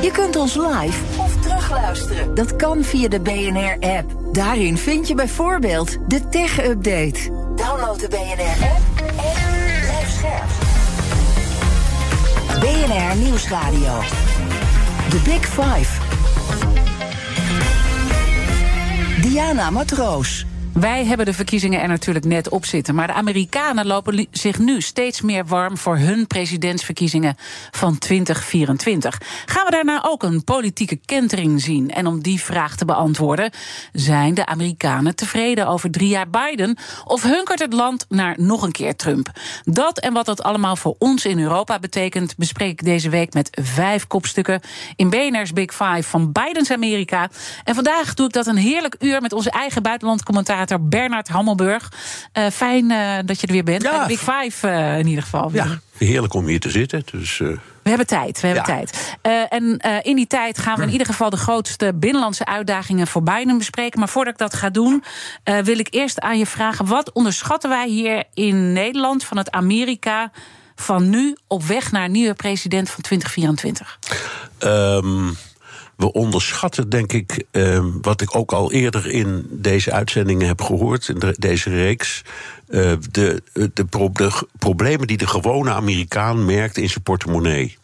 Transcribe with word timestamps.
Je 0.00 0.10
kunt 0.12 0.36
ons 0.36 0.54
live 0.54 0.98
of 1.18 1.36
terugluisteren. 1.40 2.34
Dat 2.34 2.56
kan 2.56 2.84
via 2.84 3.08
de 3.08 3.20
BNR-app. 3.20 4.10
Daarin 4.32 4.78
vind 4.78 5.08
je 5.08 5.14
bijvoorbeeld 5.14 5.98
de 6.08 6.28
tech-update. 6.28 7.30
Download 7.56 8.00
de 8.00 8.08
BNR-app 8.08 8.80
en 9.06 9.80
blijf 9.80 10.10
scherp. 10.10 10.50
BNR 12.60 13.16
Nieuwsradio. 13.16 14.00
The 15.08 15.20
Big 15.24 15.46
Five. 15.46 16.00
Diana 19.20 19.70
Matroos. 19.70 20.46
Wij 20.72 21.04
hebben 21.04 21.26
de 21.26 21.32
verkiezingen 21.32 21.80
er 21.80 21.88
natuurlijk 21.88 22.24
net 22.24 22.48
op 22.48 22.64
zitten. 22.64 22.94
Maar 22.94 23.06
de 23.06 23.12
Amerikanen 23.12 23.86
lopen 23.86 24.26
zich 24.30 24.58
nu 24.58 24.80
steeds 24.80 25.20
meer 25.20 25.46
warm 25.46 25.78
voor 25.78 25.96
hun 25.96 26.26
presidentsverkiezingen 26.26 27.36
van 27.70 27.98
2024. 27.98 29.20
Gaan 29.46 29.64
we 29.64 29.70
daarna 29.70 30.04
ook 30.04 30.22
een 30.22 30.44
politieke 30.44 30.96
kentering 30.96 31.60
zien? 31.60 31.90
En 31.90 32.06
om 32.06 32.22
die 32.22 32.40
vraag 32.40 32.76
te 32.76 32.84
beantwoorden, 32.84 33.50
zijn 33.92 34.34
de 34.34 34.46
Amerikanen 34.46 35.16
tevreden 35.16 35.66
over 35.66 35.90
drie 35.90 36.08
jaar 36.08 36.30
Biden? 36.30 36.76
Of 37.04 37.22
hunkert 37.22 37.58
het 37.58 37.72
land 37.72 38.06
naar 38.08 38.34
nog 38.38 38.62
een 38.62 38.72
keer 38.72 38.96
Trump? 38.96 39.30
Dat 39.64 40.00
en 40.00 40.12
wat 40.12 40.26
dat 40.26 40.42
allemaal 40.42 40.76
voor 40.76 40.94
ons 40.98 41.24
in 41.24 41.38
Europa 41.38 41.78
betekent, 41.78 42.36
bespreek 42.36 42.70
ik 42.70 42.84
deze 42.84 43.08
week 43.08 43.34
met 43.34 43.58
vijf 43.62 44.06
kopstukken 44.06 44.60
in 44.96 45.10
BNR's 45.10 45.52
Big 45.52 45.74
Five 45.74 46.02
van 46.02 46.32
Bidens 46.32 46.70
Amerika. 46.70 47.28
En 47.64 47.74
vandaag 47.74 48.14
doe 48.14 48.26
ik 48.26 48.32
dat 48.32 48.46
een 48.46 48.56
heerlijk 48.56 48.96
uur 48.98 49.20
met 49.20 49.32
onze 49.32 49.50
eigen 49.50 49.82
buitenlandcommentator 49.82 50.60
Bernard 50.80 51.28
Hammelburg. 51.28 51.92
Uh, 52.38 52.46
fijn 52.46 52.90
uh, 52.90 53.18
dat 53.24 53.40
je 53.40 53.46
er 53.46 53.52
weer 53.52 53.64
bent. 53.64 53.82
Ja. 53.82 54.06
Big 54.06 54.18
Five 54.18 54.68
uh, 54.68 54.98
in 54.98 55.06
ieder 55.06 55.22
geval. 55.22 55.50
Ja, 55.52 55.80
heerlijk 55.98 56.34
om 56.34 56.46
hier 56.46 56.60
te 56.60 56.70
zitten. 56.70 57.02
Dus, 57.12 57.38
we 57.38 57.88
hebben 57.88 58.06
tijd, 58.06 58.40
we 58.40 58.46
hebben 58.46 58.64
ja. 58.66 58.74
tijd. 58.74 59.16
en 59.50 59.76
in 60.02 60.16
die 60.16 60.26
tijd 60.26 60.58
gaan 60.58 60.76
we 60.76 60.82
in 60.82 60.90
ieder 60.90 61.06
geval 61.06 61.30
de 61.30 61.36
grootste 61.36 61.92
binnenlandse 61.94 62.44
uitdagingen 62.44 63.06
voor 63.06 63.22
Biden 63.22 63.58
bespreken. 63.58 63.98
Maar 63.98 64.08
voordat 64.08 64.32
ik 64.32 64.38
dat 64.38 64.54
ga 64.54 64.70
doen, 64.70 65.04
wil 65.62 65.78
ik 65.78 65.88
eerst 65.90 66.20
aan 66.20 66.38
je 66.38 66.46
vragen: 66.46 66.86
wat 66.86 67.12
onderschatten 67.12 67.70
wij 67.70 67.88
hier 67.88 68.24
in 68.34 68.72
Nederland 68.72 69.24
van 69.24 69.36
het 69.36 69.50
Amerika 69.50 70.30
van 70.74 71.10
nu 71.10 71.36
op 71.46 71.62
weg 71.62 71.92
naar 71.92 72.04
een 72.04 72.12
nieuwe 72.12 72.34
president 72.34 72.90
van 72.90 73.02
2024? 73.02 73.98
Um 74.58 75.36
we 76.02 76.12
onderschatten, 76.12 76.88
denk 76.88 77.12
ik, 77.12 77.44
uh, 77.52 77.84
wat 78.00 78.20
ik 78.20 78.36
ook 78.36 78.52
al 78.52 78.72
eerder 78.72 79.10
in 79.10 79.46
deze 79.50 79.92
uitzendingen 79.92 80.46
heb 80.46 80.60
gehoord, 80.60 81.08
in 81.08 81.18
de, 81.18 81.34
deze 81.38 81.70
reeks. 81.70 82.22
Uh, 82.68 82.92
de, 83.10 83.42
de, 83.52 83.70
de, 83.74 83.84
problemen 84.58 85.06
die 85.06 85.16
de 85.16 85.26
gewone 85.26 85.70
Amerikaan 85.70 86.44
merkt 86.44 86.76
in 86.76 86.88
zijn 86.88 87.02
portemonnee. 87.02 87.76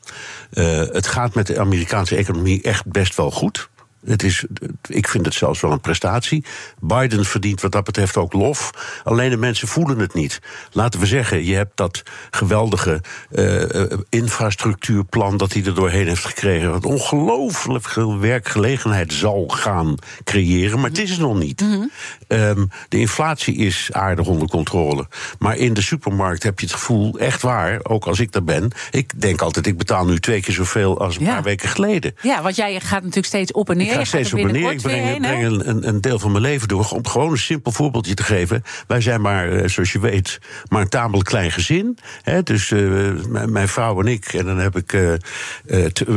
Uh, 0.52 0.64
het 0.78 1.06
gaat 1.06 1.34
met 1.34 1.47
de 1.47 1.60
Amerikaanse 1.60 2.16
economie 2.16 2.62
echt 2.62 2.86
best 2.86 3.16
wel 3.16 3.30
goed. 3.30 3.69
Het 4.04 4.22
is, 4.22 4.44
ik 4.88 5.08
vind 5.08 5.24
het 5.24 5.34
zelfs 5.34 5.60
wel 5.60 5.72
een 5.72 5.80
prestatie. 5.80 6.44
Biden 6.80 7.24
verdient 7.24 7.60
wat 7.60 7.72
dat 7.72 7.84
betreft 7.84 8.16
ook 8.16 8.32
lof. 8.32 8.70
Alleen 9.04 9.31
de 9.31 9.36
mensen 9.36 9.69
voelen 9.69 9.98
het 9.98 10.14
niet. 10.14 10.41
Laten 10.72 11.00
we 11.00 11.06
zeggen, 11.06 11.44
je 11.44 11.54
hebt 11.54 11.76
dat 11.76 12.03
geweldige 12.31 13.00
uh, 13.31 13.84
infrastructuurplan 14.08 15.37
dat 15.37 15.53
hij 15.53 15.64
er 15.64 15.75
doorheen 15.75 16.06
heeft 16.06 16.25
gekregen. 16.25 16.70
Wat 16.70 16.84
ongelooflijk 16.84 17.88
veel 17.88 18.19
werkgelegenheid 18.19 19.12
zal 19.12 19.48
gaan 19.48 19.94
creëren. 20.25 20.81
Maar 20.81 20.91
het 20.91 20.98
is 20.98 21.10
het 21.10 21.20
nog 21.20 21.38
niet. 21.38 21.60
Mm 21.60 21.70
-hmm. 21.70 21.91
um, 22.28 22.69
de 22.88 22.98
inflatie 22.98 23.56
is 23.56 23.88
aardig 23.92 24.26
onder 24.26 24.48
controle. 24.48 25.06
Maar 25.38 25.56
in 25.56 25.75
de 25.75 25.82
supermarkt 25.82 26.42
heb 26.42 26.60
je 26.60 26.66
het 26.66 26.75
gevoel, 26.75 27.19
echt 27.19 27.42
waar, 27.42 27.81
ook 27.82 28.06
als 28.06 28.20
ik 28.20 28.32
daar 28.32 28.44
ben. 28.44 28.70
Ik 28.91 29.20
denk 29.20 29.41
altijd, 29.41 29.66
ik 29.66 29.78
betaal 29.78 30.04
nu 30.04 30.19
twee 30.19 30.41
keer 30.41 30.54
zoveel 30.54 31.00
als 31.00 31.16
een 31.16 31.25
ja. 31.25 31.32
paar 31.32 31.42
weken 31.42 31.69
geleden. 31.69 32.14
Ja, 32.22 32.42
want 32.42 32.56
jij 32.56 32.81
gaat 32.81 33.00
natuurlijk 33.00 33.26
steeds 33.26 33.53
op 33.53 33.70
en 33.70 33.76
neer. 33.76 33.88
Ik 33.88 33.94
ga 33.94 34.04
steeds 34.04 34.32
op 34.32 34.50
neer. 34.50 34.71
Ik 34.71 34.82
breng, 34.82 35.04
heen, 35.04 35.21
breng 35.21 35.43
een, 35.44 35.88
een, 35.88 36.00
deel 36.00 36.19
van 36.19 36.31
mijn 36.31 36.43
leven 36.43 36.69
door. 36.69 36.88
Om 36.91 37.06
gewoon 37.06 37.31
een 37.31 37.38
simpel 37.38 37.72
voorbeeldje 37.72 38.15
te 38.15 38.22
geven. 38.22 38.62
Wij 38.87 39.00
zijn 39.00 39.21
maar, 39.21 39.71
zoals 39.71 39.93
je 39.93 40.00
weet, 40.00 40.38
maar 40.69 40.81
een 40.81 40.88
tamelijk 40.88 41.28
klein 41.28 41.50
gezin. 41.50 41.99
Hè, 42.22 42.43
dus 42.43 42.71
uh, 42.71 43.10
mijn 43.47 43.69
vrouw 43.69 44.00
en 44.00 44.06
ik. 44.06 44.32
En 44.32 44.44
dan 44.44 44.59
heb 44.59 44.76
ik 44.76 44.93
uh, 44.93 45.12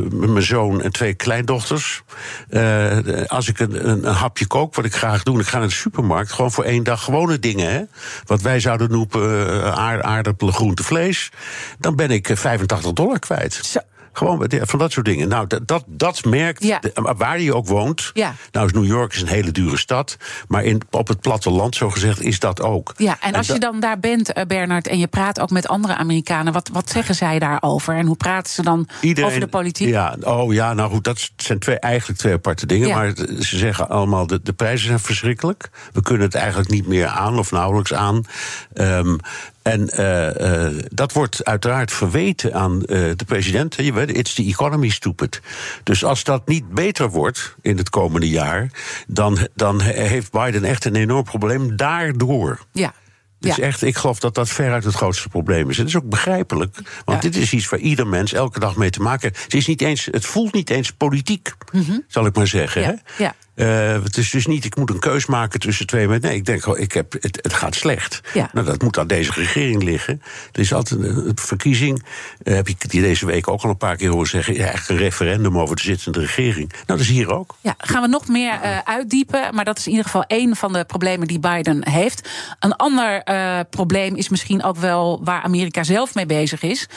mijn 0.09 0.43
zoon 0.43 0.81
en 0.81 0.91
twee 0.91 1.13
kleindochters. 1.13 2.03
Uh, 2.49 2.97
als 3.27 3.47
ik 3.47 3.59
een, 3.59 3.89
een, 3.89 4.07
een, 4.07 4.13
hapje 4.13 4.47
kook, 4.47 4.75
wat 4.75 4.85
ik 4.85 4.95
graag 4.95 5.23
doe, 5.23 5.39
ik 5.39 5.47
ga 5.47 5.57
naar 5.57 5.67
de 5.67 5.73
supermarkt. 5.73 6.31
Gewoon 6.31 6.51
voor 6.51 6.63
één 6.63 6.83
dag 6.83 7.03
gewone 7.03 7.39
dingen. 7.39 7.71
Hè, 7.71 7.81
wat 8.25 8.41
wij 8.41 8.59
zouden 8.59 8.91
noemen 8.91 10.03
aardappelen, 10.03 10.53
groente, 10.53 10.83
vlees. 10.83 11.31
Dan 11.79 11.95
ben 11.95 12.11
ik 12.11 12.29
85 12.33 12.93
dollar 12.93 13.19
kwijt. 13.19 13.53
Zo. 13.53 13.79
Gewoon 14.13 14.49
van 14.49 14.79
dat 14.79 14.91
soort 14.91 15.05
dingen. 15.05 15.27
Nou, 15.27 15.47
dat, 15.47 15.67
dat, 15.67 15.83
dat 15.87 16.25
merkt, 16.25 16.63
ja. 16.63 16.81
waar 17.17 17.39
je 17.39 17.55
ook 17.55 17.67
woont. 17.67 18.11
Ja. 18.13 18.33
Nou 18.51 18.65
is 18.65 18.71
New 18.71 18.85
York 18.85 19.13
is 19.13 19.21
een 19.21 19.27
hele 19.27 19.51
dure 19.51 19.77
stad. 19.77 20.17
Maar 20.47 20.63
in, 20.63 20.81
op 20.89 21.07
het 21.07 21.21
platteland, 21.21 21.75
zo 21.75 21.89
gezegd, 21.89 22.21
is 22.21 22.39
dat 22.39 22.61
ook. 22.61 22.93
Ja, 22.97 23.17
en 23.21 23.33
als 23.33 23.47
je 23.47 23.59
dan 23.59 23.79
daar 23.79 23.99
bent, 23.99 24.33
Bernard, 24.47 24.87
en 24.87 24.99
je 24.99 25.07
praat 25.07 25.39
ook 25.39 25.49
met 25.49 25.67
andere 25.67 25.95
Amerikanen... 25.95 26.53
wat, 26.53 26.69
wat 26.73 26.89
zeggen 26.89 27.15
zij 27.15 27.39
daarover? 27.39 27.95
En 27.95 28.05
hoe 28.05 28.15
praten 28.15 28.53
ze 28.53 28.61
dan 28.61 28.87
Iedereen, 29.01 29.29
over 29.29 29.41
de 29.41 29.47
politiek? 29.47 29.87
Ja, 29.87 30.15
oh 30.21 30.53
ja, 30.53 30.73
nou 30.73 30.91
goed, 30.91 31.03
dat 31.03 31.29
zijn 31.35 31.59
twee, 31.59 31.79
eigenlijk 31.79 32.19
twee 32.19 32.33
aparte 32.33 32.65
dingen. 32.65 32.87
Ja. 32.87 32.95
Maar 32.95 33.13
ze 33.39 33.57
zeggen 33.57 33.89
allemaal, 33.89 34.27
de, 34.27 34.39
de 34.43 34.53
prijzen 34.53 34.87
zijn 34.87 34.99
verschrikkelijk. 34.99 35.69
We 35.93 36.01
kunnen 36.01 36.25
het 36.25 36.35
eigenlijk 36.35 36.69
niet 36.69 36.87
meer 36.87 37.07
aan, 37.07 37.39
of 37.39 37.51
nauwelijks 37.51 37.93
aan. 37.93 38.25
Um, 38.73 39.19
en 39.61 39.89
uh, 39.99 40.69
uh, 40.69 40.79
dat 40.91 41.11
wordt 41.13 41.45
uiteraard 41.45 41.91
verweten 41.91 42.53
aan 42.53 42.73
uh, 42.73 42.85
de 43.15 43.25
president. 43.25 43.75
Je 43.75 43.93
weet, 43.93 44.17
it's 44.17 44.33
the 44.33 44.43
economy 44.43 44.89
stupid. 44.89 45.41
Dus 45.83 46.03
als 46.03 46.23
dat 46.23 46.47
niet 46.47 46.69
beter 46.69 47.09
wordt 47.09 47.55
in 47.61 47.77
het 47.77 47.89
komende 47.89 48.29
jaar, 48.29 48.71
dan, 49.07 49.47
dan 49.55 49.81
heeft 49.81 50.31
Biden 50.31 50.63
echt 50.63 50.85
een 50.85 50.95
enorm 50.95 51.23
probleem 51.23 51.75
daardoor. 51.75 52.59
Ja. 52.71 52.93
Dus 53.41 53.55
ja. 53.55 53.63
echt, 53.63 53.81
ik 53.81 53.95
geloof 53.95 54.19
dat 54.19 54.35
dat 54.35 54.49
veruit 54.49 54.83
het 54.83 54.93
grootste 54.93 55.29
probleem 55.29 55.69
is. 55.69 55.77
Het 55.77 55.87
is 55.87 55.95
ook 55.95 56.09
begrijpelijk, 56.09 56.75
want 57.05 57.23
ja. 57.23 57.29
dit 57.29 57.41
is 57.41 57.53
iets 57.53 57.69
waar 57.69 57.79
ieder 57.79 58.07
mens 58.07 58.33
elke 58.33 58.59
dag 58.59 58.75
mee 58.75 58.89
te 58.89 59.01
maken 59.01 59.29
heeft. 59.29 59.43
Het, 59.43 59.53
is 59.53 59.67
niet 59.67 59.81
eens, 59.81 60.07
het 60.11 60.25
voelt 60.25 60.53
niet 60.53 60.69
eens 60.69 60.91
politiek, 60.91 61.53
mm 61.71 61.83
-hmm. 61.83 62.03
zal 62.07 62.25
ik 62.25 62.35
maar 62.35 62.47
zeggen. 62.47 62.81
Ja. 62.81 62.87
Hè? 62.87 63.23
ja. 63.23 63.35
Uh, 63.61 64.03
het 64.03 64.17
is 64.17 64.29
dus 64.29 64.45
niet, 64.45 64.65
ik 64.65 64.75
moet 64.75 64.89
een 64.89 64.99
keus 64.99 65.25
maken 65.25 65.59
tussen 65.59 65.87
twee. 65.87 66.07
Nee, 66.07 66.35
ik 66.35 66.45
denk, 66.45 66.65
ik 66.65 66.91
heb, 66.91 67.13
het, 67.13 67.39
het 67.41 67.53
gaat 67.53 67.75
slecht. 67.75 68.21
Ja. 68.33 68.49
Nou, 68.53 68.65
dat 68.65 68.81
moet 68.81 68.97
aan 68.97 69.07
deze 69.07 69.31
regering 69.31 69.83
liggen. 69.83 70.21
Er 70.51 70.59
is 70.59 70.73
altijd 70.73 71.01
een, 71.01 71.31
verkiezing. 71.35 72.03
Uh, 72.43 72.55
heb 72.55 72.67
ik 72.67 72.89
die 72.89 73.01
deze 73.01 73.25
week 73.25 73.47
ook 73.47 73.61
al 73.61 73.69
een 73.69 73.77
paar 73.77 73.95
keer 73.95 74.09
horen 74.09 74.27
zeggen. 74.27 74.53
Ja, 74.53 74.63
eigenlijk 74.63 74.89
een 74.89 75.05
referendum 75.05 75.57
over 75.57 75.75
de 75.75 75.81
zittende 75.81 76.19
regering. 76.19 76.71
Nou, 76.71 76.83
dat 76.85 76.99
is 76.99 77.09
hier 77.09 77.33
ook. 77.33 77.55
Ja, 77.61 77.75
gaan 77.77 78.01
we 78.01 78.07
nog 78.07 78.27
meer 78.27 78.53
uh, 78.63 78.77
uitdiepen. 78.83 79.55
Maar 79.55 79.65
dat 79.65 79.77
is 79.77 79.85
in 79.85 79.91
ieder 79.91 80.05
geval 80.05 80.23
één 80.27 80.55
van 80.55 80.73
de 80.73 80.85
problemen 80.85 81.27
die 81.27 81.39
Biden 81.39 81.89
heeft. 81.89 82.29
Een 82.59 82.75
ander 82.75 83.23
probleem 83.69 84.15
is 84.15 84.29
misschien 84.29 84.63
ook 84.63 84.77
wel 84.77 85.21
waar 85.23 85.41
Amerika 85.41 85.83
zelf 85.83 86.15
mee 86.15 86.25
bezig 86.25 86.61
is. 86.61 86.87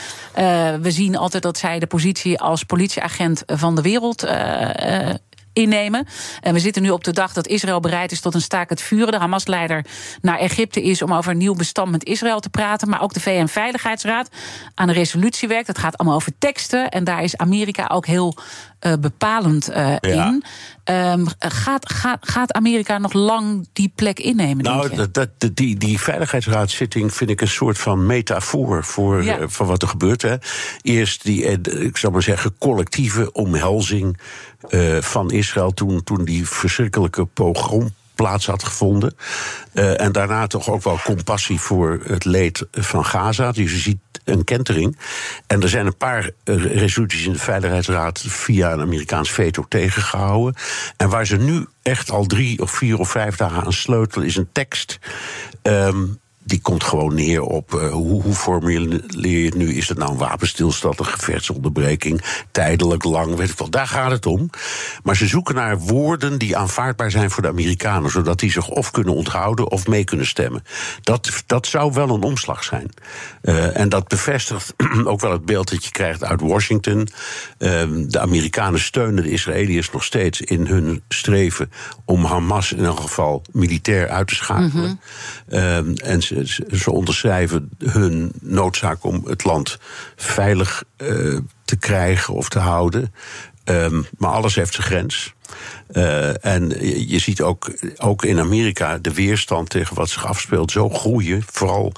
we 0.80 0.90
zien 0.90 1.16
altijd 1.16 1.42
dat 1.42 1.58
zij 1.58 1.78
de 1.78 1.86
positie 1.86 2.40
als 2.40 2.62
politieagent 2.62 3.42
van 3.46 3.74
de 3.74 3.82
wereld 3.82 4.24
innemen. 5.54 6.06
En 6.40 6.52
we 6.52 6.60
zitten 6.60 6.82
nu 6.82 6.90
op 6.90 7.04
de 7.04 7.12
dag 7.12 7.32
dat 7.32 7.46
Israël 7.46 7.80
bereid 7.80 8.12
is 8.12 8.20
tot 8.20 8.34
een 8.34 8.40
staak 8.40 8.68
het 8.68 8.82
vuren. 8.82 9.12
De 9.12 9.18
Hamas-leider 9.18 9.84
naar 10.20 10.38
Egypte 10.38 10.82
is 10.82 11.02
om 11.02 11.12
over 11.12 11.30
een 11.30 11.38
nieuw 11.38 11.54
bestand 11.54 11.90
met 11.90 12.04
Israël 12.04 12.40
te 12.40 12.50
praten. 12.50 12.88
Maar 12.88 13.02
ook 13.02 13.14
de 13.14 13.20
VN-veiligheidsraad 13.20 14.28
aan 14.74 14.88
een 14.88 14.94
resolutie 14.94 15.48
werkt. 15.48 15.66
Dat 15.66 15.78
gaat 15.78 15.96
allemaal 15.96 16.16
over 16.16 16.32
teksten. 16.38 16.90
En 16.90 17.04
daar 17.04 17.22
is 17.22 17.36
Amerika 17.36 17.86
ook 17.86 18.06
heel 18.06 18.36
uh, 18.86 18.92
bepalend 19.00 19.70
uh, 19.70 19.96
ja. 20.00 20.26
in. 20.26 20.44
Um, 20.94 21.26
gaat, 21.38 21.92
gaat, 21.92 22.18
gaat 22.28 22.52
Amerika 22.52 22.98
nog 22.98 23.12
lang 23.12 23.68
die 23.72 23.92
plek 23.94 24.18
innemen? 24.18 24.64
Nou, 24.64 24.96
dat, 24.96 25.14
dat, 25.14 25.28
die, 25.54 25.76
die 25.76 26.00
veiligheidsraadzitting 26.00 27.14
vind 27.14 27.30
ik 27.30 27.40
een 27.40 27.48
soort 27.48 27.78
van 27.78 28.06
metafoor 28.06 28.84
voor, 28.84 29.24
ja. 29.24 29.38
uh, 29.38 29.44
voor 29.48 29.66
wat 29.66 29.82
er 29.82 29.88
gebeurt. 29.88 30.22
Hè. 30.22 30.36
Eerst 30.82 31.24
die, 31.24 31.60
ik 31.62 31.96
zou 31.96 32.12
maar 32.12 32.22
zeggen, 32.22 32.58
collectieve 32.58 33.32
omhelzing 33.32 34.18
van 35.00 35.30
Israël 35.30 35.70
toen, 35.70 36.04
toen 36.04 36.24
die 36.24 36.48
verschrikkelijke 36.48 37.24
pogrom 37.24 37.90
plaats 38.14 38.46
had 38.46 38.64
gevonden. 38.64 39.16
Uh, 39.72 40.00
en 40.00 40.12
daarna 40.12 40.46
toch 40.46 40.70
ook 40.70 40.82
wel 40.82 41.00
compassie 41.04 41.60
voor 41.60 42.00
het 42.06 42.24
leed 42.24 42.66
van 42.72 43.04
Gaza. 43.04 43.52
Dus 43.52 43.72
je 43.72 43.78
ziet 43.78 43.98
een 44.24 44.44
kentering. 44.44 44.98
En 45.46 45.62
er 45.62 45.68
zijn 45.68 45.86
een 45.86 45.96
paar 45.96 46.30
resoluties 46.44 47.26
in 47.26 47.32
de 47.32 47.38
Veiligheidsraad 47.38 48.24
via 48.26 48.72
een 48.72 48.80
Amerikaans 48.80 49.30
veto 49.30 49.64
tegengehouden. 49.68 50.54
En 50.96 51.08
waar 51.08 51.26
ze 51.26 51.36
nu 51.36 51.66
echt 51.82 52.10
al 52.10 52.26
drie 52.26 52.60
of 52.60 52.70
vier 52.70 52.98
of 52.98 53.10
vijf 53.10 53.36
dagen 53.36 53.64
aan 53.64 53.72
sleutelen, 53.72 54.26
is 54.26 54.36
een 54.36 54.48
tekst. 54.52 54.98
Um, 55.62 56.22
die 56.44 56.60
komt 56.60 56.84
gewoon 56.84 57.14
neer 57.14 57.42
op 57.42 57.74
uh, 57.74 57.92
hoe, 57.92 58.22
hoe 58.22 58.34
formuleer 58.34 59.38
je 59.38 59.44
het 59.44 59.54
nu? 59.54 59.74
Is 59.74 59.88
het 59.88 59.98
nou 59.98 60.10
een 60.10 60.18
wapenstilstand, 60.18 60.98
een 60.98 61.04
gevechtsonderbreking, 61.04 62.22
tijdelijk, 62.50 63.04
lang, 63.04 63.34
weet 63.34 63.50
ik 63.50 63.58
wel. 63.58 63.70
Daar 63.70 63.86
gaat 63.86 64.10
het 64.10 64.26
om. 64.26 64.50
Maar 65.02 65.16
ze 65.16 65.26
zoeken 65.26 65.54
naar 65.54 65.78
woorden 65.78 66.38
die 66.38 66.56
aanvaardbaar 66.56 67.10
zijn 67.10 67.30
voor 67.30 67.42
de 67.42 67.48
Amerikanen, 67.48 68.10
zodat 68.10 68.38
die 68.38 68.50
zich 68.50 68.68
of 68.68 68.90
kunnen 68.90 69.14
onthouden 69.14 69.70
of 69.70 69.86
mee 69.86 70.04
kunnen 70.04 70.26
stemmen. 70.26 70.62
Dat, 71.02 71.42
dat 71.46 71.66
zou 71.66 71.92
wel 71.92 72.08
een 72.08 72.22
omslag 72.22 72.64
zijn. 72.64 72.90
Uh, 73.42 73.78
en 73.78 73.88
dat 73.88 74.08
bevestigt 74.08 74.74
ook 75.04 75.20
wel 75.20 75.32
het 75.32 75.44
beeld 75.44 75.70
dat 75.70 75.84
je 75.84 75.90
krijgt 75.90 76.24
uit 76.24 76.40
Washington. 76.40 76.98
Uh, 76.98 77.82
de 78.06 78.20
Amerikanen 78.20 78.80
steunen 78.80 79.22
de 79.22 79.30
Israëliërs 79.30 79.90
nog 79.90 80.04
steeds 80.04 80.40
in 80.40 80.66
hun 80.66 81.02
streven 81.08 81.70
om 82.04 82.24
Hamas 82.24 82.72
in 82.72 82.84
elk 82.84 83.00
geval 83.00 83.42
militair 83.52 84.08
uit 84.08 84.28
te 84.28 84.34
schakelen. 84.34 84.70
Mm 84.90 84.98
-hmm. 85.48 85.94
en 85.94 86.22
ze 86.22 86.33
ze, 86.70 86.90
onderschrijven 86.90 87.70
hun 87.78 88.32
noodzaak 88.40 89.04
om 89.04 89.22
het 89.26 89.44
land 89.44 89.78
veilig 90.16 90.84
uh, 90.96 91.38
te 91.64 91.76
krijgen 91.76 92.34
of 92.34 92.48
te 92.48 92.58
houden. 92.58 93.14
Um, 93.64 94.06
maar 94.18 94.30
alles 94.30 94.54
heeft 94.54 94.74
zijn 94.74 94.86
grens. 94.86 95.34
Uh, 95.92 96.44
en 96.44 96.68
je 97.08 97.18
ziet 97.18 97.42
ook, 97.42 97.72
ook 97.96 98.24
in 98.24 98.38
Amerika 98.38 98.98
de 98.98 99.14
weerstand 99.14 99.68
tegen 99.70 99.96
wat 99.96 100.08
zich 100.08 100.26
afspeelt 100.26 100.70
zo 100.70 100.88
groeien. 100.88 101.42
Vooral 101.46 101.92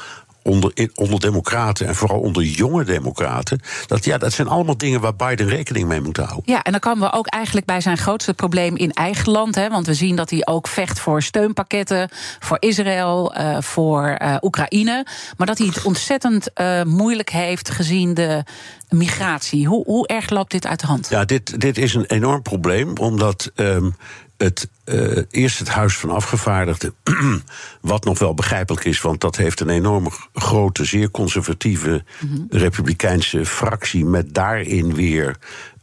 onder, 0.47 0.91
onder 0.95 1.21
democraten 1.21 1.87
en 1.87 1.95
vooral 1.95 2.21
onder 2.21 2.43
jonge 2.43 2.85
democraten. 2.85 3.61
Dat, 3.87 4.05
ja, 4.05 4.19
dat 4.19 4.33
zijn 4.33 4.49
allemaal 4.49 4.77
dingen 4.77 5.01
waar 5.01 5.17
Biden 5.17 5.49
rekening 5.49 5.89
mee 5.89 6.01
moet 6.01 6.17
houden. 6.17 6.43
Ja, 6.45 6.63
en 6.63 6.71
dan 6.71 6.81
komen 6.81 7.11
we 7.11 7.17
ook 7.17 7.27
eigenlijk 7.27 7.67
bij 7.67 7.81
zijn 7.81 7.99
grootste 7.99 8.35
probleem 8.35 8.77
in 8.77 8.93
eigen 8.93 9.33
land. 9.33 9.55
Hè, 9.55 9.69
want 9.69 9.87
we 9.87 9.95
zien 9.95 10.17
dat 10.17 10.31
hij 10.31 10.47
ook 10.47 10.69
vecht 10.69 11.01
voor 11.01 11.23
steunpakketten 11.23 12.09
voor 12.39 12.57
Israël, 12.61 13.39
uh, 13.39 13.61
voor 13.61 14.19
uh, 14.23 14.37
Oekraïne. 14.41 15.07
Maar 15.37 15.47
dat 15.47 15.59
hij 15.59 15.67
het 15.67 15.83
ontzettend 15.85 16.51
uh, 16.55 16.83
moeilijk 16.83 17.31
heeft 17.31 17.71
gezien 17.71 18.15
de 18.15 18.45
migratie. 18.89 19.67
Hoe, 19.67 19.85
hoe 19.85 20.07
erg 20.07 20.31
loopt 20.31 20.51
dit 20.51 20.67
uit 20.67 20.81
de 20.81 20.87
hand? 20.87 21.09
Ja, 21.09 21.25
dit, 21.25 21.61
dit 21.61 21.79
is 21.79 21.95
een 21.95 22.07
enorm 22.07 22.43
probleem, 22.43 22.97
omdat. 22.97 23.51
Um, 23.55 23.97
het, 24.37 24.69
uh, 24.85 25.23
eerst 25.31 25.59
het 25.59 25.69
Huis 25.69 25.97
van 25.97 26.11
Afgevaardigden, 26.11 26.95
wat 27.81 28.05
nog 28.05 28.19
wel 28.19 28.35
begrijpelijk 28.35 28.85
is, 28.85 29.01
want 29.01 29.21
dat 29.21 29.37
heeft 29.37 29.61
een 29.61 29.69
enorme 29.69 30.11
grote, 30.35 30.85
zeer 30.85 31.11
conservatieve 31.11 32.05
mm 32.21 32.29
-hmm. 32.31 32.47
republikeinse 32.51 33.47
fractie, 33.47 34.05
met 34.05 34.35
daarin 34.35 34.95
weer 34.95 35.37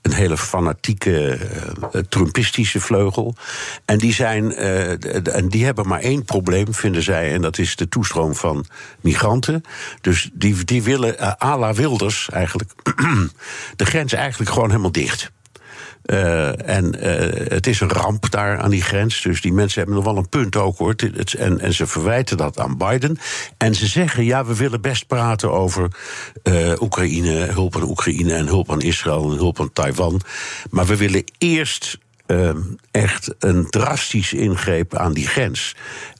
een 0.03 0.13
hele 0.13 0.37
fanatieke 0.37 1.39
uh, 1.93 2.01
Trumpistische 2.01 2.81
vleugel. 2.81 3.35
En 3.85 3.97
die, 3.97 4.13
zijn, 4.13 4.51
uh, 4.51 5.35
en 5.35 5.49
die 5.49 5.65
hebben 5.65 5.87
maar 5.87 5.99
één 5.99 6.25
probleem, 6.25 6.73
vinden 6.73 7.03
zij, 7.03 7.33
en 7.33 7.41
dat 7.41 7.57
is 7.57 7.75
de 7.75 7.89
toestroom 7.89 8.35
van 8.35 8.65
migranten. 9.01 9.63
Dus 10.01 10.29
die, 10.33 10.63
die 10.63 10.83
willen, 10.83 11.15
uh, 11.19 11.31
à 11.41 11.57
la 11.57 11.73
Wilders 11.73 12.29
eigenlijk, 12.29 12.71
de 13.75 13.85
grens 13.85 14.13
eigenlijk 14.13 14.51
gewoon 14.51 14.69
helemaal 14.69 14.91
dicht. 14.91 15.31
Uh, 16.05 16.69
en 16.69 16.95
uh, 16.95 17.49
het 17.49 17.67
is 17.67 17.79
een 17.79 17.91
ramp 17.91 18.31
daar 18.31 18.59
aan 18.59 18.69
die 18.69 18.81
grens. 18.81 19.21
Dus 19.21 19.41
die 19.41 19.53
mensen 19.53 19.77
hebben 19.77 19.95
nog 19.95 20.05
wel 20.05 20.17
een 20.17 20.29
punt 20.29 20.55
ook 20.55 20.77
hoor. 20.77 20.95
En, 21.37 21.59
en 21.59 21.73
ze 21.73 21.87
verwijten 21.87 22.37
dat 22.37 22.59
aan 22.59 22.77
Biden. 22.77 23.17
En 23.57 23.75
ze 23.75 23.87
zeggen: 23.87 24.23
ja, 24.23 24.45
we 24.45 24.55
willen 24.55 24.81
best 24.81 25.07
praten 25.07 25.51
over 25.51 25.87
uh, 26.43 26.81
Oekraïne, 26.81 27.31
hulp 27.31 27.75
aan 27.75 27.89
Oekraïne 27.89 28.33
en 28.33 28.47
hulp 28.47 28.71
aan 28.71 28.81
Israël 28.81 29.31
en 29.31 29.37
hulp 29.37 29.59
aan 29.59 29.73
Taiwan. 29.73 30.21
Maar 30.69 30.85
we 30.85 30.97
willen 30.97 31.23
eerst 31.37 31.97
echt 32.91 33.35
een 33.39 33.69
drastische 33.69 34.37
ingreep 34.37 34.95
aan 34.95 35.13
die 35.13 35.27
grens. 35.27 35.75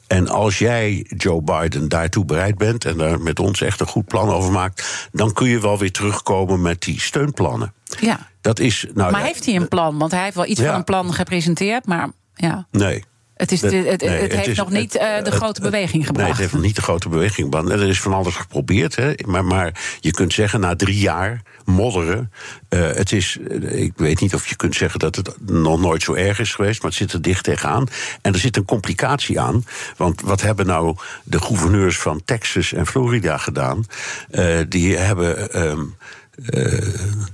En 0.08 0.28
als 0.28 0.58
jij, 0.58 1.06
Joe 1.18 1.42
Biden, 1.42 1.90
daartoe 1.90 2.26
bereid 2.26 2.58
bent 2.58 2.86
en 2.86 2.98
daar 2.98 3.22
met 3.22 3.40
ons 3.40 3.62
echt 3.62 3.80
een 3.80 3.88
goed 3.88 4.06
plan 4.06 4.30
over 4.30 4.52
maakt, 4.52 5.08
dan 5.12 5.34
kun 5.34 5.48
je 5.48 5.60
wel 5.60 5.78
weer 5.78 5.92
terugkomen 5.92 6.62
met 6.62 6.82
die 6.82 7.02
steunplannen. 7.02 7.74
Ja. 8.00 8.30
Dat 8.42 8.60
is, 8.60 8.86
nou, 8.94 9.12
maar 9.12 9.22
heeft 9.22 9.46
hij 9.46 9.56
een 9.56 9.68
plan? 9.68 9.98
Want 9.98 10.12
hij 10.12 10.24
heeft 10.24 10.36
wel 10.36 10.48
iets 10.48 10.60
ja. 10.60 10.66
van 10.66 10.76
een 10.76 10.84
plan 10.84 11.14
gepresenteerd, 11.14 11.86
maar 11.86 12.10
ja. 12.36 12.68
Nee. 12.72 13.04
Het, 13.34 13.52
is, 13.52 13.62
het, 13.62 13.74
het, 13.74 14.02
nee, 14.02 14.22
het 14.22 14.34
heeft 14.34 14.48
is, 14.48 14.58
nog 14.58 14.70
niet 14.70 14.96
uh, 14.96 15.24
de 15.24 15.32
grote 15.32 15.62
beweging 15.62 16.06
gebracht. 16.06 16.28
Nee, 16.28 16.32
het 16.32 16.38
heeft 16.38 16.54
nog 16.54 16.62
niet 16.62 16.76
de 16.76 16.82
grote 16.82 17.10
beweging 17.10 17.52
gebracht. 17.52 17.70
Er 17.70 17.88
is 17.88 18.02
van 18.02 18.14
alles 18.14 18.36
geprobeerd. 18.36 18.96
Hè. 18.96 19.14
Maar, 19.26 19.46
maar 19.46 19.82
je 20.00 20.12
kunt 20.12 20.34
zeggen, 20.34 20.60
na 20.60 20.76
drie 20.76 20.98
jaar 20.98 21.42
modderen. 21.66 22.32
Uh, 22.70 22.80
het 22.80 23.12
is, 23.12 23.38
ik 23.62 23.94
weet 23.96 24.20
niet 24.20 24.34
of 24.34 24.48
je 24.48 24.56
kunt 24.56 24.76
zeggen 24.76 25.00
dat 25.00 25.16
het 25.16 25.36
nog 25.46 25.80
nooit 25.80 26.04
zo 26.04 26.14
erg 26.14 26.40
is 26.40 26.56
geweest, 26.56 26.82
maar 26.82 26.92
het 26.92 27.00
zit 27.00 27.14
er 27.14 27.22
dicht 27.22 27.44
tegenaan. 27.44 27.88
En 28.22 28.34
er 28.34 28.40
zit 28.40 28.58
een 28.58 28.66
complicatie 28.66 29.40
aan. 29.40 29.66
Want 29.98 30.22
wat 30.22 30.42
hebben 30.42 30.66
nou 30.66 30.96
de 31.24 31.42
gouverneurs 31.42 31.98
van 31.98 32.22
Texas 32.26 32.74
en 32.74 32.88
Florida 32.88 33.38
gedaan? 33.38 33.86
Uh, 34.32 34.60
die 34.70 34.98
hebben. 34.98 35.62
Um, 35.68 35.96
uh, 36.36 36.78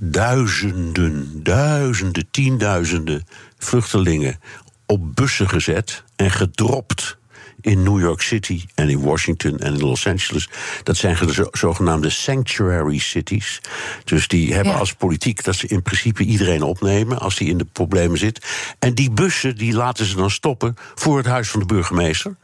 duizenden, 0.00 1.42
duizenden, 1.42 2.30
tienduizenden 2.30 3.26
vluchtelingen 3.58 4.40
op 4.86 5.14
bussen 5.14 5.48
gezet 5.48 6.04
en 6.16 6.30
gedropt 6.30 7.18
in 7.60 7.82
New 7.82 8.00
York 8.00 8.20
City 8.20 8.64
en 8.74 8.88
in 8.88 9.00
Washington 9.00 9.58
en 9.58 9.74
in 9.74 9.80
Los 9.80 10.06
Angeles. 10.06 10.48
Dat 10.82 10.96
zijn 10.96 11.16
de 11.26 11.48
zogenaamde 11.52 12.10
sanctuary 12.10 12.98
cities. 12.98 13.60
Dus 14.04 14.28
die 14.28 14.54
hebben 14.54 14.72
ja. 14.72 14.78
als 14.78 14.94
politiek 14.94 15.44
dat 15.44 15.54
ze 15.54 15.66
in 15.66 15.82
principe 15.82 16.24
iedereen 16.24 16.62
opnemen 16.62 17.18
als 17.18 17.36
die 17.36 17.48
in 17.48 17.58
de 17.58 17.66
problemen 17.72 18.18
zit. 18.18 18.46
En 18.78 18.94
die 18.94 19.10
bussen 19.10 19.56
die 19.56 19.72
laten 19.72 20.06
ze 20.06 20.16
dan 20.16 20.30
stoppen 20.30 20.76
voor 20.94 21.16
het 21.16 21.26
huis 21.26 21.48
van 21.48 21.60
de 21.60 21.66
burgemeester 21.66 22.36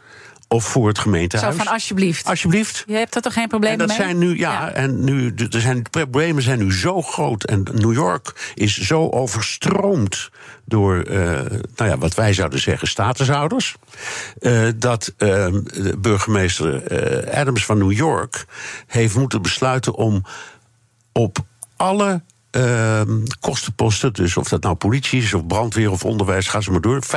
of 0.49 0.65
voor 0.65 0.89
het 0.89 0.99
gemeentehuis. 0.99 1.57
Zo 1.57 1.63
van 1.63 1.73
alsjeblieft. 1.73 2.27
Alsjeblieft. 2.27 2.85
Je 2.87 2.95
hebt 2.95 3.15
er 3.15 3.23
toch 3.23 3.33
geen 3.33 3.49
probleem 3.49 3.79
mee? 3.79 3.89
Zijn 3.89 4.19
nu, 4.19 4.39
ja, 4.39 4.53
ja, 4.53 4.71
en 4.71 5.05
nu, 5.05 5.35
er 5.51 5.61
zijn, 5.61 5.83
de 5.83 5.91
problemen 5.91 6.43
zijn 6.43 6.59
nu 6.59 6.73
zo 6.73 7.03
groot. 7.03 7.45
En 7.45 7.67
New 7.75 7.93
York 7.93 8.53
is 8.55 8.81
zo 8.81 9.09
overstroomd 9.09 10.31
door, 10.65 11.09
uh, 11.09 11.21
nou 11.77 11.91
ja, 11.91 11.99
wat 11.99 12.15
wij 12.15 12.33
zouden 12.33 12.61
zeggen, 12.61 12.89
statushouders. 12.89 13.77
Uh, 14.41 14.69
dat 14.77 15.15
uh, 15.19 15.47
burgemeester 15.99 16.83
Adams 17.35 17.65
van 17.65 17.79
New 17.79 17.93
York 17.93 18.45
heeft 18.87 19.15
moeten 19.15 19.43
besluiten 19.43 19.95
om 19.95 20.25
op 21.13 21.39
alle 21.77 22.23
uh, 22.57 23.01
kostenposten, 23.41 24.13
dus 24.13 24.37
of 24.37 24.49
dat 24.49 24.63
nou 24.63 24.75
politie 24.75 25.23
is 25.23 25.35
of 25.35 25.47
brandweer 25.47 25.91
of 25.91 26.05
onderwijs, 26.05 26.49
ga 26.49 26.61
ze 26.61 26.71
maar 26.71 26.81
door, 26.81 27.03
5% 27.05 27.09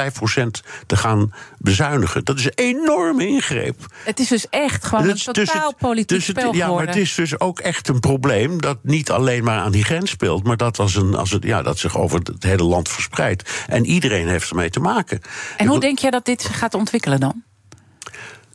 te 0.86 0.96
gaan 0.96 1.34
bezuinigen. 1.58 2.26
Dat 2.26 2.40
is 2.40 2.46
een 2.46 2.52
enorme 2.56 3.28
ingreep. 3.28 3.86
Het 4.04 4.20
is 4.20 4.28
dus 4.28 4.50
echt 4.50 4.86
gewoon 4.86 5.10
een 5.10 5.18
totaal 5.18 5.68
het, 5.68 5.78
politiek 5.78 6.18
dus 6.18 6.28
het, 6.28 6.38
spel 6.38 6.54
Ja, 6.54 6.64
geworden. 6.64 6.86
maar 6.86 6.96
het 6.96 7.04
is 7.04 7.16
dus 7.16 7.40
ook 7.40 7.60
echt 7.60 7.88
een 7.88 8.00
probleem 8.00 8.62
dat 8.62 8.78
niet 8.82 9.12
alleen 9.12 9.44
maar 9.44 9.60
aan 9.60 9.72
die 9.72 9.84
grens 9.84 10.10
speelt, 10.10 10.44
maar 10.44 10.58
dat, 10.58 10.80
als 10.80 10.96
een, 10.96 11.16
als 11.16 11.32
het, 11.32 11.44
ja, 11.44 11.62
dat 11.62 11.78
zich 11.78 11.98
over 11.98 12.20
het 12.24 12.44
hele 12.44 12.64
land 12.64 12.90
verspreidt. 12.90 13.50
En 13.68 13.86
iedereen 13.86 14.28
heeft 14.28 14.50
ermee 14.50 14.70
te 14.70 14.80
maken. 14.80 15.22
En 15.58 15.68
hoe 15.68 15.80
denk 15.80 16.00
je 16.00 16.12
dat 16.12 16.26
dit 16.26 16.42
zich 16.42 16.58
gaat 16.58 16.74
ontwikkelen 16.74 17.20
dan? 17.20 17.44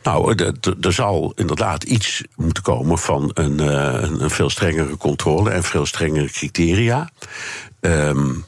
Nou, 0.05 0.35
er 0.81 0.93
zal 0.93 1.33
inderdaad 1.37 1.85
iets 1.85 2.23
moeten 2.37 2.63
komen 2.63 2.99
van 2.99 3.31
een, 3.35 3.61
uh, 3.61 4.21
een 4.21 4.31
veel 4.31 4.51
strengere 4.51 4.97
controle 4.97 5.51
en 5.51 5.63
veel 5.63 5.87
strengere 5.87 6.31
criteria. 6.31 7.11
Um, 7.81 8.45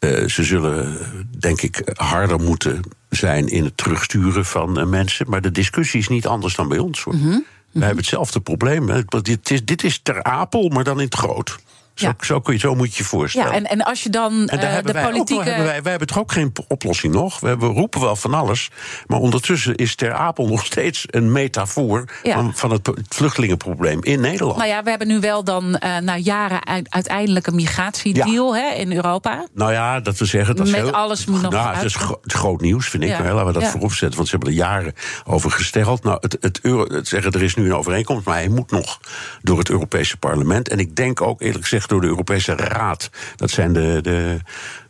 uh, 0.00 0.28
ze 0.28 0.44
zullen, 0.44 0.98
denk 1.38 1.60
ik, 1.60 1.90
harder 1.94 2.40
moeten 2.40 2.80
zijn 3.10 3.48
in 3.48 3.64
het 3.64 3.76
terugsturen 3.76 4.44
van 4.44 4.78
uh, 4.78 4.86
mensen. 4.86 5.26
Maar 5.28 5.40
de 5.40 5.50
discussie 5.50 6.00
is 6.00 6.08
niet 6.08 6.26
anders 6.26 6.54
dan 6.54 6.68
bij 6.68 6.78
ons. 6.78 7.02
Hoor. 7.02 7.14
Mm 7.14 7.20
-hmm. 7.20 7.44
Wij 7.70 7.86
hebben 7.86 8.04
hetzelfde 8.04 8.40
probleem. 8.40 9.04
Dit, 9.22 9.50
is, 9.50 9.64
dit 9.64 9.84
is 9.84 10.00
ter 10.02 10.22
apel, 10.22 10.68
maar 10.68 10.84
dan 10.84 10.98
in 10.98 11.04
het 11.04 11.14
groot. 11.14 11.58
Zo, 11.96 12.06
ja. 12.06 12.14
zo, 12.20 12.40
kun 12.40 12.52
je, 12.52 12.58
zo 12.58 12.74
moet 12.74 12.94
je 12.94 13.02
je 13.02 13.08
voorstellen. 13.08 13.52
Ja, 13.52 13.56
en, 13.56 13.64
en 13.64 13.82
als 13.82 14.02
je 14.02 14.10
dan 14.10 14.48
en 14.48 14.60
daar 14.60 14.78
uh, 14.78 14.84
de 14.84 14.92
wij 14.92 15.04
politieke... 15.04 15.44
Hebben 15.44 15.64
wij, 15.64 15.82
wij 15.82 15.90
hebben 15.90 16.08
toch 16.08 16.18
ook 16.18 16.32
geen 16.32 16.52
oplossing 16.68 17.14
nog? 17.14 17.40
We, 17.40 17.48
hebben, 17.48 17.68
roepen 17.68 18.00
wel 18.00 18.16
van 18.16 18.34
alles. 18.34 18.70
Maar 19.06 19.18
ondertussen 19.18 19.74
is 19.74 19.94
Ter 19.94 20.12
Apel 20.12 20.46
nog 20.46 20.64
steeds 20.64 21.04
een 21.06 21.32
metafoor... 21.32 22.04
Ja. 22.22 22.34
Van, 22.34 22.54
van 22.54 22.70
het, 22.70 22.90
vluchtelingenprobleem 23.08 24.02
in 24.02 24.20
Nederland. 24.20 24.56
Nou 24.56 24.68
ja, 24.68 24.82
we 24.82 24.90
hebben 24.90 25.08
nu 25.08 25.20
wel 25.20 25.44
dan 25.44 25.64
uh, 25.64 25.98
na 25.98 26.16
jaren 26.16 26.60
uiteindelijk 26.88 27.46
een 27.46 27.54
migratiedeal 27.54 28.56
hè, 28.56 28.74
in 28.74 28.92
Europa. 28.92 29.46
Nou 29.54 29.72
ja, 29.72 30.00
dat 30.00 30.18
we 30.18 30.24
zeggen... 30.24 30.56
Dat 30.56 30.66
Met 30.66 30.74
heel, 30.74 30.90
alles 30.90 31.24
moet 31.24 31.42
nog 31.42 31.52
nou, 31.52 31.74
het 31.74 31.84
is, 31.84 31.94
gro 31.94 32.20
groot 32.22 32.60
nieuws, 32.60 32.88
vind 32.88 33.02
ik. 33.02 33.08
Ja. 33.08 33.32
Laten 33.32 33.46
we 33.46 33.52
dat 33.52 33.70
voorop 33.70 33.92
zetten, 33.92 34.16
want 34.16 34.28
ze 34.28 34.36
hebben 34.36 34.54
er 34.54 34.58
jaren 34.58 34.92
over 35.24 35.50
gesteld. 35.50 36.04
Nou, 36.04 36.18
het, 36.20 36.36
het, 36.40 36.60
Euro, 36.62 36.94
het 36.94 37.08
zeggen, 37.08 37.32
er 37.32 37.42
is 37.42 37.54
nu 37.54 37.64
een 37.64 37.74
overeenkomst... 37.74 38.26
maar 38.26 38.36
hij 38.36 38.48
moet 38.48 38.70
nog 38.70 39.00
door 39.42 39.58
het 39.58 39.70
Europese 39.70 40.16
parlement. 40.16 40.68
En 40.68 40.78
ik 40.78 40.96
denk 40.96 41.20
ook 41.20 41.40
eerlijk 41.40 41.62
gezegd 41.62 41.85
door 41.88 42.00
de 42.00 42.06
Europese 42.06 42.54
Raad. 42.54 43.10
Dat 43.36 43.50
zijn 43.50 43.72
de, 43.72 43.98
de, 44.02 44.38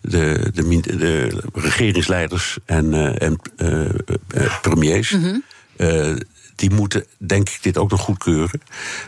de, 0.00 0.50
de, 0.54 0.96
de 0.96 1.42
regeringsleiders 1.52 2.58
en, 2.64 2.94
uh, 2.94 3.22
en 3.22 3.38
uh, 3.56 4.60
premiers. 4.62 5.10
Mm 5.10 5.42
die 6.56 6.70
moeten, 6.70 7.04
denk 7.18 7.48
ik, 7.48 7.62
dit 7.62 7.78
ook 7.78 7.90
nog 7.90 8.00
goedkeuren. 8.00 8.60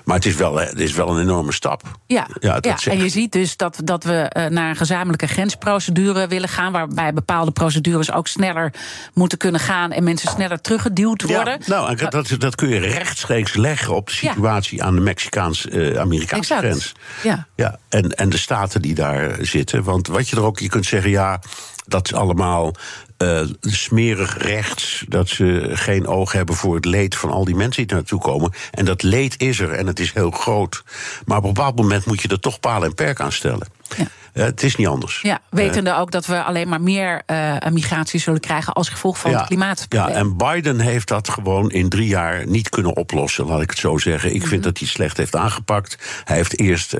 Maar 0.04 0.16
het 0.16 0.26
is 0.26 0.34
wel, 0.34 0.58
het 0.58 0.80
is 0.80 0.92
wel 0.92 1.08
een 1.08 1.20
enorme 1.22 1.52
stap. 1.52 1.82
Ja, 2.06 2.26
ja, 2.40 2.58
ja 2.60 2.76
en 2.84 2.98
je 2.98 3.08
ziet 3.08 3.32
dus 3.32 3.56
dat, 3.56 3.80
dat 3.84 4.04
we 4.04 4.12
eh, 4.12 4.46
naar 4.46 4.70
een 4.70 4.76
gezamenlijke 4.76 5.26
grensprocedure 5.26 6.26
willen 6.26 6.48
gaan. 6.48 6.72
Waarbij 6.72 7.12
bepaalde 7.12 7.50
procedures 7.50 8.12
ook 8.12 8.26
sneller 8.26 8.72
moeten 9.14 9.38
kunnen 9.38 9.60
gaan. 9.60 9.92
En 9.92 10.04
mensen 10.04 10.30
sneller 10.30 10.60
teruggeduwd 10.60 11.22
worden. 11.22 11.60
Ja, 11.64 11.80
nou, 11.80 12.08
dat, 12.08 12.34
dat 12.38 12.54
kun 12.54 12.68
je 12.68 12.78
rechtstreeks 12.78 13.54
leggen 13.54 13.94
op 13.94 14.06
de 14.06 14.12
situatie 14.12 14.82
aan 14.82 14.94
de 14.94 15.00
Mexicaans-Amerikaanse 15.00 16.54
uh, 16.54 16.58
grens. 16.58 16.92
Ja. 17.22 17.46
Ja, 17.54 17.78
en, 17.88 18.10
en 18.10 18.28
de 18.28 18.38
staten 18.38 18.82
die 18.82 18.94
daar 18.94 19.36
zitten. 19.40 19.84
Want 19.84 20.06
wat 20.06 20.28
je 20.28 20.36
er 20.36 20.42
ook, 20.42 20.58
je 20.58 20.68
kunt 20.68 20.86
zeggen, 20.86 21.10
ja 21.10 21.40
dat 21.88 22.04
is 22.04 22.14
allemaal 22.14 22.74
uh, 23.22 23.40
smerig 23.60 24.38
rechts. 24.38 25.04
Dat 25.08 25.28
ze 25.28 25.70
geen 25.72 26.06
oog 26.06 26.32
hebben 26.32 26.54
voor 26.54 26.74
het 26.74 26.84
leed 26.84 27.16
van 27.16 27.30
al 27.30 27.44
die 27.44 27.54
mensen 27.54 27.86
die 27.86 27.96
naartoe 27.96 28.20
komen. 28.20 28.52
En 28.70 28.84
dat 28.84 29.02
leed 29.02 29.40
is 29.40 29.60
er 29.60 29.70
en 29.70 29.86
het 29.86 30.00
is 30.00 30.12
heel 30.12 30.30
groot. 30.30 30.84
Maar 31.24 31.38
op 31.38 31.44
een 31.44 31.52
bepaald 31.52 31.76
moment 31.76 32.06
moet 32.06 32.22
je 32.22 32.28
er 32.28 32.40
toch 32.40 32.60
palen 32.60 32.88
en 32.88 32.94
perk 32.94 33.20
aan 33.20 33.32
stellen. 33.32 33.77
Ja. 33.96 34.04
Uh, 34.34 34.44
het 34.44 34.62
is 34.62 34.76
niet 34.76 34.86
anders. 34.86 35.20
Ja, 35.22 35.40
wetende 35.50 35.94
ook 35.94 36.10
dat 36.10 36.26
we 36.26 36.42
alleen 36.42 36.68
maar 36.68 36.80
meer 36.80 37.22
uh, 37.26 37.56
migratie 37.70 38.20
zullen 38.20 38.40
krijgen 38.40 38.72
als 38.72 38.88
gevolg 38.88 39.18
van 39.18 39.34
het 39.34 39.46
klimaatprobleem. 39.46 40.14
Ja, 40.14 40.14
en 40.14 40.36
Biden 40.36 40.80
heeft 40.80 41.08
dat 41.08 41.28
gewoon 41.28 41.70
in 41.70 41.88
drie 41.88 42.08
jaar 42.08 42.46
niet 42.46 42.68
kunnen 42.68 42.96
oplossen, 42.96 43.46
laat 43.46 43.60
ik 43.60 43.70
het 43.70 43.78
zo 43.78 43.98
zeggen. 43.98 44.34
Ik 44.34 44.40
vind 44.40 44.52
mhm. 44.52 44.62
dat 44.62 44.78
hij 44.78 44.88
slecht 44.88 45.16
heeft 45.16 45.36
aangepakt. 45.36 45.98
Hij 46.24 46.36
heeft 46.36 46.58
eerst 46.58 46.96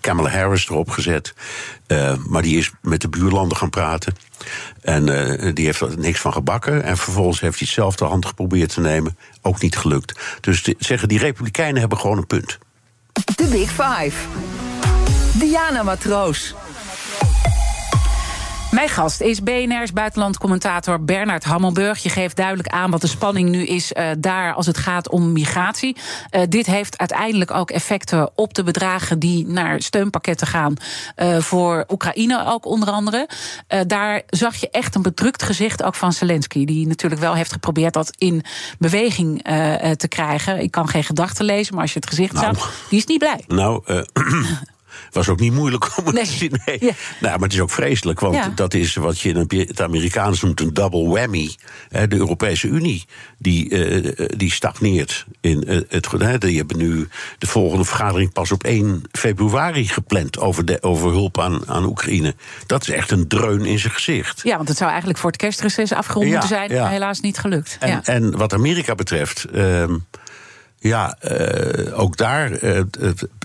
Kamala 0.00 0.30
Harris 0.30 0.68
erop 0.68 0.90
gezet, 0.90 1.34
maar 2.26 2.42
die 2.42 2.58
is 2.58 2.70
met 2.80 3.00
de 3.00 3.08
buurlanden 3.08 3.56
gaan 3.56 3.70
praten. 3.70 4.14
En 4.80 5.06
uh, 5.06 5.54
die 5.54 5.64
heeft 5.64 5.80
er 5.80 5.98
niks 5.98 6.20
van 6.20 6.32
gebakken. 6.32 6.82
En 6.82 6.96
vervolgens 6.96 7.40
heeft 7.40 7.58
hij 7.58 7.66
het 7.66 7.76
zelf 7.76 7.96
de 7.96 8.04
hand 8.04 8.26
geprobeerd 8.26 8.74
te 8.74 8.80
nemen. 8.80 9.18
Ook 9.42 9.60
niet 9.60 9.76
gelukt. 9.76 10.20
Dus 10.40 10.62
zeggen, 10.78 11.08
die 11.08 11.18
Republikeinen 11.18 11.80
hebben 11.80 11.98
gewoon 11.98 12.18
een 12.18 12.26
punt. 12.26 12.58
De 13.12 13.46
Big 13.46 13.70
Five. 13.70 14.16
Diana 15.42 15.82
Matroos. 15.82 16.54
Mijn 18.70 18.88
gast 18.88 19.20
is 19.20 19.42
BNR's 19.42 19.92
buitenlandcommentator 19.92 21.04
Bernard 21.04 21.44
Hammelburg. 21.44 22.02
Je 22.02 22.08
geeft 22.08 22.36
duidelijk 22.36 22.68
aan 22.68 22.90
wat 22.90 23.00
de 23.00 23.06
spanning 23.06 23.48
nu 23.48 23.64
is 23.64 23.92
uh, 23.92 24.10
daar 24.18 24.54
als 24.54 24.66
het 24.66 24.78
gaat 24.78 25.08
om 25.08 25.32
migratie. 25.32 25.96
Uh, 26.30 26.42
dit 26.48 26.66
heeft 26.66 26.98
uiteindelijk 26.98 27.50
ook 27.50 27.70
effecten 27.70 28.30
op 28.34 28.54
de 28.54 28.62
bedragen 28.62 29.18
die 29.18 29.46
naar 29.46 29.82
steunpakketten 29.82 30.46
gaan 30.46 30.74
uh, 31.16 31.38
voor 31.38 31.84
Oekraïne 31.88 32.44
ook 32.46 32.66
onder 32.66 32.90
andere. 32.90 33.28
daar 33.86 34.22
zag 34.26 34.56
je 34.56 34.70
echt 34.70 34.94
een 34.94 35.02
bedrukt 35.02 35.42
gezicht 35.42 35.82
ook 35.82 35.94
van 35.94 36.12
Zelensky, 36.12 36.64
die 36.64 36.86
natuurlijk 36.86 37.20
wel 37.20 37.34
heeft 37.34 37.52
geprobeerd 37.52 37.92
dat 37.94 38.14
in 38.18 38.44
beweging 38.78 39.42
te 39.96 40.08
krijgen. 40.08 40.60
Ik 40.60 40.70
kan 40.70 40.88
geen 40.88 41.04
gedachten 41.04 41.44
lezen, 41.44 41.74
maar 41.74 41.82
als 41.82 41.92
je 41.92 41.98
het 41.98 42.08
gezicht 42.08 42.32
nou, 42.32 42.54
zag, 42.54 42.72
die 42.88 42.98
is 42.98 43.06
niet 43.06 43.18
blij. 43.18 43.44
Nou, 43.46 43.82
was 45.14 45.28
ook 45.28 45.40
niet 45.40 45.52
moeilijk 45.52 45.98
om 45.98 46.06
het 46.06 46.14
nee. 46.14 46.24
te 46.24 46.32
zien. 46.32 46.60
Nee. 46.64 46.78
Nou, 46.80 46.94
maar 47.20 47.48
het 47.48 47.52
is 47.52 47.60
ook 47.60 47.70
vreselijk, 47.70 48.20
want 48.20 48.56
dat 48.56 48.74
is 48.74 48.94
wat 48.94 49.20
je 49.20 49.28
in 49.28 49.66
het 49.66 49.80
Amerikaans 49.80 50.40
noemt 50.40 50.60
een 50.60 50.74
double 50.74 51.08
whammy. 51.08 51.54
De 51.88 52.16
Europese 52.16 52.68
Unie, 52.68 53.04
die, 53.38 53.70
uh, 53.70 54.28
die 54.36 54.52
stagneert. 54.52 55.26
In 55.40 55.64
uh, 55.66 55.80
het, 55.88 56.40
die 56.40 56.56
hebben 56.56 56.76
nu 56.76 57.08
de 57.38 57.46
volgende 57.46 57.84
vergadering 57.84 58.32
pas 58.32 58.52
op 58.52 58.64
1 58.64 59.02
februari 59.12 59.88
gepland 59.88 60.38
over, 60.38 60.64
de, 60.64 60.82
over 60.82 61.10
hulp 61.10 61.40
aan, 61.40 61.68
aan 61.68 61.84
Oekraïne. 61.84 62.34
Dat 62.66 62.82
is 62.82 62.88
echt 62.88 63.10
een 63.10 63.28
dreun 63.28 63.64
in 63.64 63.78
zijn 63.78 63.92
gezicht. 63.92 64.40
Ja, 64.42 64.56
want 64.56 64.68
het 64.68 64.76
zou 64.76 64.90
eigenlijk 64.90 65.18
voor 65.18 65.30
het 65.30 65.40
kerstreces 65.40 65.92
afgerond 65.92 66.26
moeten 66.26 66.48
zijn, 66.48 66.86
helaas 66.86 67.20
niet 67.20 67.38
gelukt. 67.38 67.76
En, 67.80 68.04
en 68.04 68.36
wat 68.36 68.52
Amerika 68.52 68.94
betreft. 68.94 69.46
Uh, 69.54 69.84
ja, 70.82 71.16
uh, 71.30 71.98
ook 72.00 72.16
daar. 72.16 72.62
Uh, 72.62 72.80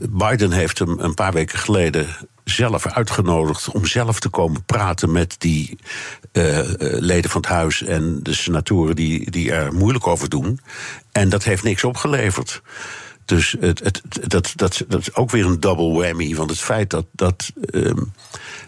Biden 0.09 0.51
heeft 0.51 0.79
hem 0.79 0.99
een 0.99 1.13
paar 1.13 1.33
weken 1.33 1.59
geleden 1.59 2.07
zelf 2.43 2.87
uitgenodigd 2.87 3.71
om 3.71 3.85
zelf 3.85 4.19
te 4.19 4.29
komen 4.29 4.63
praten 4.63 5.11
met 5.11 5.35
die 5.37 5.77
uh, 6.33 6.59
leden 6.79 7.31
van 7.31 7.41
het 7.41 7.49
huis 7.49 7.83
en 7.83 8.19
de 8.23 8.33
senatoren 8.33 8.95
die, 8.95 9.31
die 9.31 9.51
er 9.51 9.73
moeilijk 9.73 10.07
over 10.07 10.29
doen. 10.29 10.59
En 11.11 11.29
dat 11.29 11.43
heeft 11.43 11.63
niks 11.63 11.83
opgeleverd. 11.83 12.61
Dus 13.25 13.55
het, 13.59 13.79
het, 13.83 14.01
dat, 14.27 14.53
dat, 14.55 14.83
dat 14.87 14.99
is 14.99 15.15
ook 15.15 15.31
weer 15.31 15.45
een 15.45 15.59
double 15.59 15.93
whammy. 15.93 16.35
Want 16.35 16.49
het 16.49 16.59
feit 16.59 16.89
dat, 16.89 17.05
dat 17.11 17.51
um, 17.71 18.13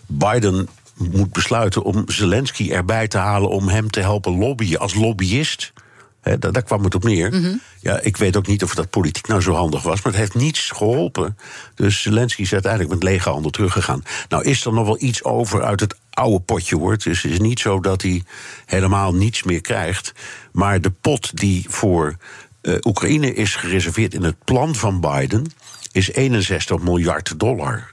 Biden 0.06 0.68
moet 0.98 1.32
besluiten 1.32 1.84
om 1.84 2.04
Zelensky 2.06 2.72
erbij 2.72 3.08
te 3.08 3.18
halen 3.18 3.50
om 3.50 3.68
hem 3.68 3.90
te 3.90 4.00
helpen 4.00 4.38
lobbyen 4.38 4.80
als 4.80 4.94
lobbyist 4.94 5.74
daar, 6.22 6.52
daar, 6.52 6.64
kwam 6.64 6.84
het 6.84 6.96
op 6.96 7.04
neer. 7.04 7.30
Mhm. 7.30 7.56
Ja, 7.80 8.00
ik 8.00 8.18
weet 8.18 8.38
ook 8.38 8.48
niet 8.48 8.64
of 8.64 8.76
dat 8.76 8.90
politiek 8.90 9.28
nou 9.28 9.42
zo 9.42 9.54
handig 9.54 9.84
was, 9.84 10.02
maar 10.02 10.12
het 10.14 10.22
heeft 10.22 10.36
niets 10.36 10.70
geholpen. 10.70 11.38
Dus 11.76 12.02
Zelensky 12.02 12.42
is 12.42 12.54
uiteindelijk 12.54 12.92
met 12.92 13.04
lege 13.04 13.30
handen 13.30 13.52
teruggegaan. 13.52 14.04
Nou 14.30 14.44
is 14.44 14.66
er 14.66 14.74
nog 14.74 14.86
wel 14.86 15.02
iets 15.02 15.24
over 15.24 15.64
uit 15.64 15.80
het 15.80 15.96
oude 16.10 16.40
potje 16.40 16.76
hoor. 16.76 16.98
Dus 16.98 17.22
het 17.22 17.32
is 17.32 17.40
niet 17.40 17.60
zo 17.60 17.80
dat 17.80 18.02
hij 18.02 18.24
helemaal 18.66 19.14
niets 19.14 19.44
meer 19.44 19.62
krijgt. 19.62 20.14
Maar 20.52 20.82
de 20.82 20.92
pot 20.92 21.38
die 21.38 21.66
voor 21.70 22.16
uh, 22.62 22.76
Oekraïne 22.84 23.34
is 23.34 23.56
gereserveerd 23.56 24.14
in 24.14 24.24
het 24.24 24.44
plan 24.44 24.76
van 24.76 25.00
Biden 25.00 25.52
is 25.92 26.12
61 26.12 26.80
miljard 26.80 27.40
dollar. 27.40 27.92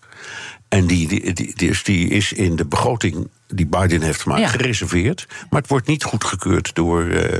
En 0.68 0.87
die, 0.87 1.09
die, 1.09 1.33
die, 1.33 1.52
dus 1.56 1.83
die 1.83 2.09
is 2.09 2.33
in 2.33 2.56
de 2.56 2.64
begroting 2.66 3.28
die 3.47 3.67
Biden 3.67 4.03
heeft 4.03 4.23
gemaakt, 4.23 4.50
gereserveerd. 4.50 5.26
Maar 5.50 5.61
het 5.61 5.71
wordt 5.71 5.87
niet 5.87 6.05
goedgekeurd 6.05 6.75
door, 6.75 7.03
uh, 7.03 7.38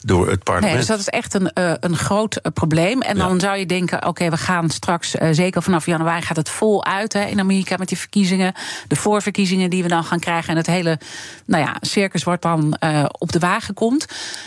door 0.00 0.30
het 0.30 0.42
parlement. 0.42 0.72
Nee, 0.72 0.80
dus 0.80 0.86
dat 0.86 0.98
is 0.98 1.08
echt 1.08 1.34
een, 1.34 1.50
uh, 1.58 1.72
een 1.80 1.96
groot 1.96 2.36
uh, 2.42 2.52
probleem. 2.52 3.02
En 3.02 3.18
dan 3.18 3.40
zou 3.40 3.56
je 3.56 3.66
denken, 3.66 4.06
oké, 4.06 4.30
we 4.30 4.36
gaan 4.36 4.70
straks, 4.70 5.10
zeker 5.30 5.62
vanaf 5.62 5.86
januari 5.86 6.22
gaat 6.22 6.36
het 6.36 6.48
vol 6.48 6.84
uit 6.84 7.12
hè, 7.12 7.24
in 7.24 7.40
Amerika 7.40 7.76
met 7.76 7.88
die 7.88 7.98
verkiezingen. 7.98 8.54
De 8.88 8.96
voorverkiezingen 8.96 9.70
die 9.70 9.82
we 9.82 9.88
dan 9.88 10.04
gaan 10.04 10.18
krijgen. 10.18 10.50
En 10.50 10.56
het 10.56 10.66
hele 10.66 10.98
nou 11.44 11.64
ja, 11.64 11.76
circus 11.80 12.24
wordt 12.24 12.42
dan 12.42 12.78
op 13.18 13.32
de 13.32 13.38
wagen 13.38 13.74
komt. 13.74 14.06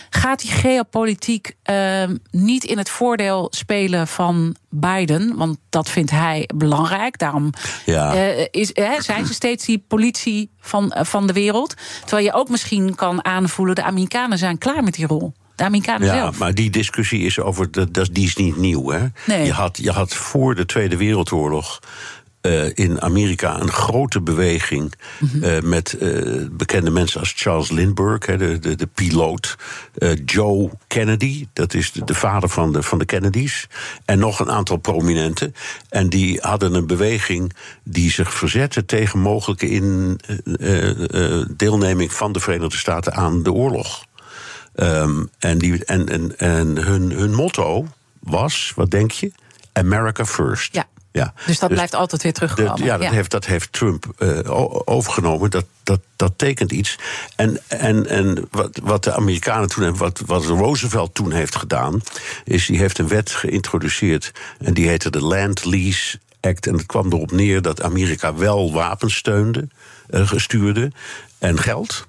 Gaat 0.10 0.40
die 0.40 0.52
geopolitiek 0.52 1.56
ehm, 1.64 2.16
niet 2.32 2.64
in 2.64 2.78
het 2.78 2.90
voordeel 2.90 3.48
spelen 3.50 4.08
van 4.08 4.56
Biden? 4.70 5.36
Want 5.38 5.58
dat 5.70 5.90
vindt 5.90 6.12
hij 6.12 6.50
belangrijk. 6.56 7.18
Daarom 7.18 7.50
ja. 7.86 8.14
is, 8.52 8.72
zijn 8.98 9.26
ze 9.26 9.34
steeds 9.34 9.66
die 9.66 9.84
politie 9.88 10.50
van 10.60 10.92
eh, 10.92 11.06
van 11.06 11.28
de 11.28 11.34
wereld. 11.34 11.74
Terwijl 12.00 12.26
je 12.26 12.34
ook 12.34 12.50
misschien 12.50 12.96
kan 12.96 13.26
aanvoelen, 13.26 13.76
de 13.76 13.84
Amerikanen 13.84 14.38
zijn 14.38 14.58
klaar 14.58 14.84
met 14.84 14.94
die 14.94 15.08
rol. 15.08 15.34
De 15.56 15.66
Amerikanen 15.66 16.08
ja, 16.08 16.14
zelf. 16.14 16.38
maar 16.38 16.54
die 16.54 16.70
discussie 16.70 17.22
is 17.22 17.40
over. 17.40 17.92
Dat, 17.92 18.10
die 18.12 18.26
is 18.26 18.36
niet 18.36 18.58
nieuw. 18.58 18.90
Hè? 18.90 19.06
Nee. 19.26 19.46
Je, 19.46 19.52
had, 19.52 19.78
je 19.82 19.92
had 19.92 20.14
voor 20.14 20.56
de 20.56 20.66
Tweede 20.66 20.98
Wereldoorlog. 20.98 21.80
Uh, 22.42 22.70
in 22.74 23.02
Amerika 23.02 23.60
een 23.60 23.72
grote 23.72 24.22
beweging 24.22 24.94
mm 25.20 25.44
uh, 25.44 25.60
met 25.62 25.98
uh, 26.02 26.48
bekende 26.52 26.90
mensen 26.90 27.20
als 27.20 27.34
Charles 27.36 27.72
Lindbergh, 27.72 28.38
de, 28.38 28.60
de, 28.60 28.76
de 28.76 28.88
piloot, 28.88 29.58
Joe 30.26 30.70
Kennedy, 30.88 31.48
dat 31.54 31.74
is 31.74 31.92
de, 31.92 32.04
de, 32.04 32.14
vader 32.14 32.50
van 32.50 32.72
de, 32.72 32.84
van 32.84 33.00
de 33.00 33.06
Kennedys, 33.06 33.68
en 34.06 34.20
nog 34.20 34.40
een 34.40 34.52
aantal 34.52 34.78
prominenten. 34.78 35.56
En 35.90 36.10
die 36.10 36.40
hadden 36.42 36.74
een 36.74 36.88
beweging 36.88 37.54
die 37.84 38.12
zich 38.12 38.34
verzette 38.34 38.86
tegen 38.86 39.20
mogelijke 39.20 39.70
in, 39.70 40.20
deelneming 41.58 42.14
van 42.14 42.32
de 42.32 42.40
Verenigde 42.40 42.78
Staten 42.78 43.14
aan 43.14 43.44
de 43.44 43.52
oorlog. 43.52 44.06
Um, 44.76 45.30
en 45.40 45.58
die, 45.58 45.86
en, 45.86 46.10
en, 46.10 46.38
en 46.38 46.78
hun, 46.78 47.12
hun 47.12 47.34
motto 47.34 47.88
was, 48.20 48.72
wat 48.76 48.92
denk 48.92 49.12
je? 49.12 49.32
America 49.74 50.26
First. 50.26 50.74
Ja. 50.74 50.88
Ja. 51.12 51.34
Dus 51.46 51.60
dat 51.60 51.70
dus 51.70 51.78
blijft 51.78 51.96
altijd 51.96 52.24
weer 52.24 52.34
terugkomen. 52.34 52.84
ja, 52.84 52.98
dat, 52.98 53.10
Heeft, 53.10 53.32
dat 53.32 53.46
heeft 53.46 53.72
Trump 53.74 54.06
uh, 54.20 54.40
overgenomen. 54.86 55.50
Dat, 55.50 55.66
dat, 55.84 56.00
dat 56.16 56.34
tekent 56.36 56.72
iets. 56.72 56.98
En, 57.36 57.60
en, 57.68 58.08
en 58.08 58.48
wat, 58.52 58.80
wat 58.84 59.04
de 59.04 59.14
Amerikanen 59.14 59.70
toen 59.70 59.84
hebben, 59.84 60.02
wat, 60.02 60.22
wat 60.26 60.46
Roosevelt 60.46 61.14
toen 61.14 61.32
heeft 61.32 61.56
gedaan, 61.56 62.02
is 62.44 62.66
die 62.66 62.78
heeft 62.78 62.98
een 62.98 63.08
wet 63.08 63.30
geïntroduceerd. 63.32 64.32
En 64.60 64.74
die 64.74 64.88
heette 64.88 65.10
de 65.10 65.22
Land 65.22 65.66
Lease 65.66 66.20
Act. 66.42 66.68
En 66.68 66.74
het 66.74 66.86
kwam 66.86 67.06
erop 67.06 67.32
neer 67.32 67.62
dat 67.62 67.82
Amerika 67.82 68.36
wel 68.36 68.72
wapens 68.74 69.16
steunde, 69.16 69.68
uh, 70.10 70.32
stuurde 70.36 70.92
en 71.38 71.60
geld. 71.60 72.08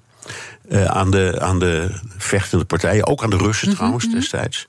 eh, 0.69 0.85
aan, 0.85 1.11
de, 1.11 1.37
aan 1.39 1.59
de 1.59 1.99
vechtende 2.17 2.65
partijen, 2.65 3.07
ook 3.07 3.23
aan 3.23 3.29
de 3.29 3.37
Russen 3.37 3.67
Mhm, 3.67 3.75
trouwens 3.77 4.11
destijds. 4.11 4.67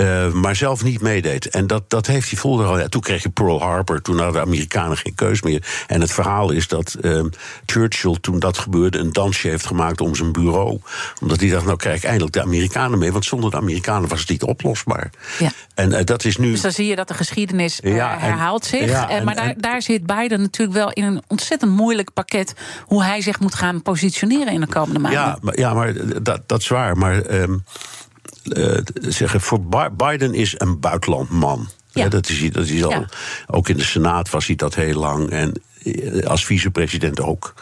Eh, 0.00 0.32
maar 0.32 0.56
zelf 0.56 0.82
niet 0.82 1.00
meedeed. 1.00 1.46
En 1.48 1.66
dat, 1.66 1.90
dat 1.90 2.06
heeft 2.06 2.30
hij 2.30 2.38
volgehouden. 2.38 2.82
Ja, 2.82 2.88
toen 2.88 3.00
kreeg 3.00 3.22
je 3.22 3.28
Pearl 3.30 3.60
Harbor, 3.62 4.02
toen 4.02 4.16
hadden 4.16 4.32
de 4.34 4.40
Amerikanen 4.40 4.96
geen 4.96 5.14
keus 5.14 5.42
meer. 5.42 5.84
En 5.86 6.00
het 6.00 6.12
verhaal 6.12 6.50
is 6.50 6.68
dat 6.68 6.96
ehm, 7.00 7.26
Churchill, 7.66 8.16
toen 8.20 8.38
dat 8.38 8.58
gebeurde, 8.58 8.98
een 8.98 9.12
dansje 9.12 9.48
heeft 9.48 9.66
gemaakt 9.66 10.00
om 10.00 10.14
zijn 10.14 10.32
bureau. 10.32 10.80
Omdat 11.20 11.40
hij 11.40 11.48
dacht, 11.48 11.64
nou 11.64 11.76
krijg 11.76 11.96
ik 11.96 12.04
eindelijk 12.04 12.32
de 12.32 12.42
Amerikanen 12.42 12.98
mee. 12.98 13.12
Want 13.12 13.24
zonder 13.24 13.50
de 13.50 13.56
Amerikanen 13.56 14.08
was 14.08 14.20
het 14.20 14.28
niet 14.28 14.42
oplosbaar. 14.42 15.10
Ja. 15.38 15.50
En 15.74 15.92
eh, 15.92 16.04
dat 16.04 16.24
is 16.24 16.36
nu. 16.36 16.50
Dus 16.50 16.60
dan 16.60 16.72
zie 16.72 16.86
je 16.86 16.96
dat 16.96 17.08
de 17.08 17.14
geschiedenis 17.14 17.80
eh, 17.80 17.90
en- 17.92 18.18
herhaalt 18.18 18.64
zich. 18.64 18.88
ja, 18.88 19.08
en- 19.08 19.24
maar 19.24 19.34
daar, 19.34 19.48
en- 19.48 19.60
daar 19.60 19.82
zit 19.82 20.06
Biden 20.06 20.40
natuurlijk 20.40 20.78
wel 20.78 20.90
in 20.92 21.04
een 21.04 21.22
ontzettend 21.26 21.70
moeilijk 21.70 22.12
pakket... 22.12 22.54
hoe 22.86 23.04
hij 23.04 23.20
zich 23.20 23.40
moet 23.40 23.54
gaan 23.54 23.82
positioneren 23.82 24.52
in 24.52 24.60
de 24.60 24.66
komende 24.66 24.98
maanden. 25.00 25.20
Ja, 25.20 25.38
maar, 25.40 25.58
ja, 25.58 25.74
maar 25.74 26.22
dat, 26.22 26.40
dat 26.46 26.60
is 26.60 26.68
waar. 26.68 26.96
Maar 26.96 27.20
ehm, 27.20 27.52
eh, 27.52 27.58
zeggen, 28.92 29.40
voor 29.40 29.60
Bi- 29.60 29.88
Biden 29.96 30.34
is 30.34 30.54
een 30.58 30.80
buitenlandman. 30.80 31.68
Ja. 31.92 32.08
Dat 32.08 32.28
is, 32.28 32.38
hij- 32.40 32.50
dat 32.50 32.66
is 32.66 32.82
al. 32.84 32.90
Ja. 32.90 33.06
Ook 33.46 33.68
in 33.68 33.76
de 33.76 33.84
Senaat 33.84 34.30
was 34.30 34.46
hij 34.46 34.56
dat 34.56 34.74
heel 34.74 34.98
lang. 34.98 35.30
En 35.30 35.52
eh, 35.84 36.26
als 36.26 36.44
vicepresident 36.46 37.20
ook. 37.20 37.54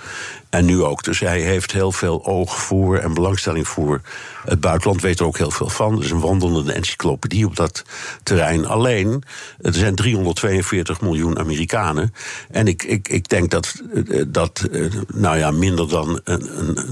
En 0.50 0.64
nu 0.64 0.82
ook. 0.82 1.02
Dus 1.02 1.20
hij 1.20 1.40
heeft 1.40 1.72
heel 1.72 1.92
veel 1.92 2.26
oog 2.26 2.62
voor 2.62 2.98
en 2.98 3.14
belangstelling 3.14 3.68
voor 3.68 4.00
het 4.44 4.60
buitenland. 4.60 5.00
Weet 5.00 5.20
er 5.20 5.26
ook 5.26 5.38
heel 5.38 5.50
veel 5.50 5.68
van. 5.68 6.02
Is 6.02 6.10
een 6.10 6.20
wandelende 6.20 6.72
encyclopedie 6.72 7.46
op 7.46 7.56
dat 7.56 7.82
terrein. 8.22 8.66
Alleen, 8.66 9.22
er 9.60 9.74
zijn 9.74 9.94
342 9.94 11.00
miljoen 11.00 11.38
Amerikanen. 11.38 12.14
En 12.50 12.66
ik, 12.66 12.82
ik, 12.82 13.08
ik 13.08 13.28
denk 13.28 13.50
dat, 13.50 13.74
eh, 13.94 14.22
dat 14.28 14.68
eh, 14.72 14.84
nou 15.14 15.38
ja, 15.38 15.50
minder 15.50 15.88
dan, 15.88 16.20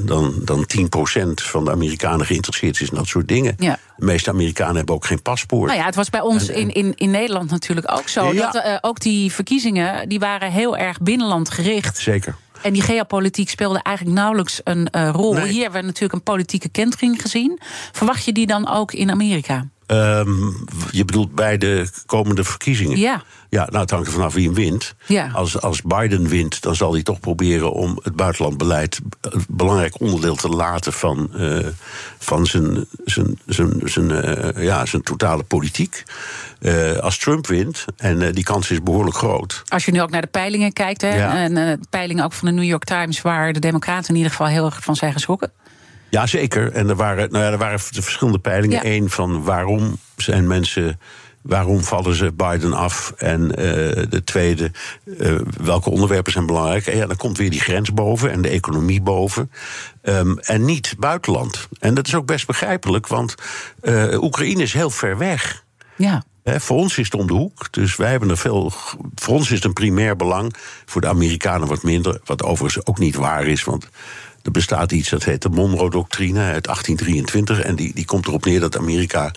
dan, 0.05 0.35
dan 0.45 0.67
10% 0.77 1.29
van 1.35 1.65
de 1.65 1.71
Amerikanen 1.71 2.27
geïnteresseerd 2.27 2.81
is 2.81 2.91
in 2.91 2.97
dat 2.97 3.07
soort 3.07 3.29
dingen. 3.29 3.55
Ja. 3.59 3.79
De 3.97 4.05
meeste 4.05 4.31
Amerikanen 4.31 4.77
hebben 4.77 4.95
ook 4.95 5.07
geen 5.07 5.23
paspoort. 5.23 5.67
Nou 5.67 5.81
ja, 5.81 5.87
het 5.87 5.95
was 5.95 6.11
bij 6.11 6.21
ons 6.21 6.49
in, 6.49 6.73
in, 6.73 6.93
in 6.95 7.11
Nederland 7.11 7.51
natuurlijk 7.51 7.93
ook 7.93 8.09
zo. 8.09 8.33
Ja. 8.33 8.51
Dat 8.51 8.63
eh, 8.63 8.77
ook 8.81 9.01
die 9.01 9.33
verkiezingen 9.33 10.09
die 10.09 10.19
waren 10.19 10.51
heel 10.51 10.77
erg 10.77 11.01
binnenland 11.01 11.51
gericht. 11.51 11.99
Zeker. 11.99 12.37
En 12.67 12.73
die 12.73 12.83
geopolitiek 12.83 13.51
speelde 13.51 13.81
eigenlijk 13.83 14.17
nauwelijks 14.17 14.61
een 14.65 14.91
eh, 14.91 15.11
rol. 15.13 15.35
Nee. 15.35 15.49
Hier 15.49 15.63
hebben 15.63 15.81
we 15.81 15.87
natuurlijk 15.87 16.13
een 16.13 16.23
politieke 16.23 16.69
kentering 16.69 17.23
gezien. 17.23 17.61
Verwacht 17.93 18.25
je 18.25 18.33
die 18.33 18.47
dan 18.47 18.69
ook 18.69 18.93
in 18.93 19.11
Amerika? 19.11 19.69
Ehm, 19.87 20.51
je 20.91 21.05
bedoelt 21.05 21.35
bij 21.35 21.59
de 21.59 21.89
komende 22.07 22.45
verkiezingen? 22.45 22.99
Ja. 22.99 23.23
Ja, 23.49 23.65
nou, 23.65 23.79
het 23.81 23.91
hangt 23.91 24.07
er 24.07 24.13
vanaf 24.13 24.35
wie 24.35 24.45
hem 24.47 24.55
wint. 24.55 24.95
Ja. 25.07 25.31
Als, 25.33 25.61
als 25.61 25.83
Biden 25.83 26.29
wint, 26.29 26.63
dan 26.63 26.75
zal 26.77 26.93
hij 26.93 27.03
toch 27.03 27.21
proberen 27.21 27.73
om 27.73 27.99
het 28.03 28.17
buitenlandbeleid 28.17 29.01
een 29.21 29.45
belangrijk 29.49 30.01
onderdeel 30.01 30.37
te 30.37 30.49
laten 30.49 30.93
van, 30.93 31.31
eh, 31.35 31.59
van 32.19 32.47
zijn, 32.47 32.87
zijn, 33.05 33.39
zijn, 33.47 33.81
zijn, 33.85 34.11
eh, 34.11 34.65
ja, 34.65 34.87
zijn 34.87 35.03
totale 35.03 35.43
politiek. 35.43 36.03
Eh, 36.61 36.97
als 36.97 37.19
Trump 37.19 37.47
wint, 37.47 37.85
en 37.97 38.23
eh, 38.23 38.33
die 38.33 38.45
kans 38.45 38.71
is 38.71 38.83
behoorlijk 38.83 39.17
groot. 39.17 39.63
Als 39.69 39.85
je 39.85 39.93
nu 39.93 40.03
ook 40.03 40.11
naar 40.11 40.21
de 40.21 40.27
peilingen 40.27 40.73
kijkt, 40.73 41.01
hè, 41.01 41.15
Ja. 41.17 41.37
en 41.37 41.57
eh, 41.57 41.73
peilingen 41.91 42.25
ook 42.25 42.33
van 42.33 42.49
de 42.49 42.55
New 42.55 42.65
York 42.65 42.85
Times, 42.85 43.23
waar 43.23 43.53
de 43.53 43.61
Democraten 43.61 44.09
in 44.09 44.15
ieder 44.17 44.31
geval 44.31 44.47
heel 44.47 44.65
erg 44.65 44.83
van 44.83 44.97
zijn 44.97 45.13
geschrokken. 45.13 45.51
Ja, 46.09 46.27
zeker. 46.27 46.73
En 46.73 46.89
er 46.89 46.97
waren, 46.97 47.31
nou 47.31 47.45
ja, 47.45 47.51
er 47.51 47.59
waren 47.59 47.81
verschillende 47.81 48.39
peilingen. 48.39 48.77
Ja. 48.77 48.91
Eén 48.91 49.11
van 49.11 49.43
waarom 49.43 49.99
zijn 50.17 50.47
mensen. 50.47 51.01
Waarom 51.43 51.83
vallen 51.85 52.15
ze 52.15 52.33
Biden 52.33 52.73
af? 52.73 53.13
En 53.17 53.57
eh, 53.57 53.65
de 54.09 54.23
tweede, 54.25 54.71
eh, 55.19 55.35
welke 55.63 55.91
onderwerpen 55.91 56.33
zijn 56.33 56.47
belangrijk? 56.47 56.87
En 56.87 56.97
ja, 56.97 57.07
dan 57.07 57.17
komt 57.17 57.39
weer 57.39 57.51
die 57.51 57.61
grens 57.61 57.93
boven 57.93 58.31
en 58.31 58.43
de 58.43 58.49
economie 58.49 59.03
boven. 59.03 59.51
Ehm, 60.03 60.37
en 60.39 60.65
niet 60.65 60.95
buitenland. 60.99 61.69
En 61.79 61.95
dat 61.95 62.07
is 62.07 62.15
ook 62.15 62.27
best 62.27 62.47
begrijpelijk, 62.47 63.07
want 63.07 63.35
eh, 63.81 64.23
Oekraïne 64.23 64.63
is 64.63 64.73
heel 64.73 64.91
ver 64.91 65.19
weg. 65.19 65.65
Ja. 65.97 66.25
Hè, 66.43 66.61
voor 66.61 66.77
ons 66.77 66.99
is 66.99 67.05
het 67.05 67.21
om 67.21 67.27
de 67.27 67.33
hoek. 67.33 67.73
Dus 67.73 67.97
wij 67.97 68.11
hebben 68.11 68.31
er 68.31 68.39
veel. 68.39 68.73
Voor 69.15 69.35
ons 69.35 69.51
is 69.51 69.55
het 69.55 69.65
een 69.65 69.73
primair 69.73 70.17
belang. 70.17 70.55
Voor 70.85 71.01
de 71.01 71.07
Amerikanen 71.07 71.69
wat 71.69 71.83
minder. 71.83 72.21
Wat 72.25 72.43
overigens 72.43 72.87
ook 72.87 72.99
niet 72.99 73.15
waar 73.15 73.47
is. 73.47 73.65
Want 73.65 73.89
er 74.47 74.53
bestaat 74.53 74.93
iets 74.93 75.09
dat 75.09 75.25
heet 75.25 75.43
de 75.43 75.49
Monroe-doctrine 75.49 76.41
uit 76.41 76.65
1823. 76.65 77.61
En 77.61 77.77
die, 77.77 77.95
die 77.95 78.05
komt 78.05 78.27
erop 78.27 78.45
neer 78.45 78.61
dat 78.61 78.77
Amerika 78.77 79.33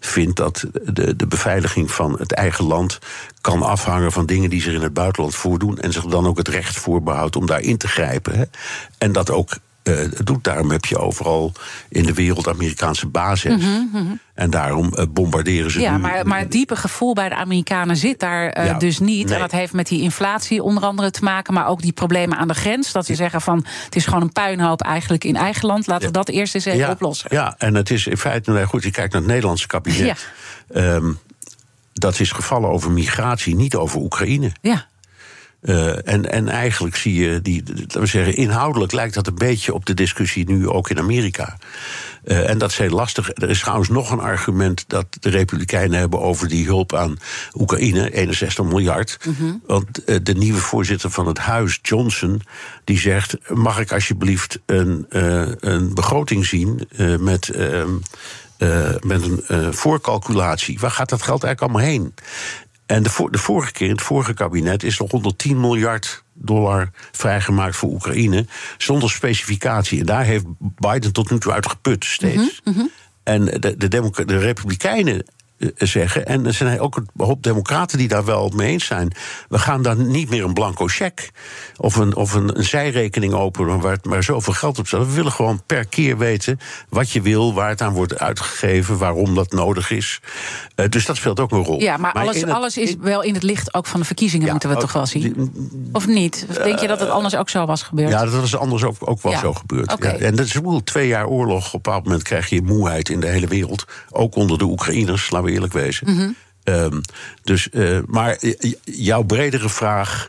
vindt 0.00 0.36
dat 0.36 0.66
de, 0.84 1.16
de 1.16 1.26
beveiliging 1.26 1.90
van 1.90 2.18
het 2.18 2.32
eigen 2.32 2.64
land 2.64 2.98
kan 3.40 3.62
afhangen 3.62 4.12
van 4.12 4.26
dingen 4.26 4.50
die 4.50 4.62
zich 4.62 4.74
in 4.74 4.82
het 4.82 4.94
buitenland 4.94 5.34
voordoen. 5.34 5.78
En 5.78 5.92
zich 5.92 6.04
dan 6.04 6.26
ook 6.26 6.38
het 6.38 6.48
recht 6.48 6.76
voorbehoudt 6.76 7.36
om 7.36 7.46
daarin 7.46 7.76
te 7.76 7.88
grijpen. 7.88 8.38
Hè. 8.38 8.44
En 8.98 9.12
dat 9.12 9.30
ook. 9.30 9.50
Eh, 9.84 9.94
doet. 10.24 10.44
Daarom 10.44 10.70
heb 10.70 10.84
je 10.84 10.98
overal 10.98 11.52
in 11.88 12.02
de 12.04 12.14
wereld 12.14 12.48
Amerikaanse 12.48 13.06
bases. 13.06 13.62
En 14.34 14.50
daarom 14.50 14.94
eh, 14.94 15.04
bombarderen 15.10 15.70
ze 15.70 15.78
Mhm, 15.78 15.86
Ja, 15.86 15.96
nu. 15.96 16.02
maar, 16.02 16.26
maar 16.26 16.38
het 16.38 16.50
diepe 16.52 16.76
gevoel 16.76 17.14
bij 17.14 17.28
de 17.28 17.34
Amerikanen 17.34 17.96
zit 17.96 18.20
daar 18.20 18.48
eh, 18.48 18.66
Ja, 18.66 18.78
dus 18.78 18.98
niet. 18.98 19.24
nee. 19.26 19.34
En 19.34 19.40
dat 19.40 19.50
heeft 19.50 19.72
met 19.72 19.86
die 19.88 20.00
inflatie 20.02 20.62
onder 20.62 20.82
andere 20.84 21.10
te 21.10 21.24
maken, 21.24 21.54
maar 21.54 21.66
ook 21.66 21.82
die 21.82 21.92
problemen 21.92 22.38
aan 22.38 22.48
de 22.48 22.54
grens. 22.54 22.92
Dat 22.92 23.06
ze 23.06 23.14
zeggen 23.14 23.40
van 23.40 23.64
het 23.84 23.96
is 23.96 24.04
gewoon 24.04 24.22
een 24.22 24.32
puinhoop 24.32 24.80
eigenlijk 24.82 25.24
in 25.24 25.36
eigen 25.36 25.66
land. 25.66 25.86
Laten 25.86 26.06
we 26.06 26.12
dat 26.12 26.28
eerst 26.28 26.54
eens 26.54 26.64
even 26.64 26.78
ja, 26.78 26.90
oplossen. 26.90 27.28
Ja, 27.32 27.54
en 27.58 27.74
het 27.74 27.90
is 27.90 28.06
in 28.06 28.16
feite, 28.16 28.50
nou 28.50 28.66
goed, 28.66 28.82
je 28.82 28.90
kijkt 28.90 29.12
naar 29.12 29.20
het 29.22 29.30
Nederlandse 29.30 29.66
kabinet. 29.66 30.28
Ehm, 30.72 31.12
dat 31.92 32.20
is 32.20 32.30
gevallen 32.32 32.70
over 32.70 32.90
migratie, 32.90 33.54
niet 33.56 33.74
over 33.74 34.00
Oekraïne. 34.00 34.50
Ja. 34.60 34.86
Eh, 35.64 36.08
en, 36.08 36.32
en 36.32 36.48
eigenlijk 36.48 36.96
zie 36.96 37.14
je, 37.14 37.42
die, 37.42 37.62
laten 37.74 38.00
we 38.00 38.06
zeggen, 38.06 38.36
inhoudelijk 38.36 38.92
lijkt 38.92 39.14
dat 39.14 39.26
een 39.26 39.34
beetje 39.34 39.74
op 39.74 39.86
de 39.86 39.94
discussie 39.94 40.46
nu 40.46 40.68
ook 40.68 40.90
in 40.90 40.98
Amerika. 40.98 41.56
Eh, 42.24 42.50
en 42.50 42.58
dat 42.58 42.70
is 42.70 42.78
heel 42.78 42.90
lastig. 42.90 43.30
Er 43.34 43.50
is 43.50 43.60
trouwens 43.60 43.88
nog 43.88 44.10
een 44.10 44.20
argument 44.20 44.84
dat 44.86 45.06
de 45.20 45.30
Republikeinen 45.30 45.98
hebben 45.98 46.20
over 46.20 46.48
die 46.48 46.66
hulp 46.66 46.94
aan 46.94 47.18
Oekraïne, 47.54 48.10
61 48.10 48.64
miljard. 48.64 49.18
Want 49.66 50.04
eh, 50.04 50.16
de 50.22 50.34
nieuwe 50.34 50.60
voorzitter 50.60 51.10
van 51.10 51.26
het 51.26 51.38
huis, 51.38 51.78
Johnson, 51.82 52.42
die 52.84 52.98
zegt: 52.98 53.36
Mag 53.48 53.80
ik 53.80 53.92
alsjeblieft 53.92 54.60
een, 54.66 55.06
een 55.60 55.94
begroting 55.94 56.46
zien 56.46 56.88
met. 57.20 57.48
ehm, 57.48 57.90
eh, 58.64 58.90
met 59.00 59.22
een 59.22 59.44
eh, 59.46 59.68
voorcalculatie. 59.70 60.78
Waar 60.80 60.90
gaat 60.90 61.08
dat 61.08 61.22
geld 61.22 61.44
eigenlijk 61.44 61.74
allemaal 61.74 61.92
heen? 61.92 62.14
En 62.86 63.02
de, 63.02 63.28
de 63.30 63.38
vorige 63.38 63.72
keer, 63.72 63.86
in 63.86 63.92
het 63.92 64.02
vorige 64.02 64.34
kabinet, 64.34 64.82
is 64.82 64.98
er 64.98 65.06
110 65.10 65.60
miljard 65.60 66.24
dollar 66.32 66.90
vrijgemaakt 67.12 67.76
voor 67.76 67.90
Oekraïne. 67.90 68.46
Zonder 68.78 69.10
specificatie. 69.10 70.00
En 70.00 70.06
daar 70.06 70.24
heeft 70.24 70.44
Biden 70.58 71.12
tot 71.12 71.30
nu 71.30 71.38
toe 71.38 71.52
uit 71.52 71.68
geput, 71.68 72.04
steeds. 72.04 72.62
En 73.22 73.44
de, 73.44 73.76
de, 73.76 74.24
de 74.24 74.38
Republikeinen 74.38 75.24
zeggen, 75.76 76.26
en 76.26 76.46
er 76.46 76.52
zijn 76.54 76.80
ook 76.80 76.96
een 76.96 77.08
hoop 77.16 77.42
democraten 77.42 77.98
die 77.98 78.08
daar 78.08 78.24
wel 78.24 78.52
mee 78.56 78.70
eens 78.70 78.84
zijn. 78.84 79.12
We 79.48 79.58
gaan 79.58 79.82
daar 79.82 79.96
niet 79.96 80.30
meer 80.30 80.44
een 80.44 80.52
blanco 80.52 80.86
cheque 80.86 81.28
of 81.76 81.96
een, 81.96 82.16
of 82.16 82.32
een, 82.34 82.58
een 82.58 82.64
zijrekening 82.64 83.32
openen 83.32 83.80
waar, 83.80 83.98
waar 84.02 84.22
zoveel 84.22 84.52
geld 84.52 84.78
op 84.78 84.86
staat. 84.86 85.06
We 85.06 85.12
willen 85.12 85.32
gewoon 85.32 85.62
per 85.66 85.86
keer 85.86 86.18
weten 86.18 86.58
wat 86.88 87.10
je 87.10 87.20
wil, 87.20 87.54
waar 87.54 87.68
het 87.68 87.80
aan 87.82 87.92
wordt 87.92 88.18
uitgegeven, 88.18 88.98
waarom 88.98 89.34
dat 89.34 89.52
nodig 89.52 89.90
is. 89.90 90.20
Eh, 90.74 90.88
dus 90.88 91.06
dat 91.06 91.16
speelt 91.16 91.40
ook 91.40 91.50
een 91.52 91.64
rol. 91.64 91.80
Ja, 91.80 91.96
maar, 91.96 92.12
alles, 92.12 92.36
in 92.36 92.46
het- 92.46 92.56
alles 92.56 92.76
is 92.76 92.94
wel 93.00 93.22
in 93.22 93.34
het 93.34 93.42
licht 93.42 93.74
ook 93.74 93.86
van 93.86 94.00
de 94.00 94.06
verkiezingen, 94.06 94.46
Ja, 94.46 94.52
moeten 94.52 94.68
we 94.68 94.74
ook 94.74 94.80
toch 94.80 94.92
wel 94.92 95.06
zien? 95.06 95.52
Of 95.92 96.06
niet? 96.06 96.46
Of 96.50 96.56
denk 96.56 96.78
je 96.78 96.86
dat 96.86 97.00
het 97.00 97.08
anders 97.10 97.36
ook 97.36 97.48
zo 97.48 97.66
was 97.66 97.82
gebeurd? 97.82 98.10
Ja, 98.10 98.24
dat 98.26 98.44
is 98.44 98.56
anders 98.56 98.84
ook, 98.84 98.96
ook 98.98 99.22
wel 99.22 99.32
Ja, 99.32 99.38
zo 99.40 99.52
gebeurd. 99.52 99.94
Ja, 100.02 100.12
en 100.12 100.36
dat 100.36 100.46
is 100.46 100.52
wel 100.52 100.82
twee 100.84 101.08
jaar 101.08 101.26
oorlog. 101.26 101.66
Op 101.66 101.72
een 101.74 101.80
bepaald 101.82 102.04
moment 102.04 102.22
krijg 102.22 102.48
je 102.48 102.62
moeheid 102.62 103.08
in 103.08 103.20
de 103.20 103.26
hele 103.26 103.46
wereld. 103.46 103.84
Ook 104.10 104.34
onder 104.36 104.58
de 104.58 104.64
Oekraïners, 104.64 105.30
laten 105.30 105.43
we 105.44 105.50
eerlijk 105.52 105.72
wezen. 105.72 106.12
Mhm. 106.14 106.28
Ehm, 106.64 107.00
dus, 107.42 107.70
eh, 107.70 107.98
maar 108.06 108.36
j- 108.40 108.74
jouw 108.84 109.22
bredere 109.22 109.68
vraag 109.68 110.28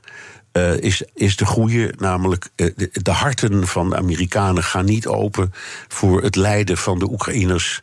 eh, 0.51 0.77
is, 0.77 1.03
is 1.13 1.35
de 1.35 1.45
goede. 1.45 1.93
Namelijk, 1.97 2.49
eh, 2.55 2.69
de, 2.75 2.89
de 2.91 3.11
harten 3.11 3.67
van 3.67 3.89
de 3.89 3.95
Amerikanen 3.97 4.63
gaan 4.63 4.85
niet 4.85 5.07
open 5.07 5.53
voor 5.87 6.21
het 6.23 6.35
lijden 6.35 6.77
van 6.77 6.99
de 6.99 7.09
Oekraïners. 7.11 7.81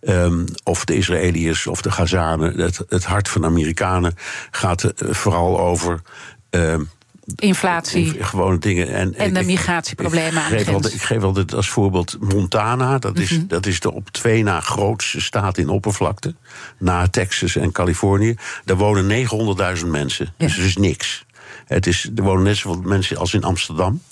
ehm, 0.00 0.44
of 0.64 0.84
de 0.84 0.96
Israëliërs 0.96 1.66
of 1.66 1.82
de 1.82 1.90
Gazanen. 1.90 2.60
Het, 2.60 2.80
het 2.88 3.04
hart 3.04 3.28
van 3.28 3.40
de 3.40 3.46
Amerikanen 3.46 4.14
gaat 4.50 4.82
eh, 4.84 5.08
vooral 5.14 5.60
over. 5.60 6.02
Inflatie. 7.36 8.24
Gewone 8.24 8.58
dingen. 8.58 8.88
En, 8.92 9.14
En 9.14 9.34
de 9.34 9.40
ik- 9.40 9.46
migratieproblemen 9.46 10.42
ik 10.58 10.68
aan 10.68 10.80
de 10.82 10.92
ik 10.92 11.02
geef 11.02 11.22
altijd 11.22 11.54
als 11.54 11.68
voorbeeld 11.68 12.16
Montana. 12.20 12.98
Dat 12.98 13.18
is, 13.18 13.30
Mhm. 13.30 13.46
dat 13.46 13.66
is 13.66 13.80
de 13.80 13.92
op 13.92 14.08
twee 14.10 14.42
na 14.42 14.60
grootste 14.60 15.20
staat 15.20 15.58
in 15.58 15.68
oppervlakte. 15.68 16.34
Na 16.78 17.08
Texas 17.08 17.56
en 17.56 17.72
Californië. 17.72 18.34
Daar 18.64 18.76
wonen 18.76 19.06
900.000 19.06 19.90
mensen. 19.90 20.34
Dus 20.36 20.56
dat 20.56 20.64
is 20.64 20.76
niks. 20.76 21.24
Het 21.66 21.86
is, 21.86 22.10
er 22.16 22.22
wonen 22.22 22.42
net 22.42 22.56
zoveel 22.56 22.82
mensen 22.82 23.16
als 23.16 23.34
in 23.34 23.44
Amsterdam. 23.44 24.02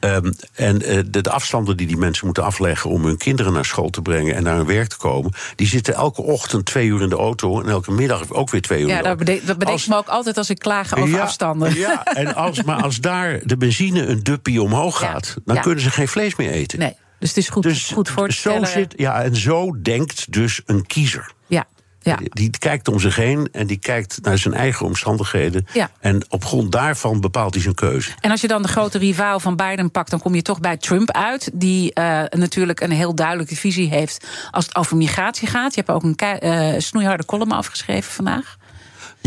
Ehm, 0.00 0.32
en 0.54 0.82
eh, 0.82 1.02
de, 1.06 1.20
de 1.20 1.30
afstanden 1.30 1.76
die 1.76 1.86
die 1.86 1.96
mensen 1.96 2.24
moeten 2.24 2.44
afleggen 2.44 2.90
om 2.90 3.04
hun 3.04 3.16
kinderen 3.16 3.52
naar 3.52 3.64
school 3.64 3.90
te 3.90 4.02
brengen 4.02 4.34
en 4.34 4.42
naar 4.42 4.56
hun 4.56 4.66
werk 4.66 4.88
te 4.88 4.96
komen, 4.96 5.32
die 5.54 5.66
zitten 5.66 5.94
elke 5.94 6.22
ochtend 6.22 6.64
twee 6.64 6.86
uur 6.86 7.02
in 7.02 7.08
de 7.08 7.16
auto 7.16 7.60
en 7.62 7.68
elke 7.68 7.92
middag 7.92 8.30
ook 8.30 8.50
weer 8.50 8.62
twee 8.62 8.80
uur 8.82 8.88
Ja, 8.88 8.96
in 8.96 9.02
de 9.02 9.08
dat 9.08 9.18
auto. 9.18 9.24
bedenk, 9.24 9.46
dat 9.46 9.58
bedenk 9.58 9.86
me 9.86 9.96
ook 9.96 10.08
altijd 10.08 10.36
als 10.38 10.50
ik 10.50 10.58
klaag 10.58 10.96
over 10.96 11.08
ja, 11.14 11.20
afstanden. 11.22 11.74
Ja, 11.74 12.04
en 12.04 12.34
als, 12.34 12.62
maar 12.62 12.82
als 12.82 13.00
daar 13.00 13.40
de 13.44 13.56
benzine 13.56 14.06
een 14.06 14.22
duppie 14.22 14.62
omhoog 14.62 15.00
Ja, 15.00 15.06
gaat, 15.10 15.36
dan 15.44 15.54
ja. 15.56 15.60
kunnen 15.62 15.80
ze 15.82 15.90
geen 15.90 16.08
vlees 16.08 16.36
meer 16.36 16.50
eten. 16.50 16.78
Nee. 16.78 16.94
Dus 17.18 17.28
het 17.28 17.38
is 17.38 17.48
goed, 17.48 17.62
Dus 17.62 17.90
goed 17.90 18.08
voor 18.10 18.28
te 18.28 18.34
zo 18.34 18.40
stellen. 18.40 18.68
zit, 18.68 18.94
ja, 18.96 19.22
en 19.22 19.36
zo 19.36 19.80
denkt 19.82 20.32
dus 20.32 20.62
een 20.66 20.86
kiezer. 20.86 21.32
Ja, 21.46 21.64
ja. 22.10 22.18
Die, 22.22 22.50
kijkt 22.58 22.88
om 22.88 23.00
zich 23.00 23.16
heen 23.16 23.48
en 23.52 23.66
die 23.66 23.78
kijkt 23.78 24.18
naar 24.22 24.38
zijn 24.38 24.54
eigen 24.54 24.86
omstandigheden. 24.86 25.66
Ja. 25.72 25.90
En 26.00 26.24
op 26.28 26.44
grond 26.44 26.72
daarvan 26.72 27.20
bepaalt 27.20 27.54
hij 27.54 27.62
zijn 27.62 27.74
keuze. 27.74 28.10
En 28.20 28.30
als 28.30 28.40
je 28.40 28.48
dan 28.48 28.62
de 28.62 28.68
grote 28.68 28.98
rivaal 28.98 29.40
van 29.40 29.56
Biden 29.56 29.90
pakt, 29.90 30.10
dan 30.10 30.20
kom 30.20 30.34
je 30.34 30.42
toch 30.42 30.60
bij 30.60 30.76
Trump 30.76 31.10
uit. 31.10 31.50
Die 31.52 31.92
eh, 31.92 32.22
natuurlijk 32.30 32.80
een 32.80 32.90
heel 32.90 33.14
duidelijke 33.14 33.56
visie 33.56 33.88
heeft 33.88 34.26
als 34.50 34.64
het 34.66 34.76
over 34.76 34.96
migratie 34.96 35.48
gaat. 35.48 35.74
Je 35.74 35.82
hebt 35.84 35.96
ook 35.96 36.02
een 36.02 36.16
eh, 36.16 36.80
snoeiharde 36.80 37.24
column 37.24 37.52
afgeschreven 37.52 38.12
vandaag. 38.12 38.56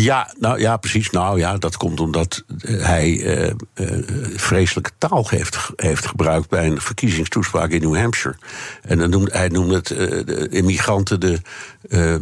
Ja, 0.02 0.34
nou 0.38 0.60
ja, 0.60 0.78
precies. 0.78 1.10
Nou 1.10 1.40
ja, 1.40 1.58
dat 1.58 1.78
komt 1.78 2.00
omdat 2.00 2.44
eh, 2.60 2.86
hij 2.86 3.24
eh, 3.24 3.50
eh, 3.74 3.88
vreselijke 4.36 4.92
taal 4.98 5.30
heeft, 5.30 5.72
heeft 5.76 6.06
gebruikt 6.08 6.50
bij 6.50 6.66
een 6.66 6.82
verkiezingstoespraak 6.82 7.70
in 7.70 7.82
New 7.82 7.96
Hampshire. 7.96 8.38
En 8.82 8.98
dan 8.98 9.10
noemde, 9.10 9.32
hij 9.32 9.48
noemde 9.48 9.76
het 9.76 9.88
de 9.88 10.48
immigranten 10.50 11.20
de, 11.20 11.42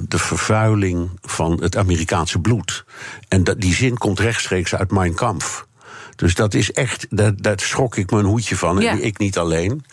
de 0.07 0.17
vervuiling 0.17 1.09
van 1.21 1.61
het 1.61 1.77
Amerikaanse 1.77 2.39
bloed. 2.39 2.85
En 3.27 3.43
dat, 3.43 3.61
die 3.61 3.73
zin 3.73 3.97
komt 3.97 4.19
rechtstreeks 4.19 4.75
uit 4.75 4.91
Mein 4.91 5.13
Kampf. 5.13 5.65
Dus 6.15 6.35
dat 6.35 6.53
is 6.53 6.71
echt, 6.71 7.07
daar, 7.09 7.33
daar 7.35 7.59
schrok 7.59 7.95
ik 7.95 8.11
een 8.11 8.25
hoedje 8.25 8.55
van. 8.55 8.79
Ja. 8.79 8.91
En 8.91 9.03
ik 9.03 9.17
niet 9.17 9.37
alleen. 9.37 9.85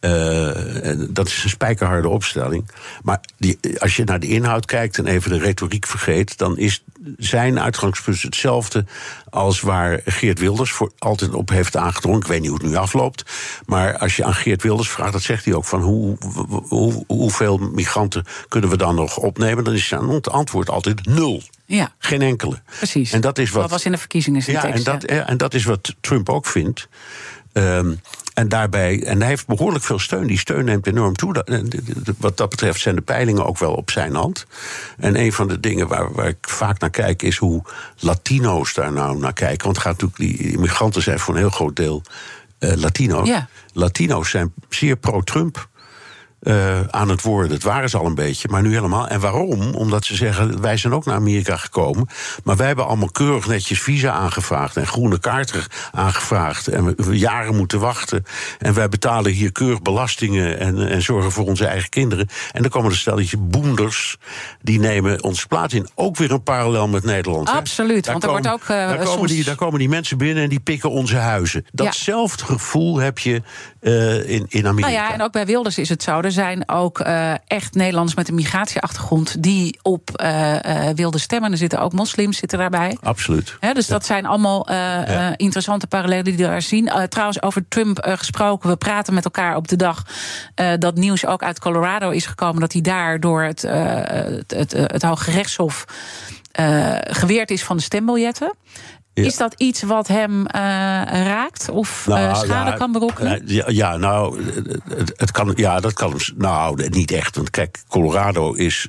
Eh, 0.00 0.50
dat 1.10 1.26
is 1.26 1.44
een 1.44 1.50
spijkerharde 1.50 2.08
opstelling. 2.08 2.70
Maar 3.02 3.20
die, 3.36 3.58
als 3.78 3.96
je 3.96 4.04
naar 4.04 4.20
de 4.20 4.26
inhoud 4.26 4.64
kijkt 4.66 4.98
en 4.98 5.06
even 5.06 5.30
de 5.30 5.38
retoriek 5.38 5.86
vergeet, 5.86 6.38
dan 6.38 6.58
is 6.58 6.84
zijn 7.16 7.60
uitgangspunt 7.60 8.22
hetzelfde 8.22 8.84
als 9.30 9.60
waar 9.60 10.00
Geert 10.04 10.38
Wilders 10.38 10.70
voor 10.72 10.92
altijd 10.98 11.34
op 11.34 11.48
heeft 11.48 11.76
aangedrongen. 11.76 12.20
Ik 12.20 12.26
weet 12.26 12.40
niet 12.40 12.50
hoe 12.50 12.58
het 12.58 12.68
nu 12.68 12.76
afloopt. 12.76 13.22
Maar 13.66 13.98
als 13.98 14.16
je 14.16 14.24
aan 14.24 14.34
Geert 14.34 14.62
Wilders 14.62 14.88
vraagt, 14.90 15.12
dat 15.12 15.22
zegt 15.22 15.44
hij 15.44 15.54
ook 15.54 15.64
van 15.64 15.82
hoe, 15.82 16.16
hoe, 16.68 17.04
hoeveel 17.06 17.58
migranten 17.58 18.24
kunnen 18.48 18.70
we 18.70 18.76
dan 18.76 18.94
nog 18.94 19.16
opnemen? 19.16 19.64
Dan 19.64 19.74
is 19.74 19.86
zijn 19.86 20.20
antwoord 20.22 20.70
altijd 20.70 21.06
nul. 21.06 21.42
Ja, 21.66 21.92
Geen 21.98 22.22
enkele. 22.22 22.60
precies. 22.76 23.12
En 23.12 23.20
dat 23.20 23.38
is 23.38 23.50
wat. 23.50 23.62
Dat 23.62 23.70
was 23.70 23.84
in 23.84 23.92
de 23.92 23.98
verkiezingen 23.98 24.42
zijn 24.42 24.56
Ja, 24.56 24.62
tekst. 24.62 24.86
en 24.86 24.98
dat, 24.98 25.10
ja. 25.10 25.26
en 25.26 25.36
dat 25.36 25.54
is 25.54 25.64
wat 25.64 25.94
Trump 26.00 26.28
ook 26.28 26.46
vindt. 26.46 26.88
Ehm, 27.52 27.94
en 28.34 28.48
daarbij, 28.48 29.02
en 29.02 29.18
hij 29.18 29.28
heeft 29.28 29.46
behoorlijk 29.46 29.84
veel 29.84 29.98
steun. 29.98 30.26
Die 30.26 30.38
steun 30.38 30.64
neemt 30.64 30.86
enorm 30.86 31.14
toe. 31.14 31.44
Wat 32.18 32.36
dat 32.36 32.48
betreft 32.48 32.80
zijn 32.80 32.94
de 32.94 33.00
peilingen 33.00 33.46
ook 33.46 33.58
wel 33.58 33.74
op 33.74 33.90
zijn 33.90 34.14
hand. 34.14 34.46
En 34.98 35.20
een 35.20 35.32
van 35.32 35.48
de 35.48 35.60
dingen 35.60 35.88
waar, 35.88 36.12
waar 36.12 36.28
ik 36.28 36.48
vaak 36.48 36.80
naar 36.80 36.90
kijk, 36.90 37.22
is 37.22 37.36
hoe 37.36 37.62
Latino's 37.98 38.74
daar 38.74 38.92
nou 38.92 39.18
naar 39.18 39.32
kijken. 39.32 39.64
Want 39.64 39.78
gaat 39.78 40.00
natuurlijk, 40.00 40.38
die 40.38 40.52
immigranten 40.52 41.02
zijn 41.02 41.18
voor 41.18 41.34
een 41.34 41.40
heel 41.40 41.50
groot 41.50 41.76
deel 41.76 42.02
eh, 42.58 42.72
Latino's. 42.74 43.30
Latino's 43.72 44.30
zijn 44.30 44.52
zeer 44.68 44.96
pro-Trump. 44.96 45.68
Eh, 46.40 46.80
aan 46.80 47.08
het 47.08 47.22
worden. 47.22 47.50
Dat 47.50 47.62
waren 47.62 47.90
ze 47.90 47.98
al 47.98 48.06
een 48.06 48.14
beetje, 48.14 48.48
maar 48.48 48.62
nu 48.62 48.74
helemaal. 48.74 49.08
En 49.08 49.20
waarom? 49.20 49.74
Omdat 49.74 50.04
ze 50.04 50.16
zeggen, 50.16 50.60
wij 50.60 50.76
zijn 50.76 50.92
ook 50.92 51.04
naar 51.04 51.14
Amerika 51.14 51.56
gekomen... 51.56 52.06
maar 52.44 52.56
wij 52.56 52.66
hebben 52.66 52.86
allemaal 52.86 53.10
keurig 53.10 53.46
netjes 53.46 53.80
visa 53.80 54.12
aangevraagd... 54.12 54.76
en 54.76 54.86
groene 54.86 55.18
kaarten 55.18 55.62
aangevraagd 55.92 56.68
en 56.68 56.96
we, 56.96 57.18
jaren 57.18 57.56
moeten 57.56 57.80
wachten... 57.80 58.24
en 58.58 58.74
wij 58.74 58.88
betalen 58.88 59.32
hier 59.32 59.52
keurig 59.52 59.82
belastingen... 59.82 60.58
En, 60.58 60.88
en 60.88 61.02
zorgen 61.02 61.32
voor 61.32 61.46
onze 61.46 61.66
eigen 61.66 61.88
kinderen. 61.88 62.28
En 62.52 62.62
dan 62.62 62.70
komen 62.70 62.90
er 62.90 62.96
stelletje 62.96 63.36
boenders... 63.36 64.16
die 64.62 64.78
nemen 64.78 65.22
onze 65.22 65.46
plaats 65.46 65.74
in. 65.74 65.88
Ook 65.94 66.16
weer 66.16 66.32
een 66.32 66.42
parallel 66.42 66.88
met 66.88 67.04
Nederland. 67.04 67.48
Absoluut, 67.48 68.06
want 68.06 68.22
er 68.22 68.28
komen- 68.28 68.42
wordt 68.42 68.62
ook, 68.62 68.68
eh, 68.68 68.76
daar, 68.76 68.96
komen 68.96 69.12
soms- 69.12 69.30
die, 69.30 69.44
daar 69.44 69.56
komen 69.56 69.78
die 69.78 69.88
mensen 69.88 70.18
binnen 70.18 70.42
en 70.42 70.48
die 70.48 70.60
pikken 70.60 70.90
onze 70.90 71.16
huizen. 71.16 71.66
Datzelfde 71.72 72.44
gevoel 72.44 72.98
heb 72.98 73.18
je 73.18 73.42
eh, 73.80 74.28
in, 74.28 74.46
in 74.48 74.66
Amerika. 74.66 74.92
Nou 74.92 74.92
ja, 74.92 75.12
en 75.12 75.22
ook 75.22 75.32
bij 75.32 75.46
Wilders 75.46 75.78
is 75.78 75.88
het 75.88 76.02
zo. 76.02 76.20
Er 76.28 76.34
zijn 76.34 76.68
ook 76.68 77.00
eh, 77.00 77.32
echt 77.46 77.74
Nederlanders 77.74 78.16
met 78.16 78.28
een 78.28 78.34
migratieachtergrond 78.34 79.42
die 79.42 79.78
op 79.82 80.10
eh, 80.10 80.88
eh, 80.88 80.96
wilde 80.96 81.18
stemmen. 81.18 81.50
Er 81.50 81.56
zitten 81.56 81.80
ook 81.80 81.92
moslims 81.92 82.38
zitten 82.38 82.58
daarbij. 82.58 82.96
Absoluut. 83.02 83.56
Dus 83.72 83.86
dat 83.86 84.06
zijn 84.06 84.26
allemaal 84.26 84.68
interessante 85.36 85.86
parallellen 85.86 86.24
die 86.24 86.36
we 86.36 86.42
daar 86.42 86.62
zien. 86.62 86.90
Trouwens, 87.08 87.42
over 87.42 87.68
Trump 87.68 87.98
gesproken. 88.02 88.68
We 88.68 88.76
praten 88.76 89.14
met 89.14 89.24
elkaar 89.24 89.56
op 89.56 89.68
de 89.68 89.76
dag 89.76 90.02
dat 90.78 90.94
nieuws 90.94 91.26
ook 91.26 91.42
uit 91.42 91.60
Colorado 91.60 92.10
is 92.10 92.26
gekomen. 92.26 92.60
Dat 92.60 92.72
hij 92.72 92.82
daar 92.82 93.20
door 93.20 93.42
het, 93.42 93.62
het, 93.62 94.50
het, 94.50 94.72
het 94.72 95.02
Hoge 95.02 95.30
Rechtshof 95.30 95.84
geweerd 97.10 97.50
is 97.50 97.64
van 97.64 97.76
de 97.76 97.82
stembiljetten. 97.82 98.54
Ja. 99.18 99.24
Is 99.24 99.36
dat 99.36 99.54
iets 99.56 99.82
wat 99.82 100.06
hem 100.08 100.46
eh, 100.46 100.60
raakt 101.24 101.68
of 101.70 102.06
eh, 102.08 102.34
schade 102.34 102.70
ja, 102.70 102.76
kan 102.76 102.92
berokkenen? 102.92 103.32
eh, 103.32 103.54
Ja, 103.54 103.64
ja, 103.66 103.96
nou, 103.96 104.42
het, 104.88 105.12
het 105.16 105.30
kan, 105.30 105.52
ja, 105.56 105.80
dat 105.80 105.92
kan 105.92 106.10
hem. 106.10 106.18
Nou, 106.36 106.88
niet 106.88 107.10
echt. 107.10 107.36
Want 107.36 107.50
kijk, 107.50 107.82
Colorado 107.88 108.52
is 108.52 108.88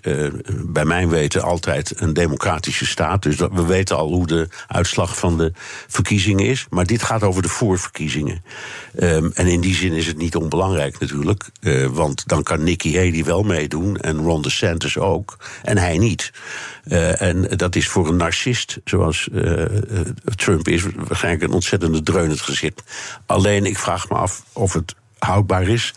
bij 0.65 0.85
mijn 0.85 1.09
weten 1.09 1.41
altijd 1.41 2.01
een 2.01 2.13
democratische 2.13 2.85
staat. 2.85 3.23
Dus 3.23 3.37
dat, 3.37 3.51
we 3.53 3.65
weten 3.65 3.97
al 3.97 4.07
hoe 4.07 4.27
de 4.27 4.47
uitslag 4.67 5.17
van 5.17 5.37
de 5.37 5.51
verkiezingen 5.87 6.45
is. 6.45 6.65
Maar 6.69 6.85
dit 6.85 7.03
gaat 7.03 7.23
over 7.23 7.41
de 7.41 7.49
voorverkiezingen. 7.49 8.43
Ehm, 8.95 9.29
en 9.33 9.47
in 9.47 9.61
die 9.61 9.75
zin 9.75 9.93
is 9.93 10.07
het 10.07 10.17
niet 10.17 10.35
onbelangrijk 10.35 10.99
natuurlijk. 10.99 11.49
want 11.91 12.27
dan 12.27 12.43
kan 12.43 12.63
Nikki 12.63 12.97
Haley 12.97 13.23
wel 13.23 13.43
meedoen. 13.43 13.97
En 13.97 14.17
Ron 14.17 14.41
DeSantis 14.41 14.97
ook. 14.97 15.37
En 15.63 15.77
hij 15.77 15.97
niet. 15.97 16.31
Eh, 16.89 17.21
en 17.21 17.41
dat 17.57 17.75
is 17.75 17.87
voor 17.87 18.07
een 18.07 18.15
narcist 18.15 18.79
zoals 18.83 19.29
eh, 19.33 19.63
eh, 19.63 19.71
Trump 20.35 20.67
is 20.67 20.83
waarschijnlijk 20.95 21.43
een 21.43 21.51
ontzettende 21.51 22.03
dreun 22.03 22.29
het 22.29 22.41
gezicht. 22.41 22.83
Alleen 23.25 23.65
ik 23.65 23.77
vraag 23.77 24.09
me 24.09 24.15
af 24.15 24.43
of 24.53 24.73
het 24.73 24.95
houdbaar 25.17 25.67
is. 25.67 25.93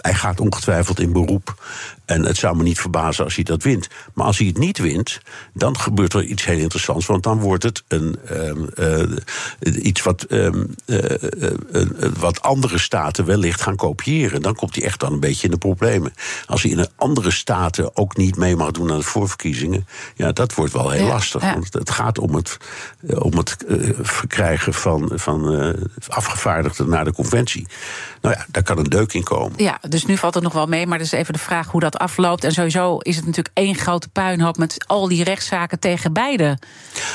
Hij 0.00 0.14
gaat 0.14 0.40
ongetwijfeld 0.40 1.00
in 1.00 1.12
beroep. 1.12 1.62
En 2.08 2.24
het 2.24 2.36
zou 2.36 2.56
me 2.56 2.62
niet 2.62 2.80
verbazen 2.80 3.24
als 3.24 3.34
hij 3.34 3.44
dat 3.44 3.62
wint. 3.62 3.88
Maar 4.14 4.26
als 4.26 4.38
hij 4.38 4.46
het 4.46 4.58
niet 4.58 4.78
wint, 4.78 5.20
dan 5.54 5.78
gebeurt 5.78 6.12
er 6.12 6.24
iets 6.24 6.44
heel 6.44 6.58
interessants. 6.58 7.06
Want 7.06 7.22
dan 7.22 7.40
wordt 7.40 7.62
het 7.62 7.82
een, 7.88 8.18
ehm, 8.26 8.66
eh, 8.74 9.84
iets 9.84 10.02
wat, 10.02 10.22
ehm, 10.22 10.64
eh, 10.84 11.22
eh, 11.22 11.88
wat 12.18 12.42
andere 12.42 12.78
staten 12.78 13.24
wellicht 13.24 13.60
gaan 13.60 13.76
kopiëren. 13.76 14.42
Dan 14.42 14.54
komt 14.54 14.74
hij 14.74 14.84
echt 14.84 15.00
dan 15.00 15.12
een 15.12 15.20
beetje 15.20 15.44
in 15.44 15.50
de 15.50 15.58
problemen. 15.58 16.12
Als 16.46 16.62
hij 16.62 16.70
in 16.70 16.78
een 16.78 16.88
andere 16.96 17.30
staten 17.30 17.96
ook 17.96 18.16
niet 18.16 18.36
mee 18.36 18.56
mag 18.56 18.70
doen 18.70 18.90
aan 18.90 18.98
de 18.98 19.04
voorverkiezingen. 19.04 19.86
Ja, 20.14 20.32
dat 20.32 20.54
wordt 20.54 20.72
wel 20.72 20.90
heel 20.90 21.04
Ja, 21.04 21.12
lastig. 21.12 21.42
ja. 21.42 21.52
Want 21.52 21.72
het 21.72 21.90
gaat 21.90 22.18
om 22.18 22.34
het, 22.34 22.56
om 23.18 23.36
het 23.36 23.56
verkrijgen 24.00 24.74
van, 24.74 25.10
van 25.14 25.74
afgevaardigden 26.08 26.88
naar 26.88 27.04
de 27.04 27.12
conventie. 27.12 27.66
Nou 28.20 28.34
ja, 28.38 28.46
daar 28.48 28.62
kan 28.62 28.78
een 28.78 28.84
deuk 28.84 29.12
in 29.12 29.22
komen. 29.22 29.52
Ja, 29.62 29.78
dus 29.88 30.04
nu 30.04 30.16
valt 30.16 30.34
het 30.34 30.42
nog 30.42 30.52
wel 30.52 30.66
mee, 30.66 30.86
maar 30.86 30.98
dat 30.98 31.06
is 31.06 31.12
even 31.12 31.32
de 31.32 31.38
vraag 31.38 31.70
hoe 31.70 31.80
dat 31.80 31.97
afloopt. 31.98 32.44
En 32.44 32.52
sowieso 32.52 32.98
is 32.98 33.16
het 33.16 33.26
natuurlijk 33.26 33.56
één 33.56 33.74
grote 33.74 34.08
puinhoop 34.08 34.56
met 34.56 34.84
al 34.86 35.08
die 35.08 35.24
rechtszaken 35.24 35.78
tegen 35.78 36.12
beide 36.12 36.58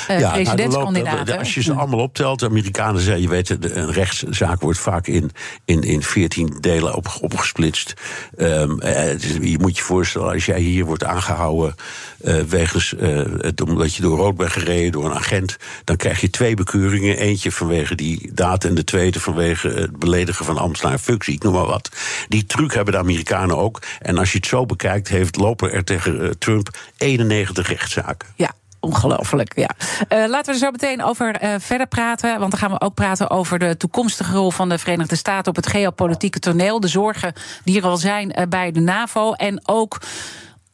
eh, 0.08 0.17
nou, 0.17 0.22
er 0.22 0.32
presidentskandidaten. 0.32 1.38
als 1.38 1.54
je 1.54 1.63
ze 1.63 1.74
allemaal 1.74 2.00
optelt, 2.00 2.39
de 2.39 2.46
Amerikanen 2.46 3.02
zeggen, 3.02 3.22
je 3.22 3.30
weet, 3.30 3.50
een 3.50 3.91
rechtszaak 3.91 4.62
wordt 4.62 4.80
vaak 4.80 5.08
in, 5.08 5.32
in, 5.65 5.82
in 5.82 6.04
14 6.04 6.58
delen 6.60 6.96
op, 6.96 7.17
opgesplitst. 7.22 7.93
Ehm, 8.38 8.80
eh, 8.80 9.19
je 9.41 9.58
moet 9.60 9.78
je 9.78 9.84
voorstellen, 9.84 10.34
als 10.34 10.46
jij 10.46 10.60
hier 10.60 10.86
wordt 10.86 11.04
aangehouden 11.04 11.76
eh, 12.24 12.39
wegens, 12.39 12.93
het, 12.98 13.62
omdat 13.62 13.96
je 13.96 14.02
door 14.02 14.17
rood 14.17 14.36
bent 14.36 14.52
gereden 14.52 14.91
door 14.91 15.06
een 15.06 15.13
agent, 15.13 15.58
dan 15.84 15.96
krijg 15.96 16.22
je 16.22 16.30
twee 16.30 16.56
bekeuringen. 16.56 17.17
Eentje 17.17 17.52
vanwege 17.52 17.96
die 17.96 18.32
daad 18.34 18.63
en 18.63 18.76
de 18.76 18.84
tweede 18.84 19.19
vanwege 19.19 19.67
het 19.67 20.00
beledigen 20.00 20.46
van 20.46 20.58
ambtenaar 20.58 20.93
en 20.93 21.00
functie, 21.00 21.34
ik 21.34 21.43
noem 21.43 21.54
maar 21.54 21.65
wat. 21.65 21.89
Die 22.28 22.46
truc 22.46 22.74
hebben 22.74 22.93
de 22.93 23.00
Amerikanen 23.00 23.58
ook. 23.58 23.82
En 24.00 24.17
als 24.17 24.32
je 24.32 24.38
het 24.38 24.48
zo 24.48 24.65
bekijkt, 24.77 25.07
heeft, 25.07 25.36
lopen 25.36 25.71
er 25.71 25.83
tegen 25.83 26.21
eh, 26.21 26.29
Trump 26.29 26.77
91 26.97 27.67
rechtszaken. 27.67 28.29
Ja. 28.36 28.51
Ongelooflijk, 28.79 29.53
ja. 29.55 29.69
Eh, 30.07 30.27
laten 30.27 30.45
we 30.45 30.51
er 30.51 30.65
zo 30.65 30.71
meteen 30.71 31.03
over 31.03 31.36
eh, 31.36 31.55
verder 31.57 31.88
praten. 31.88 32.39
Want 32.39 32.51
dan 32.51 32.59
gaan 32.59 32.71
we 32.71 32.81
ook 32.81 32.93
praten 32.93 33.29
over 33.29 33.59
de 33.59 33.77
toekomstige 33.77 34.33
rol 34.33 34.51
van 34.51 34.69
de 34.69 34.77
Verenigde 34.77 35.15
Staten 35.15 35.49
op 35.49 35.55
het 35.55 35.67
geopolitieke 35.67 36.39
toneel. 36.39 36.79
De 36.79 36.88
zorgen 36.88 37.33
die 37.63 37.77
er 37.77 37.86
al 37.86 37.97
zijn 37.97 38.47
bij 38.49 38.71
de 38.71 38.79
NAVO. 38.79 39.33
En 39.33 39.62
ook 39.65 40.01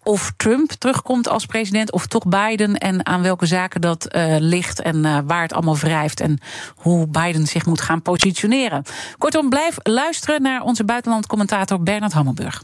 of 0.03 0.33
Trump 0.38 0.71
terugkomt 0.71 1.27
als 1.27 1.45
president 1.45 1.91
of 1.91 2.07
toch 2.07 2.25
Biden. 2.27 2.77
En 2.77 3.05
aan 3.05 3.21
welke 3.21 3.45
zaken 3.45 3.81
dat 3.81 4.07
ligt 4.39 4.81
en 4.81 5.25
waar 5.27 5.41
het 5.41 5.53
allemaal 5.53 5.77
wrijft. 5.77 6.19
En 6.19 6.39
hoe 6.75 7.07
Biden 7.07 7.47
zich 7.47 7.65
moet 7.65 7.81
gaan 7.81 8.01
positioneren. 8.01 8.83
Kortom, 9.17 9.49
blijf 9.49 9.77
luisteren 9.83 10.41
naar 10.41 10.62
onze 10.62 10.83
buitenlandcommentator 10.85 11.83
Bernard 11.83 12.13
Hammelburg. 12.13 12.63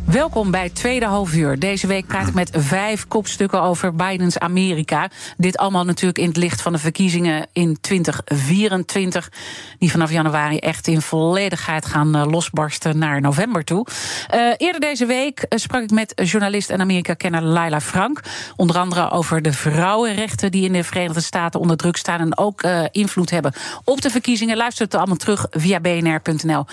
Welkom 0.11 0.51
bij 0.51 0.69
tweede 0.69 1.05
halfuur. 1.05 1.59
Deze 1.59 1.87
week 1.87 2.07
praat 2.07 2.27
ik 2.27 2.33
met 2.33 2.49
vijf 2.53 3.07
kopstukken 3.07 3.61
over 3.61 3.95
Bidens 3.95 4.39
Amerika. 4.39 5.09
Dit 5.37 5.57
allemaal 5.57 5.85
natuurlijk 5.85 6.19
in 6.19 6.27
het 6.27 6.37
licht 6.37 6.61
van 6.61 6.71
de 6.71 6.77
verkiezingen 6.77 7.47
in 7.53 7.77
2024. 7.81 9.31
Die 9.79 9.91
vanaf 9.91 10.11
januari 10.11 10.57
echt 10.57 10.87
in 10.87 11.01
volledigheid 11.01 11.85
gaan 11.85 12.15
eh, 12.15 12.25
losbarsten 12.25 12.97
naar 12.97 13.21
november 13.21 13.63
toe. 13.63 13.87
Uh, 14.33 14.53
eerder 14.57 14.81
deze 14.81 15.05
week 15.05 15.39
eh, 15.39 15.59
sprak 15.59 15.81
ik 15.83 15.91
met 15.91 16.21
journalist 16.23 16.69
en 16.69 16.81
Amerika-kenner 16.81 17.41
Laila 17.43 17.81
Frank. 17.81 18.21
Onder 18.55 18.77
andere 18.77 19.11
over 19.11 19.41
de 19.41 19.53
vrouwenrechten 19.53 20.51
die 20.51 20.65
in 20.65 20.73
de 20.73 20.83
Verenigde 20.83 21.21
Staten 21.21 21.59
onder 21.59 21.77
druk 21.77 21.97
staan. 21.97 22.19
En 22.19 22.37
ook 22.37 22.63
invloed 22.91 23.29
hebben 23.29 23.53
op 23.83 24.01
de 24.01 24.09
verkiezingen. 24.09 24.57
Luister 24.57 24.85
het 24.85 24.95
allemaal 24.95 25.15
terug 25.15 25.47
via 25.49 25.79
bnr.nl 25.79 26.65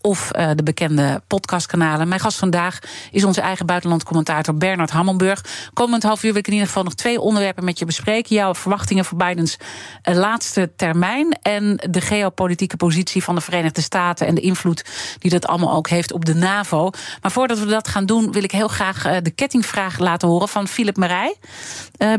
of 0.00 0.30
de 0.54 0.62
bekende 0.62 1.22
podcastkanalen. 1.26 2.08
Mijn 2.08 2.20
gast 2.20 2.38
vandaag 2.38 2.78
is 3.10 3.24
onze 3.24 3.40
eigen 3.40 3.66
buitenlandcommentator 3.66 4.54
Bernard 4.54 4.90
Hammelburg. 4.90 5.44
Komend 5.72 6.02
half 6.02 6.22
uur 6.22 6.30
wil 6.30 6.40
ik 6.40 6.46
in 6.46 6.52
ieder 6.52 6.68
geval 6.68 6.82
nog 6.82 6.94
twee 6.94 7.20
onderwerpen 7.20 7.64
met 7.64 7.78
je 7.78 7.84
bespreken. 7.84 8.36
Jouw 8.36 8.54
verwachtingen 8.54 9.04
voor 9.04 9.18
Bidens 9.18 9.56
uh, 10.08 10.14
laatste 10.14 10.72
termijn 10.76 11.38
en 11.42 11.76
de 11.90 12.00
geopolitieke 12.00 12.76
positie 12.76 13.22
van 13.22 13.34
de 13.34 13.40
Verenigde 13.40 13.80
Staten 13.80 14.26
en 14.26 14.34
de 14.34 14.40
invloed 14.40 14.84
die 15.18 15.30
dat 15.30 15.46
allemaal 15.46 15.74
ook 15.74 15.88
heeft 15.88 16.12
op 16.12 16.24
de 16.24 16.34
NAVO. 16.34 16.90
Maar 17.22 17.30
voordat 17.30 17.58
we 17.58 17.66
dat 17.66 17.88
gaan 17.88 18.06
doen, 18.06 18.32
wil 18.32 18.42
ik 18.42 18.52
heel 18.52 18.68
graag 18.68 19.06
uh, 19.06 19.16
de 19.22 19.30
kettingvraag 19.30 19.98
laten 19.98 20.28
horen 20.28 20.48
van 20.48 20.68
Philip 20.68 20.96
Marij. 20.96 21.36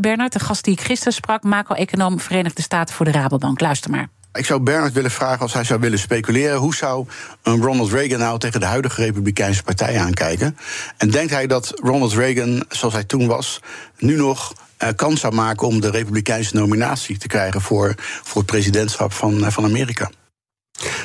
Bernard, 0.02 0.34
de 0.34 0.40
gast 0.40 0.64
die 0.64 0.74
ik 0.74 0.82
gisteren 0.82 1.14
sprak, 1.14 1.44
macro-econoom 1.44 2.20
Verenigde 2.20 2.62
Staten 2.62 2.96
voor 2.96 3.06
de 3.06 3.12
Rabobank. 3.12 3.60
Luister 3.60 3.92
maar. 3.92 4.17
Ik 4.38 4.46
zou 4.46 4.60
Bernard 4.60 4.94
willen 4.94 5.12
vragen, 5.12 5.40
als 5.40 5.54
hij 5.54 5.64
zou 5.64 5.80
willen 5.80 6.00
speculeren... 6.00 6.58
hoe 6.58 6.76
zou 6.76 7.08
een 7.44 7.62
Ronald 7.62 7.92
Reagan 7.92 8.20
nou 8.20 8.40
tegen 8.40 8.60
de 8.60 8.66
huidige 8.66 9.02
Republikeinse 9.02 9.64
Partij 9.64 10.00
aankijken? 10.00 10.58
En 10.98 11.10
denkt 11.10 11.32
hij 11.32 11.48
dat 11.48 11.72
Ronald 11.76 12.14
Reagan, 12.14 12.66
zoals 12.70 12.94
hij 12.94 13.04
toen 13.04 13.28
was... 13.28 13.60
nu 13.98 14.16
nog 14.16 14.54
uh, 14.84 14.90
kans 14.96 15.20
zou 15.20 15.34
maken 15.34 15.68
om 15.68 15.82
de 15.82 15.90
Republikeinse 15.90 16.56
nominatie 16.56 17.18
te 17.18 17.28
krijgen... 17.28 17.62
voor, 17.62 17.94
voor 17.98 18.42
het 18.42 18.52
presidentschap 18.52 19.14
van, 19.14 19.38
uh, 19.38 19.48
van 19.50 19.64
Amerika? 19.64 20.12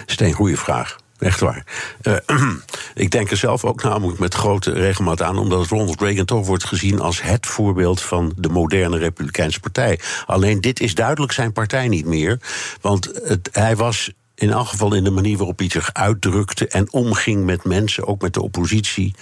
Dat 0.07 0.21
is 0.21 0.21
een 0.21 0.33
goede 0.33 0.57
vraag. 0.57 1.02
Echt 1.23 1.41
waar. 1.41 1.65
Uh, 2.03 2.17
ik 2.95 3.11
denk 3.11 3.31
er 3.31 3.37
zelf 3.37 3.65
ook 3.65 3.83
namelijk 3.83 4.19
met 4.19 4.35
grote 4.35 4.73
regelmaat 4.73 5.23
aan, 5.23 5.39
omdat 5.39 5.67
Ronald 5.67 6.01
Reagan 6.01 6.25
toch 6.25 6.47
wordt 6.47 6.65
gezien 6.65 7.01
als 7.01 7.23
het 7.23 7.47
voorbeeld 7.47 8.01
van 8.01 8.33
de 8.37 8.49
moderne 8.49 8.99
Republikeinse 8.99 9.61
Partij. 9.61 10.01
Alleen 10.27 10.61
dit 10.61 10.81
is 10.81 10.95
duidelijk 10.95 11.33
zijn 11.33 11.53
partij 11.53 11.89
niet 11.89 12.07
meer. 12.07 12.41
Want 12.81 13.11
het, 13.25 13.49
hij 13.53 13.77
was 13.77 14.13
in 14.43 14.51
elk 14.51 14.67
geval 14.67 14.95
in 14.95 15.05
de 15.05 15.11
manier 15.11 15.37
waarop 15.37 15.59
hij 15.59 15.71
zich 15.71 15.93
uitdrukte 15.93 16.69
en 16.69 16.93
omging 16.93 17.45
met 17.45 17.65
mensen, 17.65 18.07
ook 18.07 18.23
met 18.23 18.35
de 18.35 18.43
oppositie. 18.43 19.15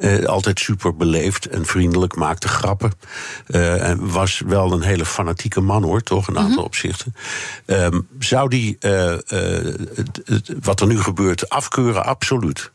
Uh, 0.00 0.24
altijd 0.24 0.60
super 0.60 0.96
beleefd 0.96 1.46
en 1.46 1.66
vriendelijk, 1.66 2.16
maakte 2.16 2.48
grappen. 2.48 2.92
Uh, 3.46 3.88
en 3.88 4.10
was 4.10 4.42
wel 4.46 4.72
een 4.72 4.82
hele 4.82 5.04
fanatieke 5.04 5.60
man 5.60 5.82
hoor, 5.82 6.02
toch? 6.02 6.28
Een 6.28 6.36
aantal 6.36 6.50
mm 6.50 6.56
-hmm. 6.56 6.64
opzichten. 6.64 7.14
Um, 7.66 8.08
zou 8.18 8.48
die 8.48 8.76
uh, 8.80 9.14
wat 10.62 10.80
er 10.80 10.86
nu 10.86 11.00
gebeurt 11.00 11.48
afkeuren? 11.48 12.04
Absoluut. 12.04 12.70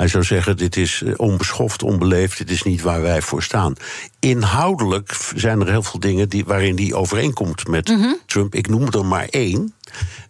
Hij 0.00 0.08
zou 0.08 0.24
zeggen: 0.24 0.56
dit 0.56 0.76
is 0.76 1.02
onbeschoft, 1.16 1.82
onbeleefd, 1.82 2.38
dit 2.38 2.50
is 2.50 2.62
niet 2.62 2.82
waar 2.82 3.02
wij 3.02 3.22
voor 3.22 3.42
staan. 3.42 3.74
Inhoudelijk 4.18 5.16
zijn 5.34 5.60
er 5.60 5.70
heel 5.70 5.82
veel 5.82 6.00
dingen 6.00 6.28
die, 6.28 6.44
waarin 6.44 6.76
die 6.76 6.94
overeenkomt 6.94 7.68
met 7.68 7.88
mm 7.88 8.00
-hmm. 8.00 8.18
Trump. 8.26 8.54
Ik 8.54 8.68
noem 8.68 8.88
er 8.88 9.06
maar 9.06 9.26
één. 9.30 9.74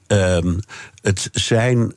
Um, 0.06 0.60
het 1.02 1.28
zijn, 1.32 1.94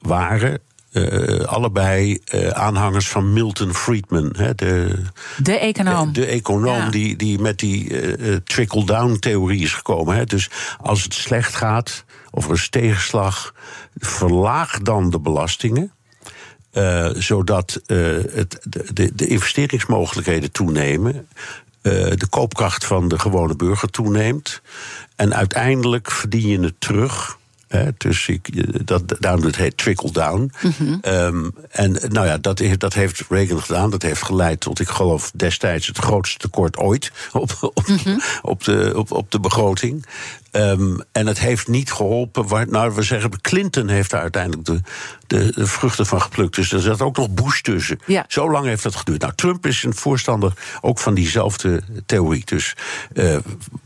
waren 0.00 0.60
uh, 0.92 1.44
allebei 1.44 2.18
uh, 2.34 2.48
aanhangers 2.48 3.08
van 3.08 3.32
Milton 3.32 3.74
Friedman. 3.74 4.34
Hè, 4.36 4.54
de, 4.54 5.02
de 5.36 5.58
econoom. 5.58 6.12
De, 6.12 6.20
de 6.20 6.26
econoom 6.26 6.76
ja. 6.76 6.90
die, 6.90 7.16
die 7.16 7.38
met 7.38 7.58
die 7.58 8.16
uh, 8.18 8.36
trickle-down-theorie 8.36 9.62
is 9.62 9.72
gekomen. 9.72 10.16
Hè. 10.16 10.24
Dus 10.24 10.50
als 10.80 11.02
het 11.02 11.14
slecht 11.14 11.54
gaat, 11.54 12.04
of 12.30 12.46
er 12.46 12.54
is 12.54 12.68
tegenslag, 12.68 13.54
verlaag 13.96 14.78
dan 14.78 15.10
de 15.10 15.20
belastingen. 15.20 15.92
Uh, 16.72 17.10
zodat 17.14 17.80
uh, 17.86 18.24
het, 18.32 18.66
de, 18.92 19.10
de, 19.14 19.26
investeringsmogelijkheden 19.26 20.52
toenemen. 20.52 21.14
Uh, 21.14 21.92
de 21.92 22.26
koopkracht 22.30 22.84
van 22.84 23.08
de 23.08 23.18
gewone 23.18 23.56
burger 23.56 23.90
toeneemt. 23.90 24.60
En 25.16 25.34
uiteindelijk 25.34 26.10
verdien 26.10 26.48
je 26.48 26.60
het 26.60 26.74
terug. 26.78 27.38
Hè, 27.68 27.88
dus 27.96 28.28
ik, 28.28 28.86
dat, 28.86 29.02
daarom 29.20 29.42
het 29.42 29.56
heet 29.56 29.76
trickle-down. 29.76 30.52
Mm 30.60 30.72
-hmm. 30.76 31.00
um, 31.04 31.54
en 31.70 31.92
nou 32.08 32.26
ja, 32.26 32.38
dat, 32.38 32.62
dat 32.78 32.94
heeft 32.94 33.24
Reagan 33.28 33.62
gedaan. 33.62 33.90
Dat 33.90 34.02
heeft 34.02 34.22
geleid 34.22 34.60
tot, 34.60 34.80
ik 34.80 34.88
geloof, 34.88 35.30
destijds 35.34 35.86
het 35.86 35.98
grootste 35.98 36.38
tekort 36.38 36.76
ooit 36.76 37.12
op, 37.32 37.72
op, 37.74 37.86
mm 37.88 37.98
-hmm. 38.02 38.20
op, 38.42 38.64
de, 38.64 38.92
op, 38.96 39.12
op 39.12 39.30
de 39.30 39.40
begroting. 39.40 40.06
Um, 40.58 41.00
en 41.12 41.26
het 41.26 41.38
heeft 41.38 41.68
niet 41.68 41.92
geholpen. 41.92 42.48
Waar, 42.48 42.68
nou, 42.68 42.94
we 42.94 43.02
zeggen, 43.02 43.40
Clinton 43.40 43.88
heeft 43.88 44.10
daar 44.10 44.20
uiteindelijk 44.20 44.64
de, 44.64 44.80
de, 45.26 45.52
de, 45.54 45.66
vruchten 45.66 46.06
van 46.06 46.22
geplukt. 46.22 46.54
Dus 46.54 46.72
er 46.72 46.80
zat 46.80 47.02
ook 47.02 47.16
nog 47.16 47.30
Bush 47.30 47.60
tussen. 47.60 47.98
Ja. 48.06 48.24
Zo 48.28 48.50
lang 48.50 48.66
heeft 48.66 48.82
dat 48.82 48.96
geduurd. 48.96 49.20
Nou, 49.20 49.32
Trump 49.34 49.66
is 49.66 49.82
een 49.82 49.94
voorstander 49.94 50.52
ook 50.80 50.98
van 50.98 51.14
diezelfde 51.14 51.82
theorie. 52.06 52.42
Dus 52.44 52.74
uh, 53.14 53.36